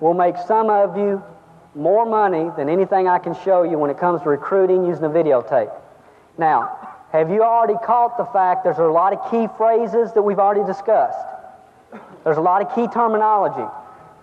will 0.00 0.14
make 0.14 0.36
some 0.48 0.68
of 0.70 0.96
you 0.96 1.22
more 1.74 2.04
money 2.04 2.50
than 2.56 2.68
anything 2.68 3.06
I 3.06 3.18
can 3.18 3.34
show 3.44 3.62
you 3.62 3.78
when 3.78 3.90
it 3.90 3.98
comes 3.98 4.22
to 4.22 4.28
recruiting 4.28 4.84
using 4.84 5.04
a 5.04 5.08
videotape. 5.08 5.72
Now, 6.38 6.78
have 7.12 7.30
you 7.30 7.42
already 7.42 7.78
caught 7.84 8.16
the 8.16 8.24
fact 8.24 8.64
there's 8.64 8.78
a 8.78 8.84
lot 8.84 9.12
of 9.12 9.30
key 9.30 9.48
phrases 9.56 10.12
that 10.12 10.22
we've 10.22 10.38
already 10.38 10.64
discussed? 10.64 11.18
There's 12.24 12.38
a 12.38 12.42
lot 12.42 12.62
of 12.62 12.74
key 12.74 12.86
terminology. 12.88 13.68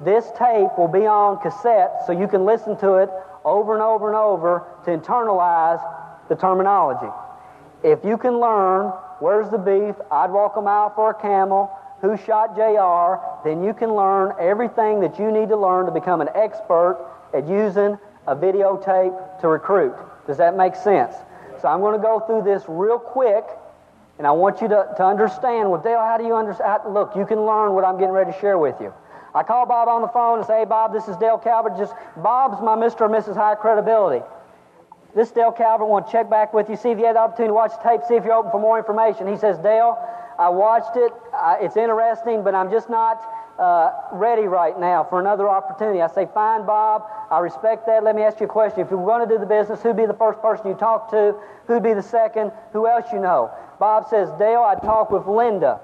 This 0.02 0.26
tape 0.38 0.72
will 0.78 0.88
be 0.88 1.06
on 1.06 1.40
cassette 1.40 2.02
so 2.08 2.14
you 2.14 2.28
can 2.28 2.46
listen 2.46 2.78
to 2.78 2.96
it 2.96 3.10
over 3.46 3.74
and 3.74 3.84
over 3.84 4.08
and 4.08 4.16
over 4.16 4.66
to 4.86 4.92
internalize 4.92 5.82
the 6.30 6.36
terminology. 6.36 7.12
If 7.84 8.04
you 8.04 8.18
can 8.18 8.40
learn 8.40 8.92
where's 9.20 9.50
the 9.50 9.58
beef, 9.58 9.96
I'd 10.12 10.32
walk 10.32 10.56
a 10.58 10.62
mile 10.62 10.92
for 10.96 11.12
a 11.12 11.14
camel, 11.14 11.70
who 12.02 12.16
shot 12.18 12.56
JR, 12.56 13.20
then 13.48 13.62
you 13.64 13.74
can 13.74 13.94
learn 13.94 14.34
everything 14.40 15.02
that 15.02 15.20
you 15.20 15.32
need 15.32 15.50
to 15.50 15.58
learn 15.58 15.86
to 15.86 15.92
become 15.92 16.22
an 16.22 16.30
expert 16.34 16.98
at 17.34 17.48
using 17.48 17.98
a 18.26 18.36
videotape 18.36 19.42
to 19.42 19.48
recruit. 19.48 19.96
Does 20.26 20.38
that 20.38 20.56
make 20.56 20.76
sense? 20.76 21.14
So 21.62 21.68
I'm 21.68 21.80
going 21.80 22.00
to 22.00 22.02
go 22.02 22.20
through 22.20 22.44
this 22.44 22.64
real 22.68 23.00
quick, 23.00 23.46
and 24.18 24.28
I 24.28 24.32
want 24.32 24.62
you 24.62 24.68
to, 24.70 24.94
to 24.98 25.06
understand. 25.06 25.70
Well, 25.70 25.82
Dale, 25.82 26.00
how 26.00 26.18
do 26.18 26.26
you 26.26 26.36
understand? 26.36 26.82
Look, 26.90 27.16
you 27.16 27.26
can 27.26 27.46
learn 27.46 27.74
what 27.74 27.84
I'm 27.84 27.98
getting 27.98 28.14
ready 28.14 28.32
to 28.32 28.40
share 28.40 28.58
with 28.58 28.80
you. 28.80 28.94
I 29.36 29.44
call 29.44 29.66
Bob 29.66 29.88
on 29.88 30.02
the 30.02 30.08
phone 30.08 30.40
and 30.40 30.48
say, 30.48 30.60
hey, 30.60 30.66
Bob, 30.66 30.94
this 30.94 31.08
is 31.08 31.16
Dale 31.18 31.38
Calvert. 31.38 31.78
Just 31.78 31.94
Bob's 32.18 32.62
my 32.62 32.76
Mr. 32.76 33.02
or 33.02 33.10
Mrs. 33.10 33.36
High 33.36 33.56
Credibility. 33.56 34.26
This 35.16 35.32
Dale 35.32 35.52
Calvert 35.52 35.88
want 35.88 36.08
to 36.08 36.12
check 36.12 36.30
back 36.30 36.54
with 36.54 36.70
you, 36.70 36.76
see 36.76 36.90
if 36.90 37.00
you 37.00 37.06
had 37.06 37.16
the 37.16 37.20
opportunity 37.20 37.50
to 37.50 37.54
watch 37.54 37.72
the 37.72 37.90
tape, 37.90 38.02
see 38.08 38.16
if 38.16 38.24
you're 38.24 38.34
open 38.34 38.52
for 38.52 38.60
more 38.60 38.78
information. 38.78 39.28
He 39.28 39.38
says, 39.38 39.58
Dale, 39.58 39.98
I 40.38 40.50
watched 40.50 40.96
it. 40.96 41.12
It's 41.62 41.78
interesting, 41.78 42.44
but 42.44 42.54
I'm 42.56 42.72
just 42.72 42.90
not 42.90 43.22
uh, 43.60 43.92
ready 44.14 44.44
right 44.44 44.80
now 44.80 45.04
for 45.04 45.20
another 45.20 45.50
opportunity. 45.50 46.02
I 46.02 46.08
say, 46.08 46.28
fine, 46.34 46.66
Bob. 46.66 47.04
I 47.30 47.40
respect 47.40 47.86
that. 47.88 48.04
Let 48.04 48.16
me 48.16 48.24
ask 48.24 48.40
you 48.40 48.46
a 48.46 48.50
question. 48.50 48.80
If 48.80 48.90
you 48.90 48.98
were 48.98 49.06
going 49.06 49.28
to 49.28 49.34
do 49.34 49.40
the 49.40 49.46
business, 49.46 49.82
who'd 49.82 49.98
be 49.98 50.06
the 50.06 50.14
first 50.14 50.42
person 50.42 50.68
you 50.68 50.74
talk 50.74 51.12
to? 51.12 51.36
Who'd 51.68 51.84
be 51.84 51.94
the 51.94 52.02
second? 52.02 52.52
Who 52.72 52.88
else 52.88 53.06
you 53.12 53.20
know? 53.20 53.52
Bob 53.80 54.08
says, 54.10 54.30
Dale, 54.40 54.64
I 54.64 54.76
talk 54.76 55.12
with 55.12 55.28
Linda. 55.28 55.82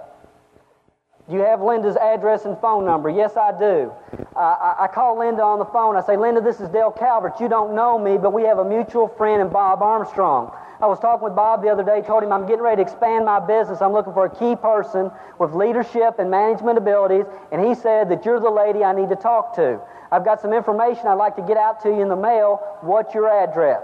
Do 1.27 1.35
you 1.35 1.41
have 1.41 1.61
Linda's 1.61 1.97
address 1.97 2.45
and 2.45 2.57
phone 2.59 2.85
number? 2.85 3.09
Yes, 3.09 3.35
I 3.35 3.51
do. 3.57 3.91
Uh, 4.35 4.39
I, 4.39 4.75
I, 4.81 4.87
call 4.87 5.17
Linda 5.17 5.41
on 5.41 5.57
the 5.57 5.65
phone. 5.65 5.95
I 5.95 6.05
say, 6.05 6.17
Linda, 6.17 6.39
this 6.39 6.59
is 6.59 6.69
Dale 6.69 6.91
Calvert. 6.91 7.39
You 7.39 7.49
don't 7.49 7.73
know 7.73 7.97
me, 7.97 8.17
but 8.17 8.31
we 8.31 8.43
have 8.43 8.59
a 8.59 8.65
mutual 8.65 9.07
friend 9.07 9.41
in 9.41 9.49
Bob 9.49 9.81
Armstrong. 9.81 10.55
I 10.81 10.87
was 10.87 10.99
talking 10.99 11.23
with 11.23 11.35
Bob 11.35 11.63
the 11.63 11.69
other 11.69 11.83
day, 11.83 12.01
told 12.01 12.23
him 12.23 12.31
I'm 12.31 12.45
getting 12.45 12.63
ready 12.63 12.83
to 12.83 12.89
expand 12.89 13.25
my 13.25 13.39
business. 13.39 13.81
I'm 13.81 13.93
looking 13.93 14.13
for 14.13 14.25
a 14.25 14.29
key 14.29 14.55
person 14.55 15.09
with 15.39 15.53
leadership 15.53 16.19
and 16.19 16.29
management 16.29 16.77
abilities, 16.77 17.25
and 17.51 17.65
he 17.65 17.75
said 17.75 18.09
that 18.09 18.25
you're 18.25 18.39
the 18.39 18.49
lady 18.49 18.83
I 18.83 18.93
need 18.93 19.09
to 19.09 19.15
talk 19.15 19.55
to. 19.55 19.79
I've 20.11 20.25
got 20.25 20.41
some 20.41 20.53
information 20.53 21.07
I'd 21.07 21.13
like 21.13 21.35
to 21.37 21.41
get 21.41 21.57
out 21.57 21.81
to 21.83 21.89
you 21.89 22.01
in 22.01 22.09
the 22.09 22.15
mail. 22.15 22.61
What's 22.81 23.13
your 23.13 23.29
address? 23.29 23.83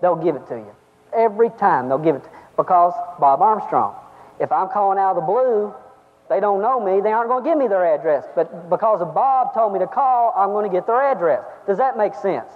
They'll 0.00 0.16
give 0.16 0.36
it 0.36 0.46
to 0.48 0.56
you. 0.56 0.74
Every 1.14 1.50
time 1.50 1.88
they'll 1.88 1.98
give 1.98 2.16
it 2.16 2.24
to 2.24 2.30
you 2.30 2.36
because 2.56 2.92
Bob 3.20 3.40
Armstrong. 3.40 3.94
If 4.40 4.52
I'm 4.52 4.68
calling 4.68 4.98
out 4.98 5.16
of 5.16 5.16
the 5.16 5.22
blue, 5.22 5.74
they 6.28 6.40
don't 6.40 6.60
know 6.60 6.80
me, 6.80 7.00
they 7.00 7.12
aren't 7.12 7.28
going 7.28 7.44
to 7.44 7.48
give 7.48 7.58
me 7.58 7.68
their 7.68 7.86
address. 7.94 8.26
But 8.34 8.68
because 8.68 9.00
of 9.00 9.14
Bob 9.14 9.54
told 9.54 9.72
me 9.72 9.78
to 9.78 9.86
call, 9.86 10.34
I'm 10.36 10.50
going 10.50 10.68
to 10.68 10.72
get 10.74 10.86
their 10.86 11.00
address. 11.00 11.44
Does 11.66 11.78
that 11.78 11.96
make 11.96 12.14
sense? 12.14 12.50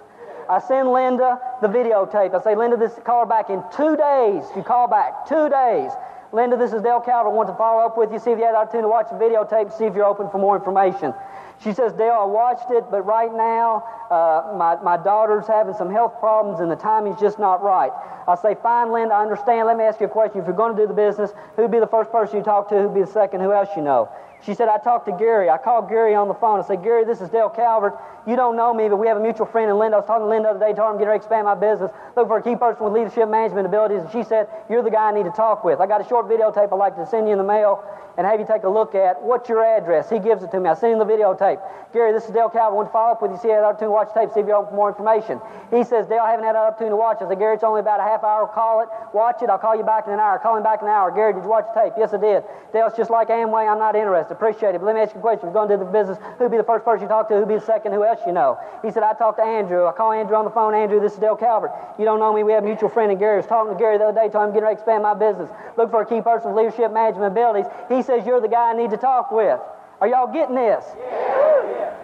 I 0.50 0.58
send 0.58 0.92
Linda 0.92 1.38
the 1.62 1.68
videotape. 1.68 2.34
I 2.34 2.42
say, 2.42 2.56
Linda, 2.56 2.76
this 2.76 2.98
call 3.04 3.20
her 3.20 3.26
back 3.26 3.50
in 3.50 3.62
two 3.70 3.96
days. 3.96 4.42
You 4.56 4.64
call 4.64 4.88
back 4.88 5.28
two 5.28 5.48
days. 5.48 5.92
Linda, 6.32 6.56
this 6.56 6.72
is 6.72 6.82
Dale 6.82 7.00
Calvert. 7.00 7.32
I 7.32 7.34
want 7.34 7.48
to 7.48 7.54
follow 7.54 7.86
up 7.86 7.96
with 7.96 8.12
you, 8.12 8.18
see 8.18 8.30
if 8.30 8.38
you 8.38 8.44
had 8.44 8.54
the 8.54 8.58
opportunity 8.58 8.86
to 8.86 8.88
watch 8.88 9.06
the 9.10 9.18
videotape, 9.18 9.70
see 9.76 9.84
if 9.84 9.94
you're 9.94 10.06
open 10.06 10.30
for 10.30 10.38
more 10.38 10.56
information. 10.56 11.14
She 11.62 11.72
says, 11.72 11.92
Dale, 11.92 12.18
I 12.22 12.24
watched 12.24 12.70
it, 12.70 12.84
but 12.90 13.02
right 13.02 13.30
now 13.30 13.84
uh, 14.10 14.54
my, 14.56 14.80
my 14.82 14.96
daughter's 14.96 15.46
having 15.46 15.74
some 15.74 15.90
health 15.90 16.18
problems 16.18 16.60
and 16.60 16.70
the 16.70 16.76
timing's 16.76 17.20
just 17.20 17.38
not 17.38 17.62
right. 17.62 17.90
I 18.26 18.34
say, 18.34 18.56
fine, 18.62 18.92
Linda, 18.92 19.14
I 19.14 19.22
understand. 19.22 19.66
Let 19.66 19.76
me 19.76 19.84
ask 19.84 20.00
you 20.00 20.06
a 20.06 20.08
question. 20.08 20.40
If 20.40 20.46
you're 20.46 20.56
going 20.56 20.74
to 20.74 20.82
do 20.82 20.86
the 20.86 20.94
business, 20.94 21.32
who'd 21.56 21.70
be 21.70 21.78
the 21.78 21.86
first 21.86 22.10
person 22.10 22.38
you 22.38 22.44
talk 22.44 22.68
to? 22.70 22.80
Who'd 22.80 22.94
be 22.94 23.02
the 23.02 23.06
second? 23.06 23.40
Who 23.40 23.52
else 23.52 23.68
you 23.76 23.82
know? 23.82 24.08
She 24.44 24.54
said, 24.54 24.68
I 24.68 24.78
talked 24.78 25.06
to 25.06 25.12
Gary. 25.12 25.50
I 25.50 25.58
called 25.58 25.88
Gary 25.88 26.14
on 26.14 26.28
the 26.28 26.34
phone. 26.34 26.60
I 26.60 26.66
said, 26.66 26.82
Gary, 26.82 27.04
this 27.04 27.20
is 27.20 27.28
Dale 27.28 27.50
Calvert. 27.50 27.98
You 28.26 28.36
don't 28.36 28.56
know 28.56 28.72
me, 28.72 28.88
but 28.88 28.96
we 28.96 29.06
have 29.06 29.16
a 29.16 29.20
mutual 29.20 29.46
friend 29.46 29.70
in 29.70 29.78
Linda. 29.78 29.96
I 29.96 30.00
was 30.00 30.06
talking 30.06 30.24
to 30.24 30.28
Linda 30.28 30.48
the 30.48 30.56
other 30.56 30.66
day, 30.66 30.72
told 30.72 30.98
her 30.98 31.04
to 31.04 31.12
expand 31.12 31.44
my 31.44 31.54
business, 31.54 31.90
looking 32.16 32.28
for 32.28 32.38
a 32.38 32.42
key 32.42 32.56
person 32.56 32.84
with 32.84 32.92
leadership 32.92 33.28
management 33.28 33.66
abilities. 33.66 34.00
And 34.02 34.10
she 34.10 34.22
said, 34.24 34.48
You're 34.68 34.82
the 34.82 34.90
guy 34.90 35.10
I 35.10 35.12
need 35.12 35.24
to 35.24 35.36
talk 35.36 35.62
with. 35.62 35.80
I 35.80 35.86
got 35.86 36.00
a 36.00 36.08
short 36.08 36.26
videotape 36.26 36.72
I'd 36.72 36.76
like 36.76 36.96
to 36.96 37.06
send 37.06 37.28
you 37.28 37.32
in 37.32 37.38
the 37.38 37.44
mail 37.44 37.84
and 38.20 38.28
have 38.28 38.38
you 38.38 38.44
take 38.44 38.64
a 38.64 38.68
look 38.68 38.94
at. 38.94 39.16
What's 39.22 39.48
your 39.48 39.64
address? 39.64 40.10
He 40.10 40.18
gives 40.18 40.42
it 40.42 40.50
to 40.52 40.60
me. 40.60 40.68
I 40.68 40.74
send 40.74 40.92
him 40.92 40.98
the 41.00 41.08
videotape. 41.08 41.56
Gary, 41.96 42.12
this 42.12 42.28
is 42.28 42.36
Dale 42.36 42.52
Calvert. 42.52 42.76
I 42.76 42.76
want 42.76 42.88
to 42.88 42.92
follow 42.92 43.16
up 43.16 43.22
with 43.24 43.32
you, 43.32 43.38
see 43.40 43.48
you 43.48 43.56
had 43.56 43.64
an 43.64 43.72
opportunity 43.72 43.88
to 43.88 43.96
watch 43.96 44.12
tape, 44.12 44.28
see 44.36 44.44
if 44.44 44.48
open 44.52 44.68
for 44.68 44.76
more 44.76 44.92
information. 44.92 45.40
He 45.72 45.88
says, 45.88 46.04
Dale, 46.04 46.20
I 46.20 46.36
haven't 46.36 46.44
had 46.44 46.52
an 46.52 46.68
opportunity 46.68 46.92
to 46.92 47.00
watch. 47.00 47.24
I 47.24 47.26
said, 47.32 47.40
Gary, 47.40 47.56
it's 47.56 47.64
only 47.64 47.80
about 47.80 47.96
a 47.96 48.04
half 48.04 48.20
hour. 48.20 48.44
Call 48.44 48.84
it, 48.84 48.92
watch 49.16 49.40
it. 49.40 49.48
I'll 49.48 49.56
call 49.56 49.72
you 49.72 49.88
back 49.88 50.04
in 50.04 50.12
an 50.12 50.20
hour. 50.20 50.36
Call 50.36 50.52
him 50.52 50.62
back 50.62 50.84
in 50.84 50.86
an 50.86 50.92
hour. 50.92 51.08
Gary, 51.08 51.32
did 51.32 51.42
you 51.42 51.48
watch 51.48 51.64
the 51.72 51.80
tape? 51.80 51.96
Yes, 51.96 52.12
I 52.12 52.20
did. 52.20 52.44
Dale, 52.76 52.92
it's 52.92 52.96
just 53.00 53.08
like 53.08 53.32
Amway. 53.32 53.64
I'm 53.64 53.80
not 53.80 53.96
interested. 53.96 54.36
Appreciate 54.36 54.76
it. 54.76 54.84
But 54.84 54.92
let 54.92 54.94
me 54.94 55.00
ask 55.00 55.16
you 55.16 55.18
a 55.18 55.24
question. 55.24 55.48
If 55.48 55.56
you're 55.56 55.64
going 55.64 55.72
to 55.72 55.80
do 55.80 55.82
the 55.82 55.88
business, 55.88 56.20
who'd 56.36 56.52
be 56.52 56.60
the 56.60 56.68
first 56.68 56.84
person 56.84 57.08
you 57.08 57.08
talk 57.08 57.32
to? 57.32 57.40
Who'd 57.40 57.48
be 57.48 57.56
the 57.56 57.64
second? 57.64 57.96
Who 57.96 58.04
else 58.04 58.20
you 58.28 58.36
know? 58.36 58.60
He 58.84 58.92
said, 58.92 59.00
I 59.00 59.16
talked 59.16 59.40
to 59.40 59.46
Andrew. 59.48 59.88
I 59.88 59.96
call 59.96 60.12
Andrew 60.12 60.36
on 60.36 60.44
the 60.44 60.52
phone. 60.52 60.76
Andrew, 60.76 61.00
this 61.00 61.16
is 61.16 61.24
Dale 61.24 61.40
Calvert. 61.40 61.72
You 61.98 62.04
don't 62.04 62.20
know 62.20 62.36
me. 62.36 62.44
We 62.44 62.52
have 62.52 62.62
a 62.62 62.68
mutual 62.68 62.92
friend, 62.92 63.08
and 63.08 63.18
Gary 63.18 63.40
was 63.40 63.48
talking 63.48 63.72
to 63.72 63.78
Gary 63.80 63.96
the 63.96 64.12
other 64.12 64.20
day, 64.20 64.28
told 64.28 64.44
him 64.44 64.52
I'm 64.52 64.52
getting 64.52 64.68
ready 64.68 64.76
to 64.76 64.82
expand 64.84 65.02
my 65.02 65.14
business. 65.14 65.48
Look 65.80 65.90
for 65.90 66.02
a 66.02 66.06
key 66.06 66.20
person 66.20 66.52
with 66.52 66.60
leadership 66.60 66.92
management 66.92 67.32
abilities. 67.32 67.66
He 67.88 68.02
says, 68.10 68.26
You're 68.26 68.40
the 68.40 68.48
guy 68.48 68.70
I 68.70 68.74
need 68.74 68.90
to 68.90 68.96
talk 68.96 69.30
with. 69.30 69.60
Are 70.00 70.08
y'all 70.08 70.32
getting 70.32 70.56
this? 70.56 70.84
Yeah. 70.98 71.96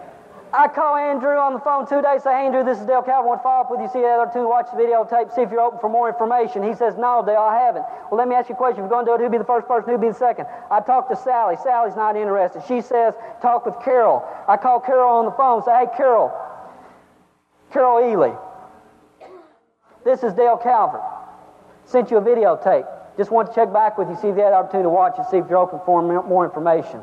I 0.52 0.68
call 0.68 0.96
Andrew 0.96 1.36
on 1.36 1.52
the 1.52 1.60
phone 1.60 1.88
two 1.88 2.00
days, 2.00 2.22
say, 2.22 2.30
hey, 2.30 2.46
Andrew, 2.46 2.64
this 2.64 2.78
is 2.78 2.86
Dale 2.86 3.02
Calvert. 3.02 3.12
I 3.12 3.26
want 3.26 3.40
to 3.40 3.42
follow 3.42 3.64
up 3.66 3.70
with 3.70 3.80
you, 3.80 3.88
see 3.92 4.00
the 4.00 4.08
other 4.08 4.30
two, 4.32 4.48
watch 4.48 4.70
the 4.72 4.78
videotape, 4.78 5.34
see 5.34 5.42
if 5.42 5.50
you're 5.50 5.60
open 5.60 5.80
for 5.80 5.90
more 5.90 6.08
information. 6.08 6.62
He 6.62 6.72
says, 6.72 6.96
no, 6.96 7.20
Dale, 7.26 7.44
I 7.44 7.58
haven't. 7.58 7.84
Well, 8.08 8.16
let 8.16 8.28
me 8.28 8.36
ask 8.36 8.48
you 8.48 8.54
a 8.54 8.58
question. 8.58 8.80
If 8.80 8.88
you're 8.88 8.94
going 8.94 9.04
to 9.04 9.10
do 9.10 9.14
it, 9.16 9.20
who'd 9.20 9.32
be 9.32 9.42
the 9.42 9.44
first 9.44 9.66
person, 9.66 9.90
who'd 9.90 10.00
be 10.00 10.08
the 10.08 10.14
second? 10.14 10.46
I 10.70 10.80
talked 10.80 11.10
to 11.10 11.16
Sally. 11.16 11.56
Sally's 11.60 11.96
not 11.96 12.16
interested. 12.16 12.62
She 12.64 12.80
says, 12.80 13.12
talk 13.42 13.66
with 13.66 13.76
Carol. 13.84 14.24
I 14.48 14.56
call 14.56 14.80
Carol 14.80 15.18
on 15.18 15.24
the 15.26 15.36
phone, 15.36 15.64
say, 15.64 15.76
hey, 15.76 15.86
Carol, 15.96 16.32
Carol 17.72 18.00
Ely, 18.00 18.32
this 20.06 20.22
is 20.22 20.32
Dale 20.32 20.56
Calvert. 20.56 21.02
Sent 21.84 22.10
you 22.10 22.16
a 22.16 22.22
videotape. 22.22 22.95
Just 23.16 23.30
want 23.30 23.48
to 23.48 23.54
check 23.54 23.72
back 23.72 23.96
with 23.96 24.08
you, 24.08 24.16
see 24.16 24.28
if 24.28 24.36
you 24.36 24.42
had 24.42 24.52
opportunity 24.52 24.84
to 24.84 24.90
watch 24.90 25.18
it, 25.18 25.24
see 25.30 25.38
if 25.38 25.48
you're 25.48 25.58
open 25.58 25.80
for 25.86 26.02
more 26.02 26.44
information. 26.44 27.00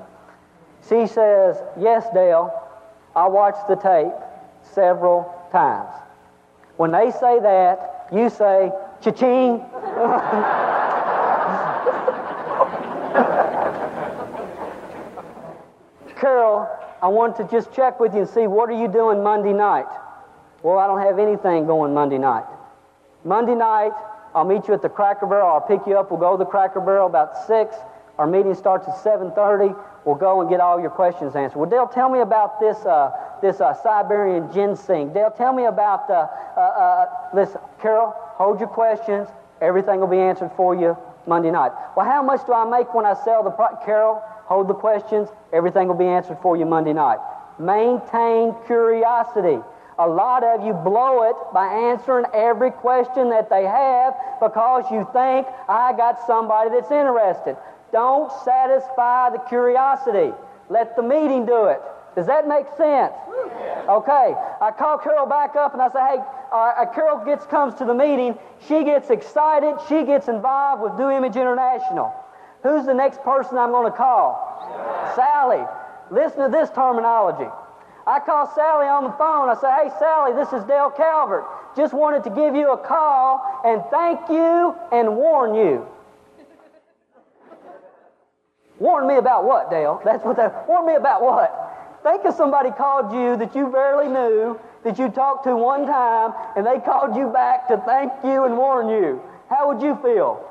She 0.88 1.08
says, 1.08 1.58
Yes, 1.80 2.06
Dale, 2.14 2.52
I 3.16 3.28
watched 3.28 3.68
the 3.68 3.76
tape 3.76 4.14
several 4.62 5.34
times. 5.52 5.90
When 6.78 6.92
they 6.92 7.12
say 7.12 7.40
that, 7.40 8.08
you 8.12 8.30
say, 8.30 8.72
cha-ching. 9.02 9.60
Carol, 16.16 16.68
I 17.02 17.08
want 17.08 17.36
to 17.38 17.44
just 17.46 17.74
check 17.74 18.00
with 18.00 18.14
you 18.14 18.22
and 18.22 18.30
see 18.30 18.48
what 18.48 18.70
are 18.70 18.80
you 18.80 18.88
doing 18.88 19.24
Monday 19.24 19.54
night? 19.54 19.88
Well, 20.64 20.80
I 20.80 20.88
don't 20.88 21.02
have 21.02 21.20
anything 21.20 21.66
going 21.66 21.94
Monday 21.94 22.18
night. 22.18 22.46
Monday 23.26 23.56
night, 23.56 23.92
I'll 24.36 24.46
meet 24.46 24.68
you 24.68 24.74
at 24.74 24.82
the 24.82 24.90
Cracker 24.90 25.28
Barrel. 25.28 25.48
I'll 25.48 25.62
pick 25.62 25.86
you 25.86 25.98
up. 25.98 26.10
We'll 26.12 26.20
go 26.20 26.32
to 26.34 26.38
the 26.38 26.50
Cracker 26.50 26.82
Barrel 26.82 27.08
about 27.08 27.48
6. 27.48 27.76
Our 28.18 28.28
meeting 28.28 28.54
starts 28.56 28.88
at 28.88 28.96
7.30. 28.96 29.76
We'll 30.06 30.16
go 30.16 30.42
and 30.42 30.50
get 30.50 30.60
all 30.60 30.80
your 30.80 30.90
questions 30.90 31.36
answered. 31.36 31.58
Well, 31.58 31.70
Dale, 31.70 31.88
tell 31.88 32.10
me 32.10 32.20
about 32.20 32.60
this, 32.60 32.78
uh, 32.86 33.12
this 33.42 33.62
uh, 33.62 33.74
Siberian 33.74 34.52
ginseng. 34.54 35.14
Dale, 35.14 35.32
tell 35.32 35.54
me 35.54 35.66
about, 35.66 36.10
uh, 36.10 36.28
uh, 36.58 36.60
uh, 36.60 37.06
listen, 37.34 37.62
Carol, 37.82 38.14
hold 38.36 38.60
your 38.60 38.70
questions. 38.70 39.30
Everything 39.62 40.00
will 40.00 40.08
be 40.08 40.20
answered 40.20 40.52
for 40.56 40.76
you 40.76 40.98
Monday 41.26 41.52
night. 41.52 41.72
Well, 41.96 42.06
how 42.06 42.22
much 42.22 42.46
do 42.46 42.54
I 42.54 42.66
make 42.66 42.94
when 42.94 43.06
I 43.06 43.14
sell 43.24 43.44
the 43.44 43.50
pro- 43.50 43.76
Carol, 43.86 44.22
hold 44.46 44.68
the 44.68 44.74
questions. 44.74 45.30
Everything 45.52 45.88
will 45.88 45.96
be 45.96 46.06
answered 46.06 46.38
for 46.42 46.58
you 46.58 46.66
Monday 46.66 46.94
night. 46.94 47.20
Maintain 47.60 48.56
curiosity. 48.66 49.60
A 50.00 50.08
lot 50.08 50.44
of 50.44 50.66
you 50.66 50.74
blow 50.74 51.24
it 51.30 51.36
by 51.54 51.68
answering 51.68 52.26
every 52.34 52.72
question 52.72 53.30
that 53.30 53.50
they 53.50 53.64
have 53.64 54.16
because 54.42 54.86
you 54.92 55.08
think, 55.14 55.48
I 55.70 55.94
got 55.96 56.26
somebody 56.26 56.72
that's 56.72 56.92
interested. 56.92 57.58
Don't 57.92 58.32
satisfy 58.44 59.30
the 59.30 59.40
curiosity. 59.48 60.34
Let 60.70 60.96
the 60.96 61.04
meeting 61.04 61.46
do 61.46 61.66
it. 61.66 61.80
Does 62.16 62.26
that 62.28 62.48
make 62.48 62.66
sense? 62.78 63.14
Okay. 63.88 64.36
I 64.62 64.72
call 64.78 64.98
Carol 64.98 65.28
back 65.28 65.56
up 65.56 65.74
and 65.74 65.82
I 65.82 65.90
say, 65.90 66.00
hey, 66.00 66.24
uh, 66.52 66.86
Carol 66.94 67.24
gets 67.26 67.46
comes 67.46 67.76
to 67.76 67.86
the 67.86 67.94
meeting. 67.94 68.38
She 68.68 68.84
gets 68.84 69.10
excited. 69.10 69.76
She 69.90 70.04
gets 70.04 70.28
involved 70.28 70.82
with 70.82 70.94
New 70.94 71.10
Image 71.10 71.36
International. 71.36 72.14
Who's 72.64 72.86
the 72.86 72.94
next 72.94 73.22
person 73.24 73.58
I'm 73.58 73.72
going 73.72 73.92
to 73.92 73.98
call? 73.98 75.12
Sally. 75.16 75.64
Listen 76.12 76.44
to 76.46 76.50
this 76.50 76.70
terminology. 76.72 77.50
I 78.06 78.20
call 78.20 78.52
Sally 78.54 78.88
on 78.88 79.06
the 79.06 79.12
phone. 79.12 79.50
I 79.50 79.56
say, 79.56 79.72
hey, 79.72 79.90
Sally, 79.98 80.34
this 80.34 80.52
is 80.52 80.64
Dale 80.66 80.90
Calvert. 80.90 81.46
Just 81.76 81.94
wanted 81.94 82.24
to 82.26 82.30
give 82.30 82.56
you 82.56 82.72
a 82.72 82.78
call 82.78 83.62
and 83.66 83.82
thank 83.90 84.28
you 84.30 84.76
and 84.92 85.16
warn 85.16 85.56
you. 85.56 85.88
warn 88.80 89.08
me 89.08 89.16
about 89.16 89.46
what, 89.46 89.72
Dale? 89.72 90.02
That's 90.04 90.24
what 90.26 90.36
that, 90.36 90.68
warn 90.68 90.86
me 90.86 90.96
about 90.96 91.22
what? 91.22 92.00
Think 92.04 92.26
of 92.26 92.36
somebody 92.36 92.70
called 92.72 93.14
you 93.14 93.38
that 93.38 93.56
you 93.56 93.68
barely 93.68 94.10
knew, 94.10 94.60
that 94.84 95.00
you 95.00 95.08
talked 95.08 95.46
to 95.46 95.56
one 95.56 95.86
time, 95.88 96.34
and 96.58 96.66
they 96.66 96.80
called 96.80 97.16
you 97.16 97.30
back 97.30 97.70
to 97.70 97.78
thank 97.78 98.12
you 98.26 98.44
and 98.44 98.58
warn 98.58 98.90
you. 98.90 99.22
How 99.50 99.72
would 99.72 99.82
you 99.82 99.96
feel? 100.04 100.46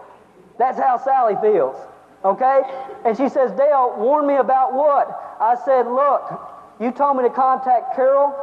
That's 0.59 0.78
how 0.78 0.96
Sally 0.96 1.36
feels. 1.42 1.76
Okay? 2.24 2.62
And 3.05 3.16
she 3.16 3.28
says, 3.28 3.53
Dale, 3.53 3.94
warn 3.98 4.26
me 4.26 4.36
about 4.36 4.72
what? 4.72 5.36
I 5.38 5.57
said, 5.66 5.86
look, 5.86 6.40
you 6.80 6.90
told 6.90 7.16
me 7.16 7.22
to 7.24 7.30
contact 7.30 7.94
Carol. 7.94 8.34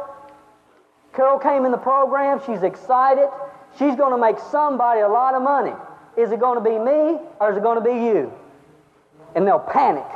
Carol 1.14 1.38
came 1.38 1.64
in 1.64 1.72
the 1.72 1.78
program. 1.78 2.40
She's 2.46 2.62
excited. 2.62 3.28
She's 3.78 3.96
going 3.96 4.12
to 4.12 4.18
make 4.18 4.36
somebody 4.50 5.00
a 5.00 5.08
lot 5.08 5.34
of 5.34 5.42
money. 5.42 5.72
Is 6.16 6.32
it 6.32 6.40
going 6.40 6.62
to 6.62 6.64
be 6.64 6.78
me 6.78 7.18
or 7.40 7.50
is 7.50 7.56
it 7.56 7.62
going 7.62 7.82
to 7.82 7.84
be 7.84 8.04
you? 8.04 8.32
And 9.34 9.46
they'll 9.46 9.58
panic. 9.58 10.06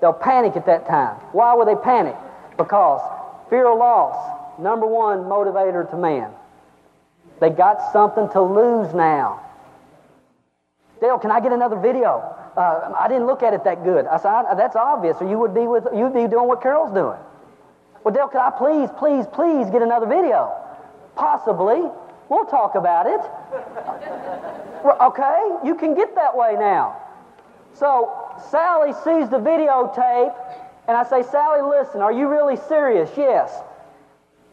They'll 0.00 0.12
panic 0.12 0.56
at 0.56 0.66
that 0.66 0.86
time. 0.86 1.16
Why 1.32 1.54
would 1.54 1.68
they 1.68 1.74
panic? 1.74 2.16
Because 2.56 3.00
fear 3.48 3.70
of 3.70 3.78
loss, 3.78 4.58
number 4.58 4.86
one 4.86 5.20
motivator 5.20 5.88
to 5.90 5.96
man. 5.96 6.30
They 7.40 7.50
got 7.50 7.92
something 7.92 8.28
to 8.30 8.42
lose 8.42 8.94
now. 8.94 9.42
Dale, 11.00 11.18
can 11.18 11.30
I 11.30 11.40
get 11.40 11.52
another 11.52 11.76
video? 11.76 12.34
Uh, 12.56 12.94
I 12.98 13.06
didn't 13.08 13.26
look 13.26 13.42
at 13.42 13.52
it 13.52 13.64
that 13.64 13.84
good. 13.84 14.06
I 14.06 14.16
said, 14.16 14.54
that's 14.56 14.76
obvious, 14.76 15.18
or 15.20 15.28
you 15.28 15.38
would 15.38 15.54
be 15.54 15.66
with 15.66 15.86
you'd 15.94 16.14
be 16.14 16.26
doing 16.26 16.48
what 16.48 16.62
Carol's 16.62 16.92
doing. 16.92 17.18
Well, 18.02 18.14
Dale, 18.14 18.28
could 18.28 18.40
I 18.40 18.50
please, 18.50 18.88
please, 18.96 19.26
please 19.26 19.68
get 19.68 19.82
another 19.82 20.06
video? 20.06 20.54
Possibly. 21.16 21.82
We'll 22.28 22.46
talk 22.46 22.74
about 22.74 23.06
it. 23.06 23.20
okay? 25.02 25.56
You 25.64 25.74
can 25.74 25.94
get 25.94 26.14
that 26.14 26.36
way 26.36 26.54
now. 26.58 27.02
So 27.74 28.10
Sally 28.50 28.92
sees 29.04 29.28
the 29.28 29.38
videotape, 29.38 30.34
and 30.88 30.96
I 30.96 31.04
say, 31.04 31.22
Sally, 31.30 31.60
listen, 31.60 32.00
are 32.00 32.12
you 32.12 32.28
really 32.28 32.56
serious? 32.56 33.10
Yes. 33.16 33.52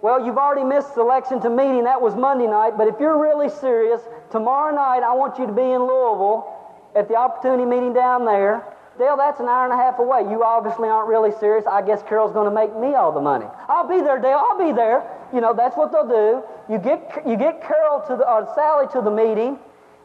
Well, 0.01 0.25
you've 0.25 0.37
already 0.37 0.65
missed 0.65 0.89
the 0.89 0.95
selection 0.95 1.39
to 1.41 1.49
meeting. 1.49 1.85
That 1.85 2.01
was 2.01 2.15
Monday 2.15 2.47
night. 2.47 2.77
But 2.77 2.89
if 2.89 2.95
you're 2.99 3.17
really 3.17 3.49
serious, 3.49 4.01
tomorrow 4.31 4.75
night 4.75 5.01
I 5.03 5.13
want 5.13 5.39
you 5.39 5.47
to 5.47 5.53
be 5.53 5.61
in 5.61 5.79
Louisville 5.81 6.52
at 6.95 7.07
the 7.07 7.15
opportunity 7.15 7.65
meeting 7.65 7.93
down 7.93 8.25
there. 8.25 8.63
Dale, 8.97 9.17
that's 9.17 9.39
an 9.39 9.47
hour 9.47 9.65
and 9.65 9.73
a 9.73 9.77
half 9.77 9.97
away. 9.97 10.21
You 10.21 10.43
obviously 10.43 10.87
aren't 10.87 11.09
really 11.09 11.31
serious. 11.39 11.65
I 11.65 11.81
guess 11.81 12.03
Carol's 12.03 12.31
going 12.31 12.45
to 12.47 12.53
make 12.53 12.75
me 12.77 12.93
all 12.93 13.11
the 13.11 13.21
money. 13.21 13.47
I'll 13.67 13.87
be 13.87 14.01
there, 14.01 14.19
Dale. 14.19 14.37
I'll 14.37 14.57
be 14.57 14.71
there. 14.71 15.01
You 15.33 15.41
know, 15.41 15.53
that's 15.53 15.75
what 15.75 15.91
they'll 15.91 16.07
do. 16.07 16.43
You 16.71 16.77
get, 16.77 17.23
you 17.25 17.35
get 17.35 17.61
Carol 17.61 18.03
to 18.07 18.15
the, 18.15 18.29
or 18.29 18.47
Sally 18.53 18.85
to 18.93 19.01
the 19.01 19.09
meeting, 19.09 19.57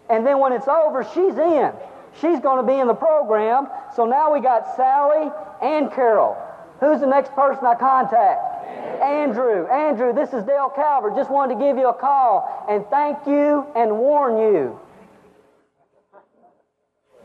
and 0.08 0.26
then 0.26 0.38
when 0.38 0.52
it's 0.52 0.68
over, 0.68 1.04
she's 1.04 1.36
in. 1.36 1.72
She's 2.20 2.40
going 2.40 2.64
to 2.64 2.66
be 2.66 2.78
in 2.80 2.88
the 2.88 2.94
program. 2.94 3.68
So 3.94 4.06
now 4.06 4.32
we 4.32 4.40
got 4.40 4.74
Sally 4.74 5.30
and 5.62 5.92
Carol. 5.92 6.36
Who's 6.80 7.00
the 7.00 7.06
next 7.06 7.32
person 7.34 7.66
I 7.66 7.74
contact? 7.74 8.40
Andrew. 9.02 9.66
Andrew, 9.66 10.12
this 10.14 10.32
is 10.32 10.44
Dale 10.44 10.72
Calvert. 10.74 11.14
Just 11.14 11.30
wanted 11.30 11.54
to 11.54 11.60
give 11.60 11.76
you 11.76 11.88
a 11.88 11.94
call 11.94 12.66
and 12.68 12.86
thank 12.86 13.18
you 13.26 13.66
and 13.76 13.98
warn 13.98 14.38
you. 14.38 14.80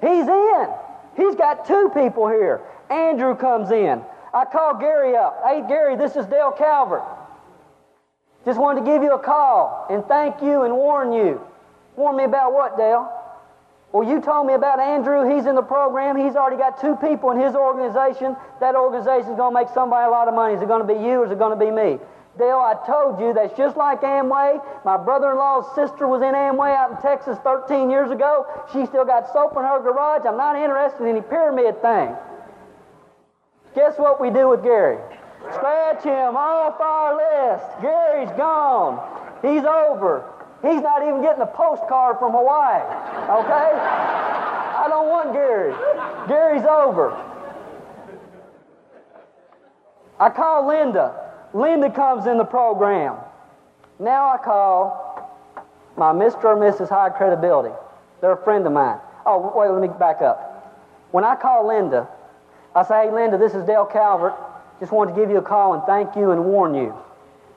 He's 0.04 0.28
in. 0.28 0.68
He's 1.16 1.36
got 1.36 1.66
two 1.66 1.90
people 1.94 2.28
here. 2.28 2.62
Andrew 2.90 3.36
comes 3.36 3.72
in. 3.72 4.02
I 4.34 4.44
call 4.46 4.78
Gary 4.78 5.16
up. 5.16 5.42
Hey, 5.48 5.64
Gary, 5.66 5.96
this 5.96 6.18
is 6.18 6.26
Dale 6.26 6.52
Calvert. 6.52 7.04
Just 8.44 8.60
wanted 8.60 8.82
to 8.82 8.86
give 8.86 9.02
you 9.02 9.14
a 9.14 9.20
call 9.20 9.88
and 9.90 10.04
thank 10.06 10.42
you 10.42 10.64
and 10.64 10.74
warn 10.74 11.14
you. 11.14 11.40
Warn 11.96 12.18
me 12.18 12.26
about 12.26 12.52
what, 12.52 12.78
Dale? 12.78 13.10
Well, 13.94 14.10
you 14.10 14.20
told 14.20 14.48
me 14.48 14.56
about 14.56 14.80
Andrew. 14.80 15.24
He's 15.34 15.46
in 15.46 15.56
the 15.56 15.62
program. 15.62 16.18
He's 16.18 16.36
already 16.36 16.58
got 16.58 16.82
two 16.82 16.96
people 16.98 17.32
in 17.32 17.40
his 17.40 17.56
organization. 17.56 18.36
That 18.60 18.76
organization's 18.76 19.38
going 19.38 19.54
to 19.54 19.60
make 19.62 19.70
somebody 19.70 20.06
a 20.08 20.10
lot 20.10 20.28
of 20.28 20.34
money. 20.34 20.56
Is 20.56 20.62
it 20.62 20.68
going 20.68 20.86
to 20.86 20.88
be 20.88 21.00
you 21.00 21.22
or 21.22 21.26
is 21.26 21.32
it 21.32 21.38
going 21.38 21.58
to 21.58 21.66
be 21.66 21.72
me? 21.72 22.00
Dale, 22.38 22.58
I 22.58 22.74
told 22.88 23.20
you 23.20 23.34
that's 23.34 23.56
just 23.56 23.78
like 23.78 24.02
Amway. 24.02 24.60
My 24.84 24.98
brother 24.98 25.32
in 25.32 25.38
law's 25.38 25.66
sister 25.76 26.08
was 26.08 26.24
in 26.24 26.34
Amway 26.34 26.76
out 26.76 26.92
in 26.92 26.98
Texas 26.98 27.38
13 27.44 27.92
years 27.92 28.10
ago. 28.10 28.48
She 28.74 28.88
still 28.88 29.06
got 29.06 29.32
soap 29.32 29.56
in 29.56 29.62
her 29.62 29.80
garage. 29.80 30.26
I'm 30.26 30.38
not 30.38 30.56
interested 30.56 31.04
in 31.04 31.10
any 31.10 31.22
pyramid 31.22 31.80
thing. 31.82 32.16
Guess 33.76 33.98
what 33.98 34.20
we 34.20 34.32
do 34.32 34.50
with 34.50 34.64
Gary? 34.64 34.98
Scratch 35.54 36.04
him 36.04 36.36
off 36.36 36.80
our 36.80 37.18
list. 37.18 37.66
Gary's 37.82 38.32
gone. 38.38 38.98
He's 39.44 39.64
over. 39.64 40.26
He's 40.64 40.82
not 40.82 41.04
even 41.04 41.22
getting 41.22 41.42
a 41.42 41.48
postcard 41.48 42.18
from 42.18 42.32
Hawaii. 42.32 42.82
Okay? 42.82 43.78
I 43.78 44.86
don't 44.90 45.10
want 45.10 45.34
Gary. 45.34 45.74
Gary's 46.28 46.66
over. 46.66 47.14
I 50.20 50.30
call 50.30 50.68
Linda. 50.68 51.23
Linda 51.54 51.90
comes 51.90 52.26
in 52.26 52.38
the 52.38 52.46
program. 52.46 53.18
Now 54.00 54.34
I 54.34 54.38
call 54.38 55.04
my 55.96 56.12
Mr. 56.12 56.46
or 56.46 56.58
Mrs. 56.58 56.90
High 56.90 57.10
Credibility. 57.10 57.74
They're 58.22 58.32
a 58.32 58.44
friend 58.44 58.66
of 58.66 58.74
mine. 58.74 59.00
Oh, 59.26 59.54
wait, 59.56 59.70
let 59.70 59.82
me 59.82 59.88
back 60.00 60.22
up. 60.22 60.50
When 61.12 61.24
I 61.24 61.36
call 61.36 61.68
Linda, 61.68 62.08
I 62.76 62.84
say, 62.84 63.06
hey, 63.06 63.12
Linda, 63.12 63.38
this 63.38 63.54
is 63.54 63.64
Dale 63.66 63.86
Calvert. 63.86 64.34
Just 64.80 64.92
wanted 64.92 65.14
to 65.14 65.22
give 65.22 65.30
you 65.30 65.38
a 65.38 65.42
call 65.44 65.76
and 65.76 65.84
thank 65.84 66.16
you 66.16 66.32
and 66.32 66.44
warn 66.46 66.74
you. 66.74 66.96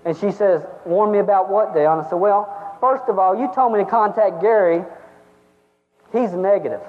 And 0.04 0.16
she 0.16 0.30
says, 0.30 0.62
warn 0.84 1.10
me 1.10 1.18
about 1.18 1.48
what, 1.48 1.74
Dale? 1.74 1.92
And 1.92 2.02
I 2.02 2.08
said, 2.08 2.16
well, 2.16 2.76
first 2.80 3.04
of 3.08 3.18
all, 3.18 3.34
you 3.34 3.50
told 3.54 3.72
me 3.72 3.78
to 3.82 3.90
contact 3.90 4.40
Gary. 4.42 4.84
He's 6.12 6.32
a 6.32 6.36
negative. 6.36 6.80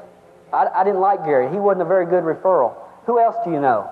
I, 0.51 0.67
I 0.67 0.83
didn't 0.83 0.99
like 0.99 1.23
Gary. 1.25 1.49
He 1.49 1.57
wasn't 1.57 1.83
a 1.83 1.85
very 1.85 2.05
good 2.05 2.23
referral. 2.23 2.75
Who 3.05 3.19
else 3.19 3.35
do 3.45 3.51
you 3.51 3.61
know? 3.61 3.89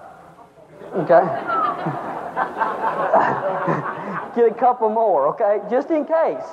Okay. 0.95 2.35
get 4.35 4.51
a 4.51 4.55
couple 4.57 4.89
more, 4.89 5.27
okay? 5.29 5.59
Just 5.69 5.89
in 5.89 6.05
case. 6.05 6.45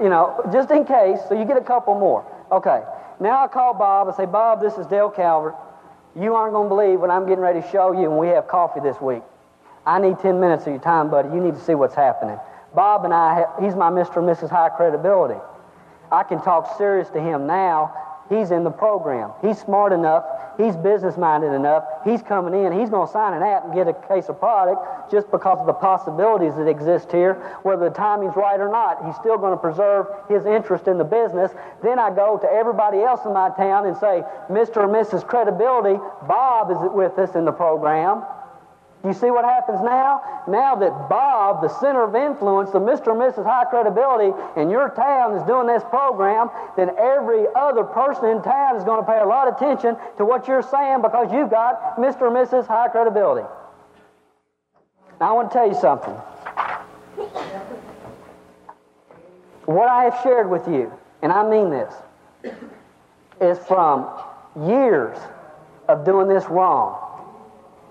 You 0.00 0.08
know, 0.08 0.40
just 0.52 0.70
in 0.70 0.84
case, 0.84 1.18
so 1.28 1.38
you 1.38 1.44
get 1.44 1.56
a 1.56 1.62
couple 1.62 1.98
more. 1.98 2.24
Okay. 2.52 2.82
Now 3.20 3.44
I 3.44 3.48
call 3.48 3.74
Bob. 3.74 4.08
I 4.08 4.16
say, 4.16 4.26
Bob, 4.26 4.60
this 4.60 4.74
is 4.74 4.86
Dale 4.86 5.10
Calvert. 5.10 5.54
You 6.18 6.34
aren't 6.34 6.52
going 6.52 6.68
to 6.68 6.74
believe 6.74 7.00
what 7.00 7.10
I'm 7.10 7.26
getting 7.26 7.42
ready 7.42 7.60
to 7.60 7.70
show 7.70 7.92
you 7.92 8.10
when 8.10 8.18
we 8.18 8.28
have 8.28 8.48
coffee 8.48 8.80
this 8.80 9.00
week. 9.00 9.22
I 9.86 10.00
need 10.00 10.18
10 10.18 10.40
minutes 10.40 10.66
of 10.66 10.72
your 10.72 10.82
time, 10.82 11.10
buddy. 11.10 11.28
You 11.28 11.40
need 11.40 11.54
to 11.54 11.60
see 11.60 11.74
what's 11.74 11.94
happening. 11.94 12.38
Bob 12.74 13.04
and 13.04 13.14
I, 13.14 13.46
he's 13.60 13.74
my 13.74 13.90
Mr. 13.90 14.18
and 14.18 14.28
Mrs. 14.28 14.50
High 14.50 14.68
Credibility. 14.70 15.40
I 16.12 16.24
can 16.24 16.42
talk 16.42 16.76
serious 16.76 17.08
to 17.10 17.20
him 17.20 17.46
now 17.46 17.94
He's 18.30 18.52
in 18.52 18.62
the 18.62 18.70
program. 18.70 19.32
He's 19.42 19.58
smart 19.58 19.92
enough. 19.92 20.24
He's 20.56 20.76
business 20.76 21.16
minded 21.16 21.52
enough. 21.52 21.84
He's 22.04 22.22
coming 22.22 22.54
in. 22.54 22.78
He's 22.78 22.88
going 22.88 23.06
to 23.08 23.12
sign 23.12 23.34
an 23.34 23.42
app 23.42 23.64
and 23.64 23.74
get 23.74 23.88
a 23.88 23.92
case 24.06 24.28
of 24.28 24.38
product 24.38 25.10
just 25.10 25.28
because 25.32 25.58
of 25.58 25.66
the 25.66 25.72
possibilities 25.72 26.54
that 26.54 26.68
exist 26.68 27.10
here. 27.10 27.34
Whether 27.64 27.88
the 27.88 27.94
timing's 27.94 28.36
right 28.36 28.60
or 28.60 28.70
not, 28.70 29.04
he's 29.04 29.16
still 29.16 29.36
going 29.36 29.52
to 29.52 29.60
preserve 29.60 30.06
his 30.28 30.46
interest 30.46 30.86
in 30.86 30.96
the 30.96 31.04
business. 31.04 31.50
Then 31.82 31.98
I 31.98 32.14
go 32.14 32.38
to 32.38 32.46
everybody 32.46 33.02
else 33.02 33.20
in 33.24 33.32
my 33.32 33.50
town 33.50 33.86
and 33.86 33.96
say, 33.96 34.22
Mr. 34.48 34.76
or 34.78 34.88
Mrs. 34.88 35.26
Credibility, 35.26 35.98
Bob 36.28 36.70
is 36.70 36.78
with 36.94 37.18
us 37.18 37.34
in 37.34 37.44
the 37.44 37.52
program. 37.52 38.22
You 39.02 39.14
see 39.14 39.30
what 39.30 39.46
happens 39.46 39.80
now? 39.80 40.44
Now 40.46 40.74
that 40.74 41.08
Bob, 41.08 41.62
the 41.62 41.68
center 41.80 42.04
of 42.04 42.14
influence, 42.14 42.70
the 42.70 42.80
Mr. 42.80 43.12
and 43.12 43.20
Mrs. 43.20 43.46
High 43.46 43.64
Credibility 43.64 44.30
in 44.60 44.68
your 44.68 44.90
town 44.90 45.34
is 45.36 45.42
doing 45.44 45.66
this 45.66 45.82
program, 45.88 46.50
then 46.76 46.90
every 46.98 47.46
other 47.56 47.82
person 47.82 48.26
in 48.26 48.42
town 48.42 48.76
is 48.76 48.84
going 48.84 49.00
to 49.00 49.10
pay 49.10 49.18
a 49.18 49.24
lot 49.24 49.48
of 49.48 49.56
attention 49.56 49.96
to 50.18 50.24
what 50.26 50.46
you're 50.46 50.62
saying 50.62 51.00
because 51.00 51.32
you've 51.32 51.48
got 51.48 51.96
Mr. 51.96 52.26
and 52.28 52.36
Mrs. 52.36 52.66
High 52.66 52.88
Credibility. 52.88 53.46
Now 55.18 55.30
I 55.30 55.32
want 55.32 55.50
to 55.50 55.54
tell 55.56 55.66
you 55.66 55.74
something. 55.80 56.14
What 59.64 59.88
I 59.88 60.04
have 60.04 60.20
shared 60.22 60.50
with 60.50 60.68
you, 60.68 60.92
and 61.22 61.32
I 61.32 61.48
mean 61.48 61.70
this, 61.70 61.94
is 63.40 63.58
from 63.66 64.08
years 64.66 65.16
of 65.88 66.04
doing 66.04 66.28
this 66.28 66.44
wrong. 66.46 67.09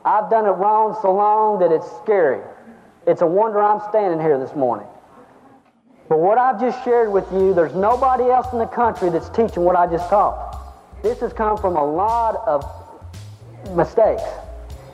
I've 0.10 0.28
done 0.32 0.48
it 0.48 0.58
wrong 0.58 0.98
so 1.04 1.14
long 1.14 1.60
that 1.60 1.72
it's 1.72 1.86
scary. 2.02 2.42
It's 3.06 3.22
a 3.22 3.28
wonder 3.28 3.62
I'm 3.62 3.80
standing 3.90 4.20
here 4.20 4.40
this 4.40 4.56
morning. 4.56 4.88
But 6.10 6.18
what 6.18 6.40
I've 6.40 6.60
just 6.60 6.84
shared 6.84 7.12
with 7.12 7.32
you, 7.32 7.54
there's 7.54 7.76
nobody 7.76 8.24
else 8.24 8.48
in 8.52 8.58
the 8.58 8.66
country 8.66 9.12
that's 9.12 9.30
teaching 9.30 9.64
what 9.64 9.76
I 9.76 9.86
just 9.86 10.10
taught. 10.10 11.04
This 11.04 11.20
has 11.20 11.32
come 11.32 11.58
from 11.58 11.76
a 11.76 11.86
lot 11.86 12.38
of 12.48 12.66
mistakes. 13.78 14.24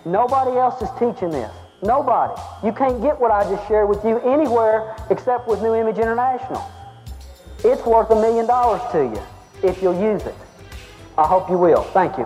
Nobody 0.03 0.57
else 0.57 0.81
is 0.81 0.89
teaching 0.99 1.31
this. 1.31 1.51
Nobody. 1.81 2.33
You 2.61 2.73
can't 2.73 3.01
get 3.01 3.17
what 3.17 3.31
I 3.31 3.49
just 3.49 3.65
shared 3.69 3.87
with 3.87 4.03
you 4.03 4.19
anywhere 4.19 4.97
except 5.09 5.47
with 5.47 5.61
New 5.61 5.75
Image 5.75 5.97
International. 5.97 6.61
It's 7.63 7.85
worth 7.85 8.11
a 8.11 8.15
million 8.15 8.47
dollars 8.47 8.81
to 8.91 9.03
you 9.03 9.69
if 9.69 9.81
you'll 9.81 9.97
use 9.97 10.23
it. 10.25 10.35
I 11.17 11.25
hope 11.25 11.49
you 11.49 11.57
will. 11.57 11.83
Thank 11.83 12.17
you. 12.17 12.25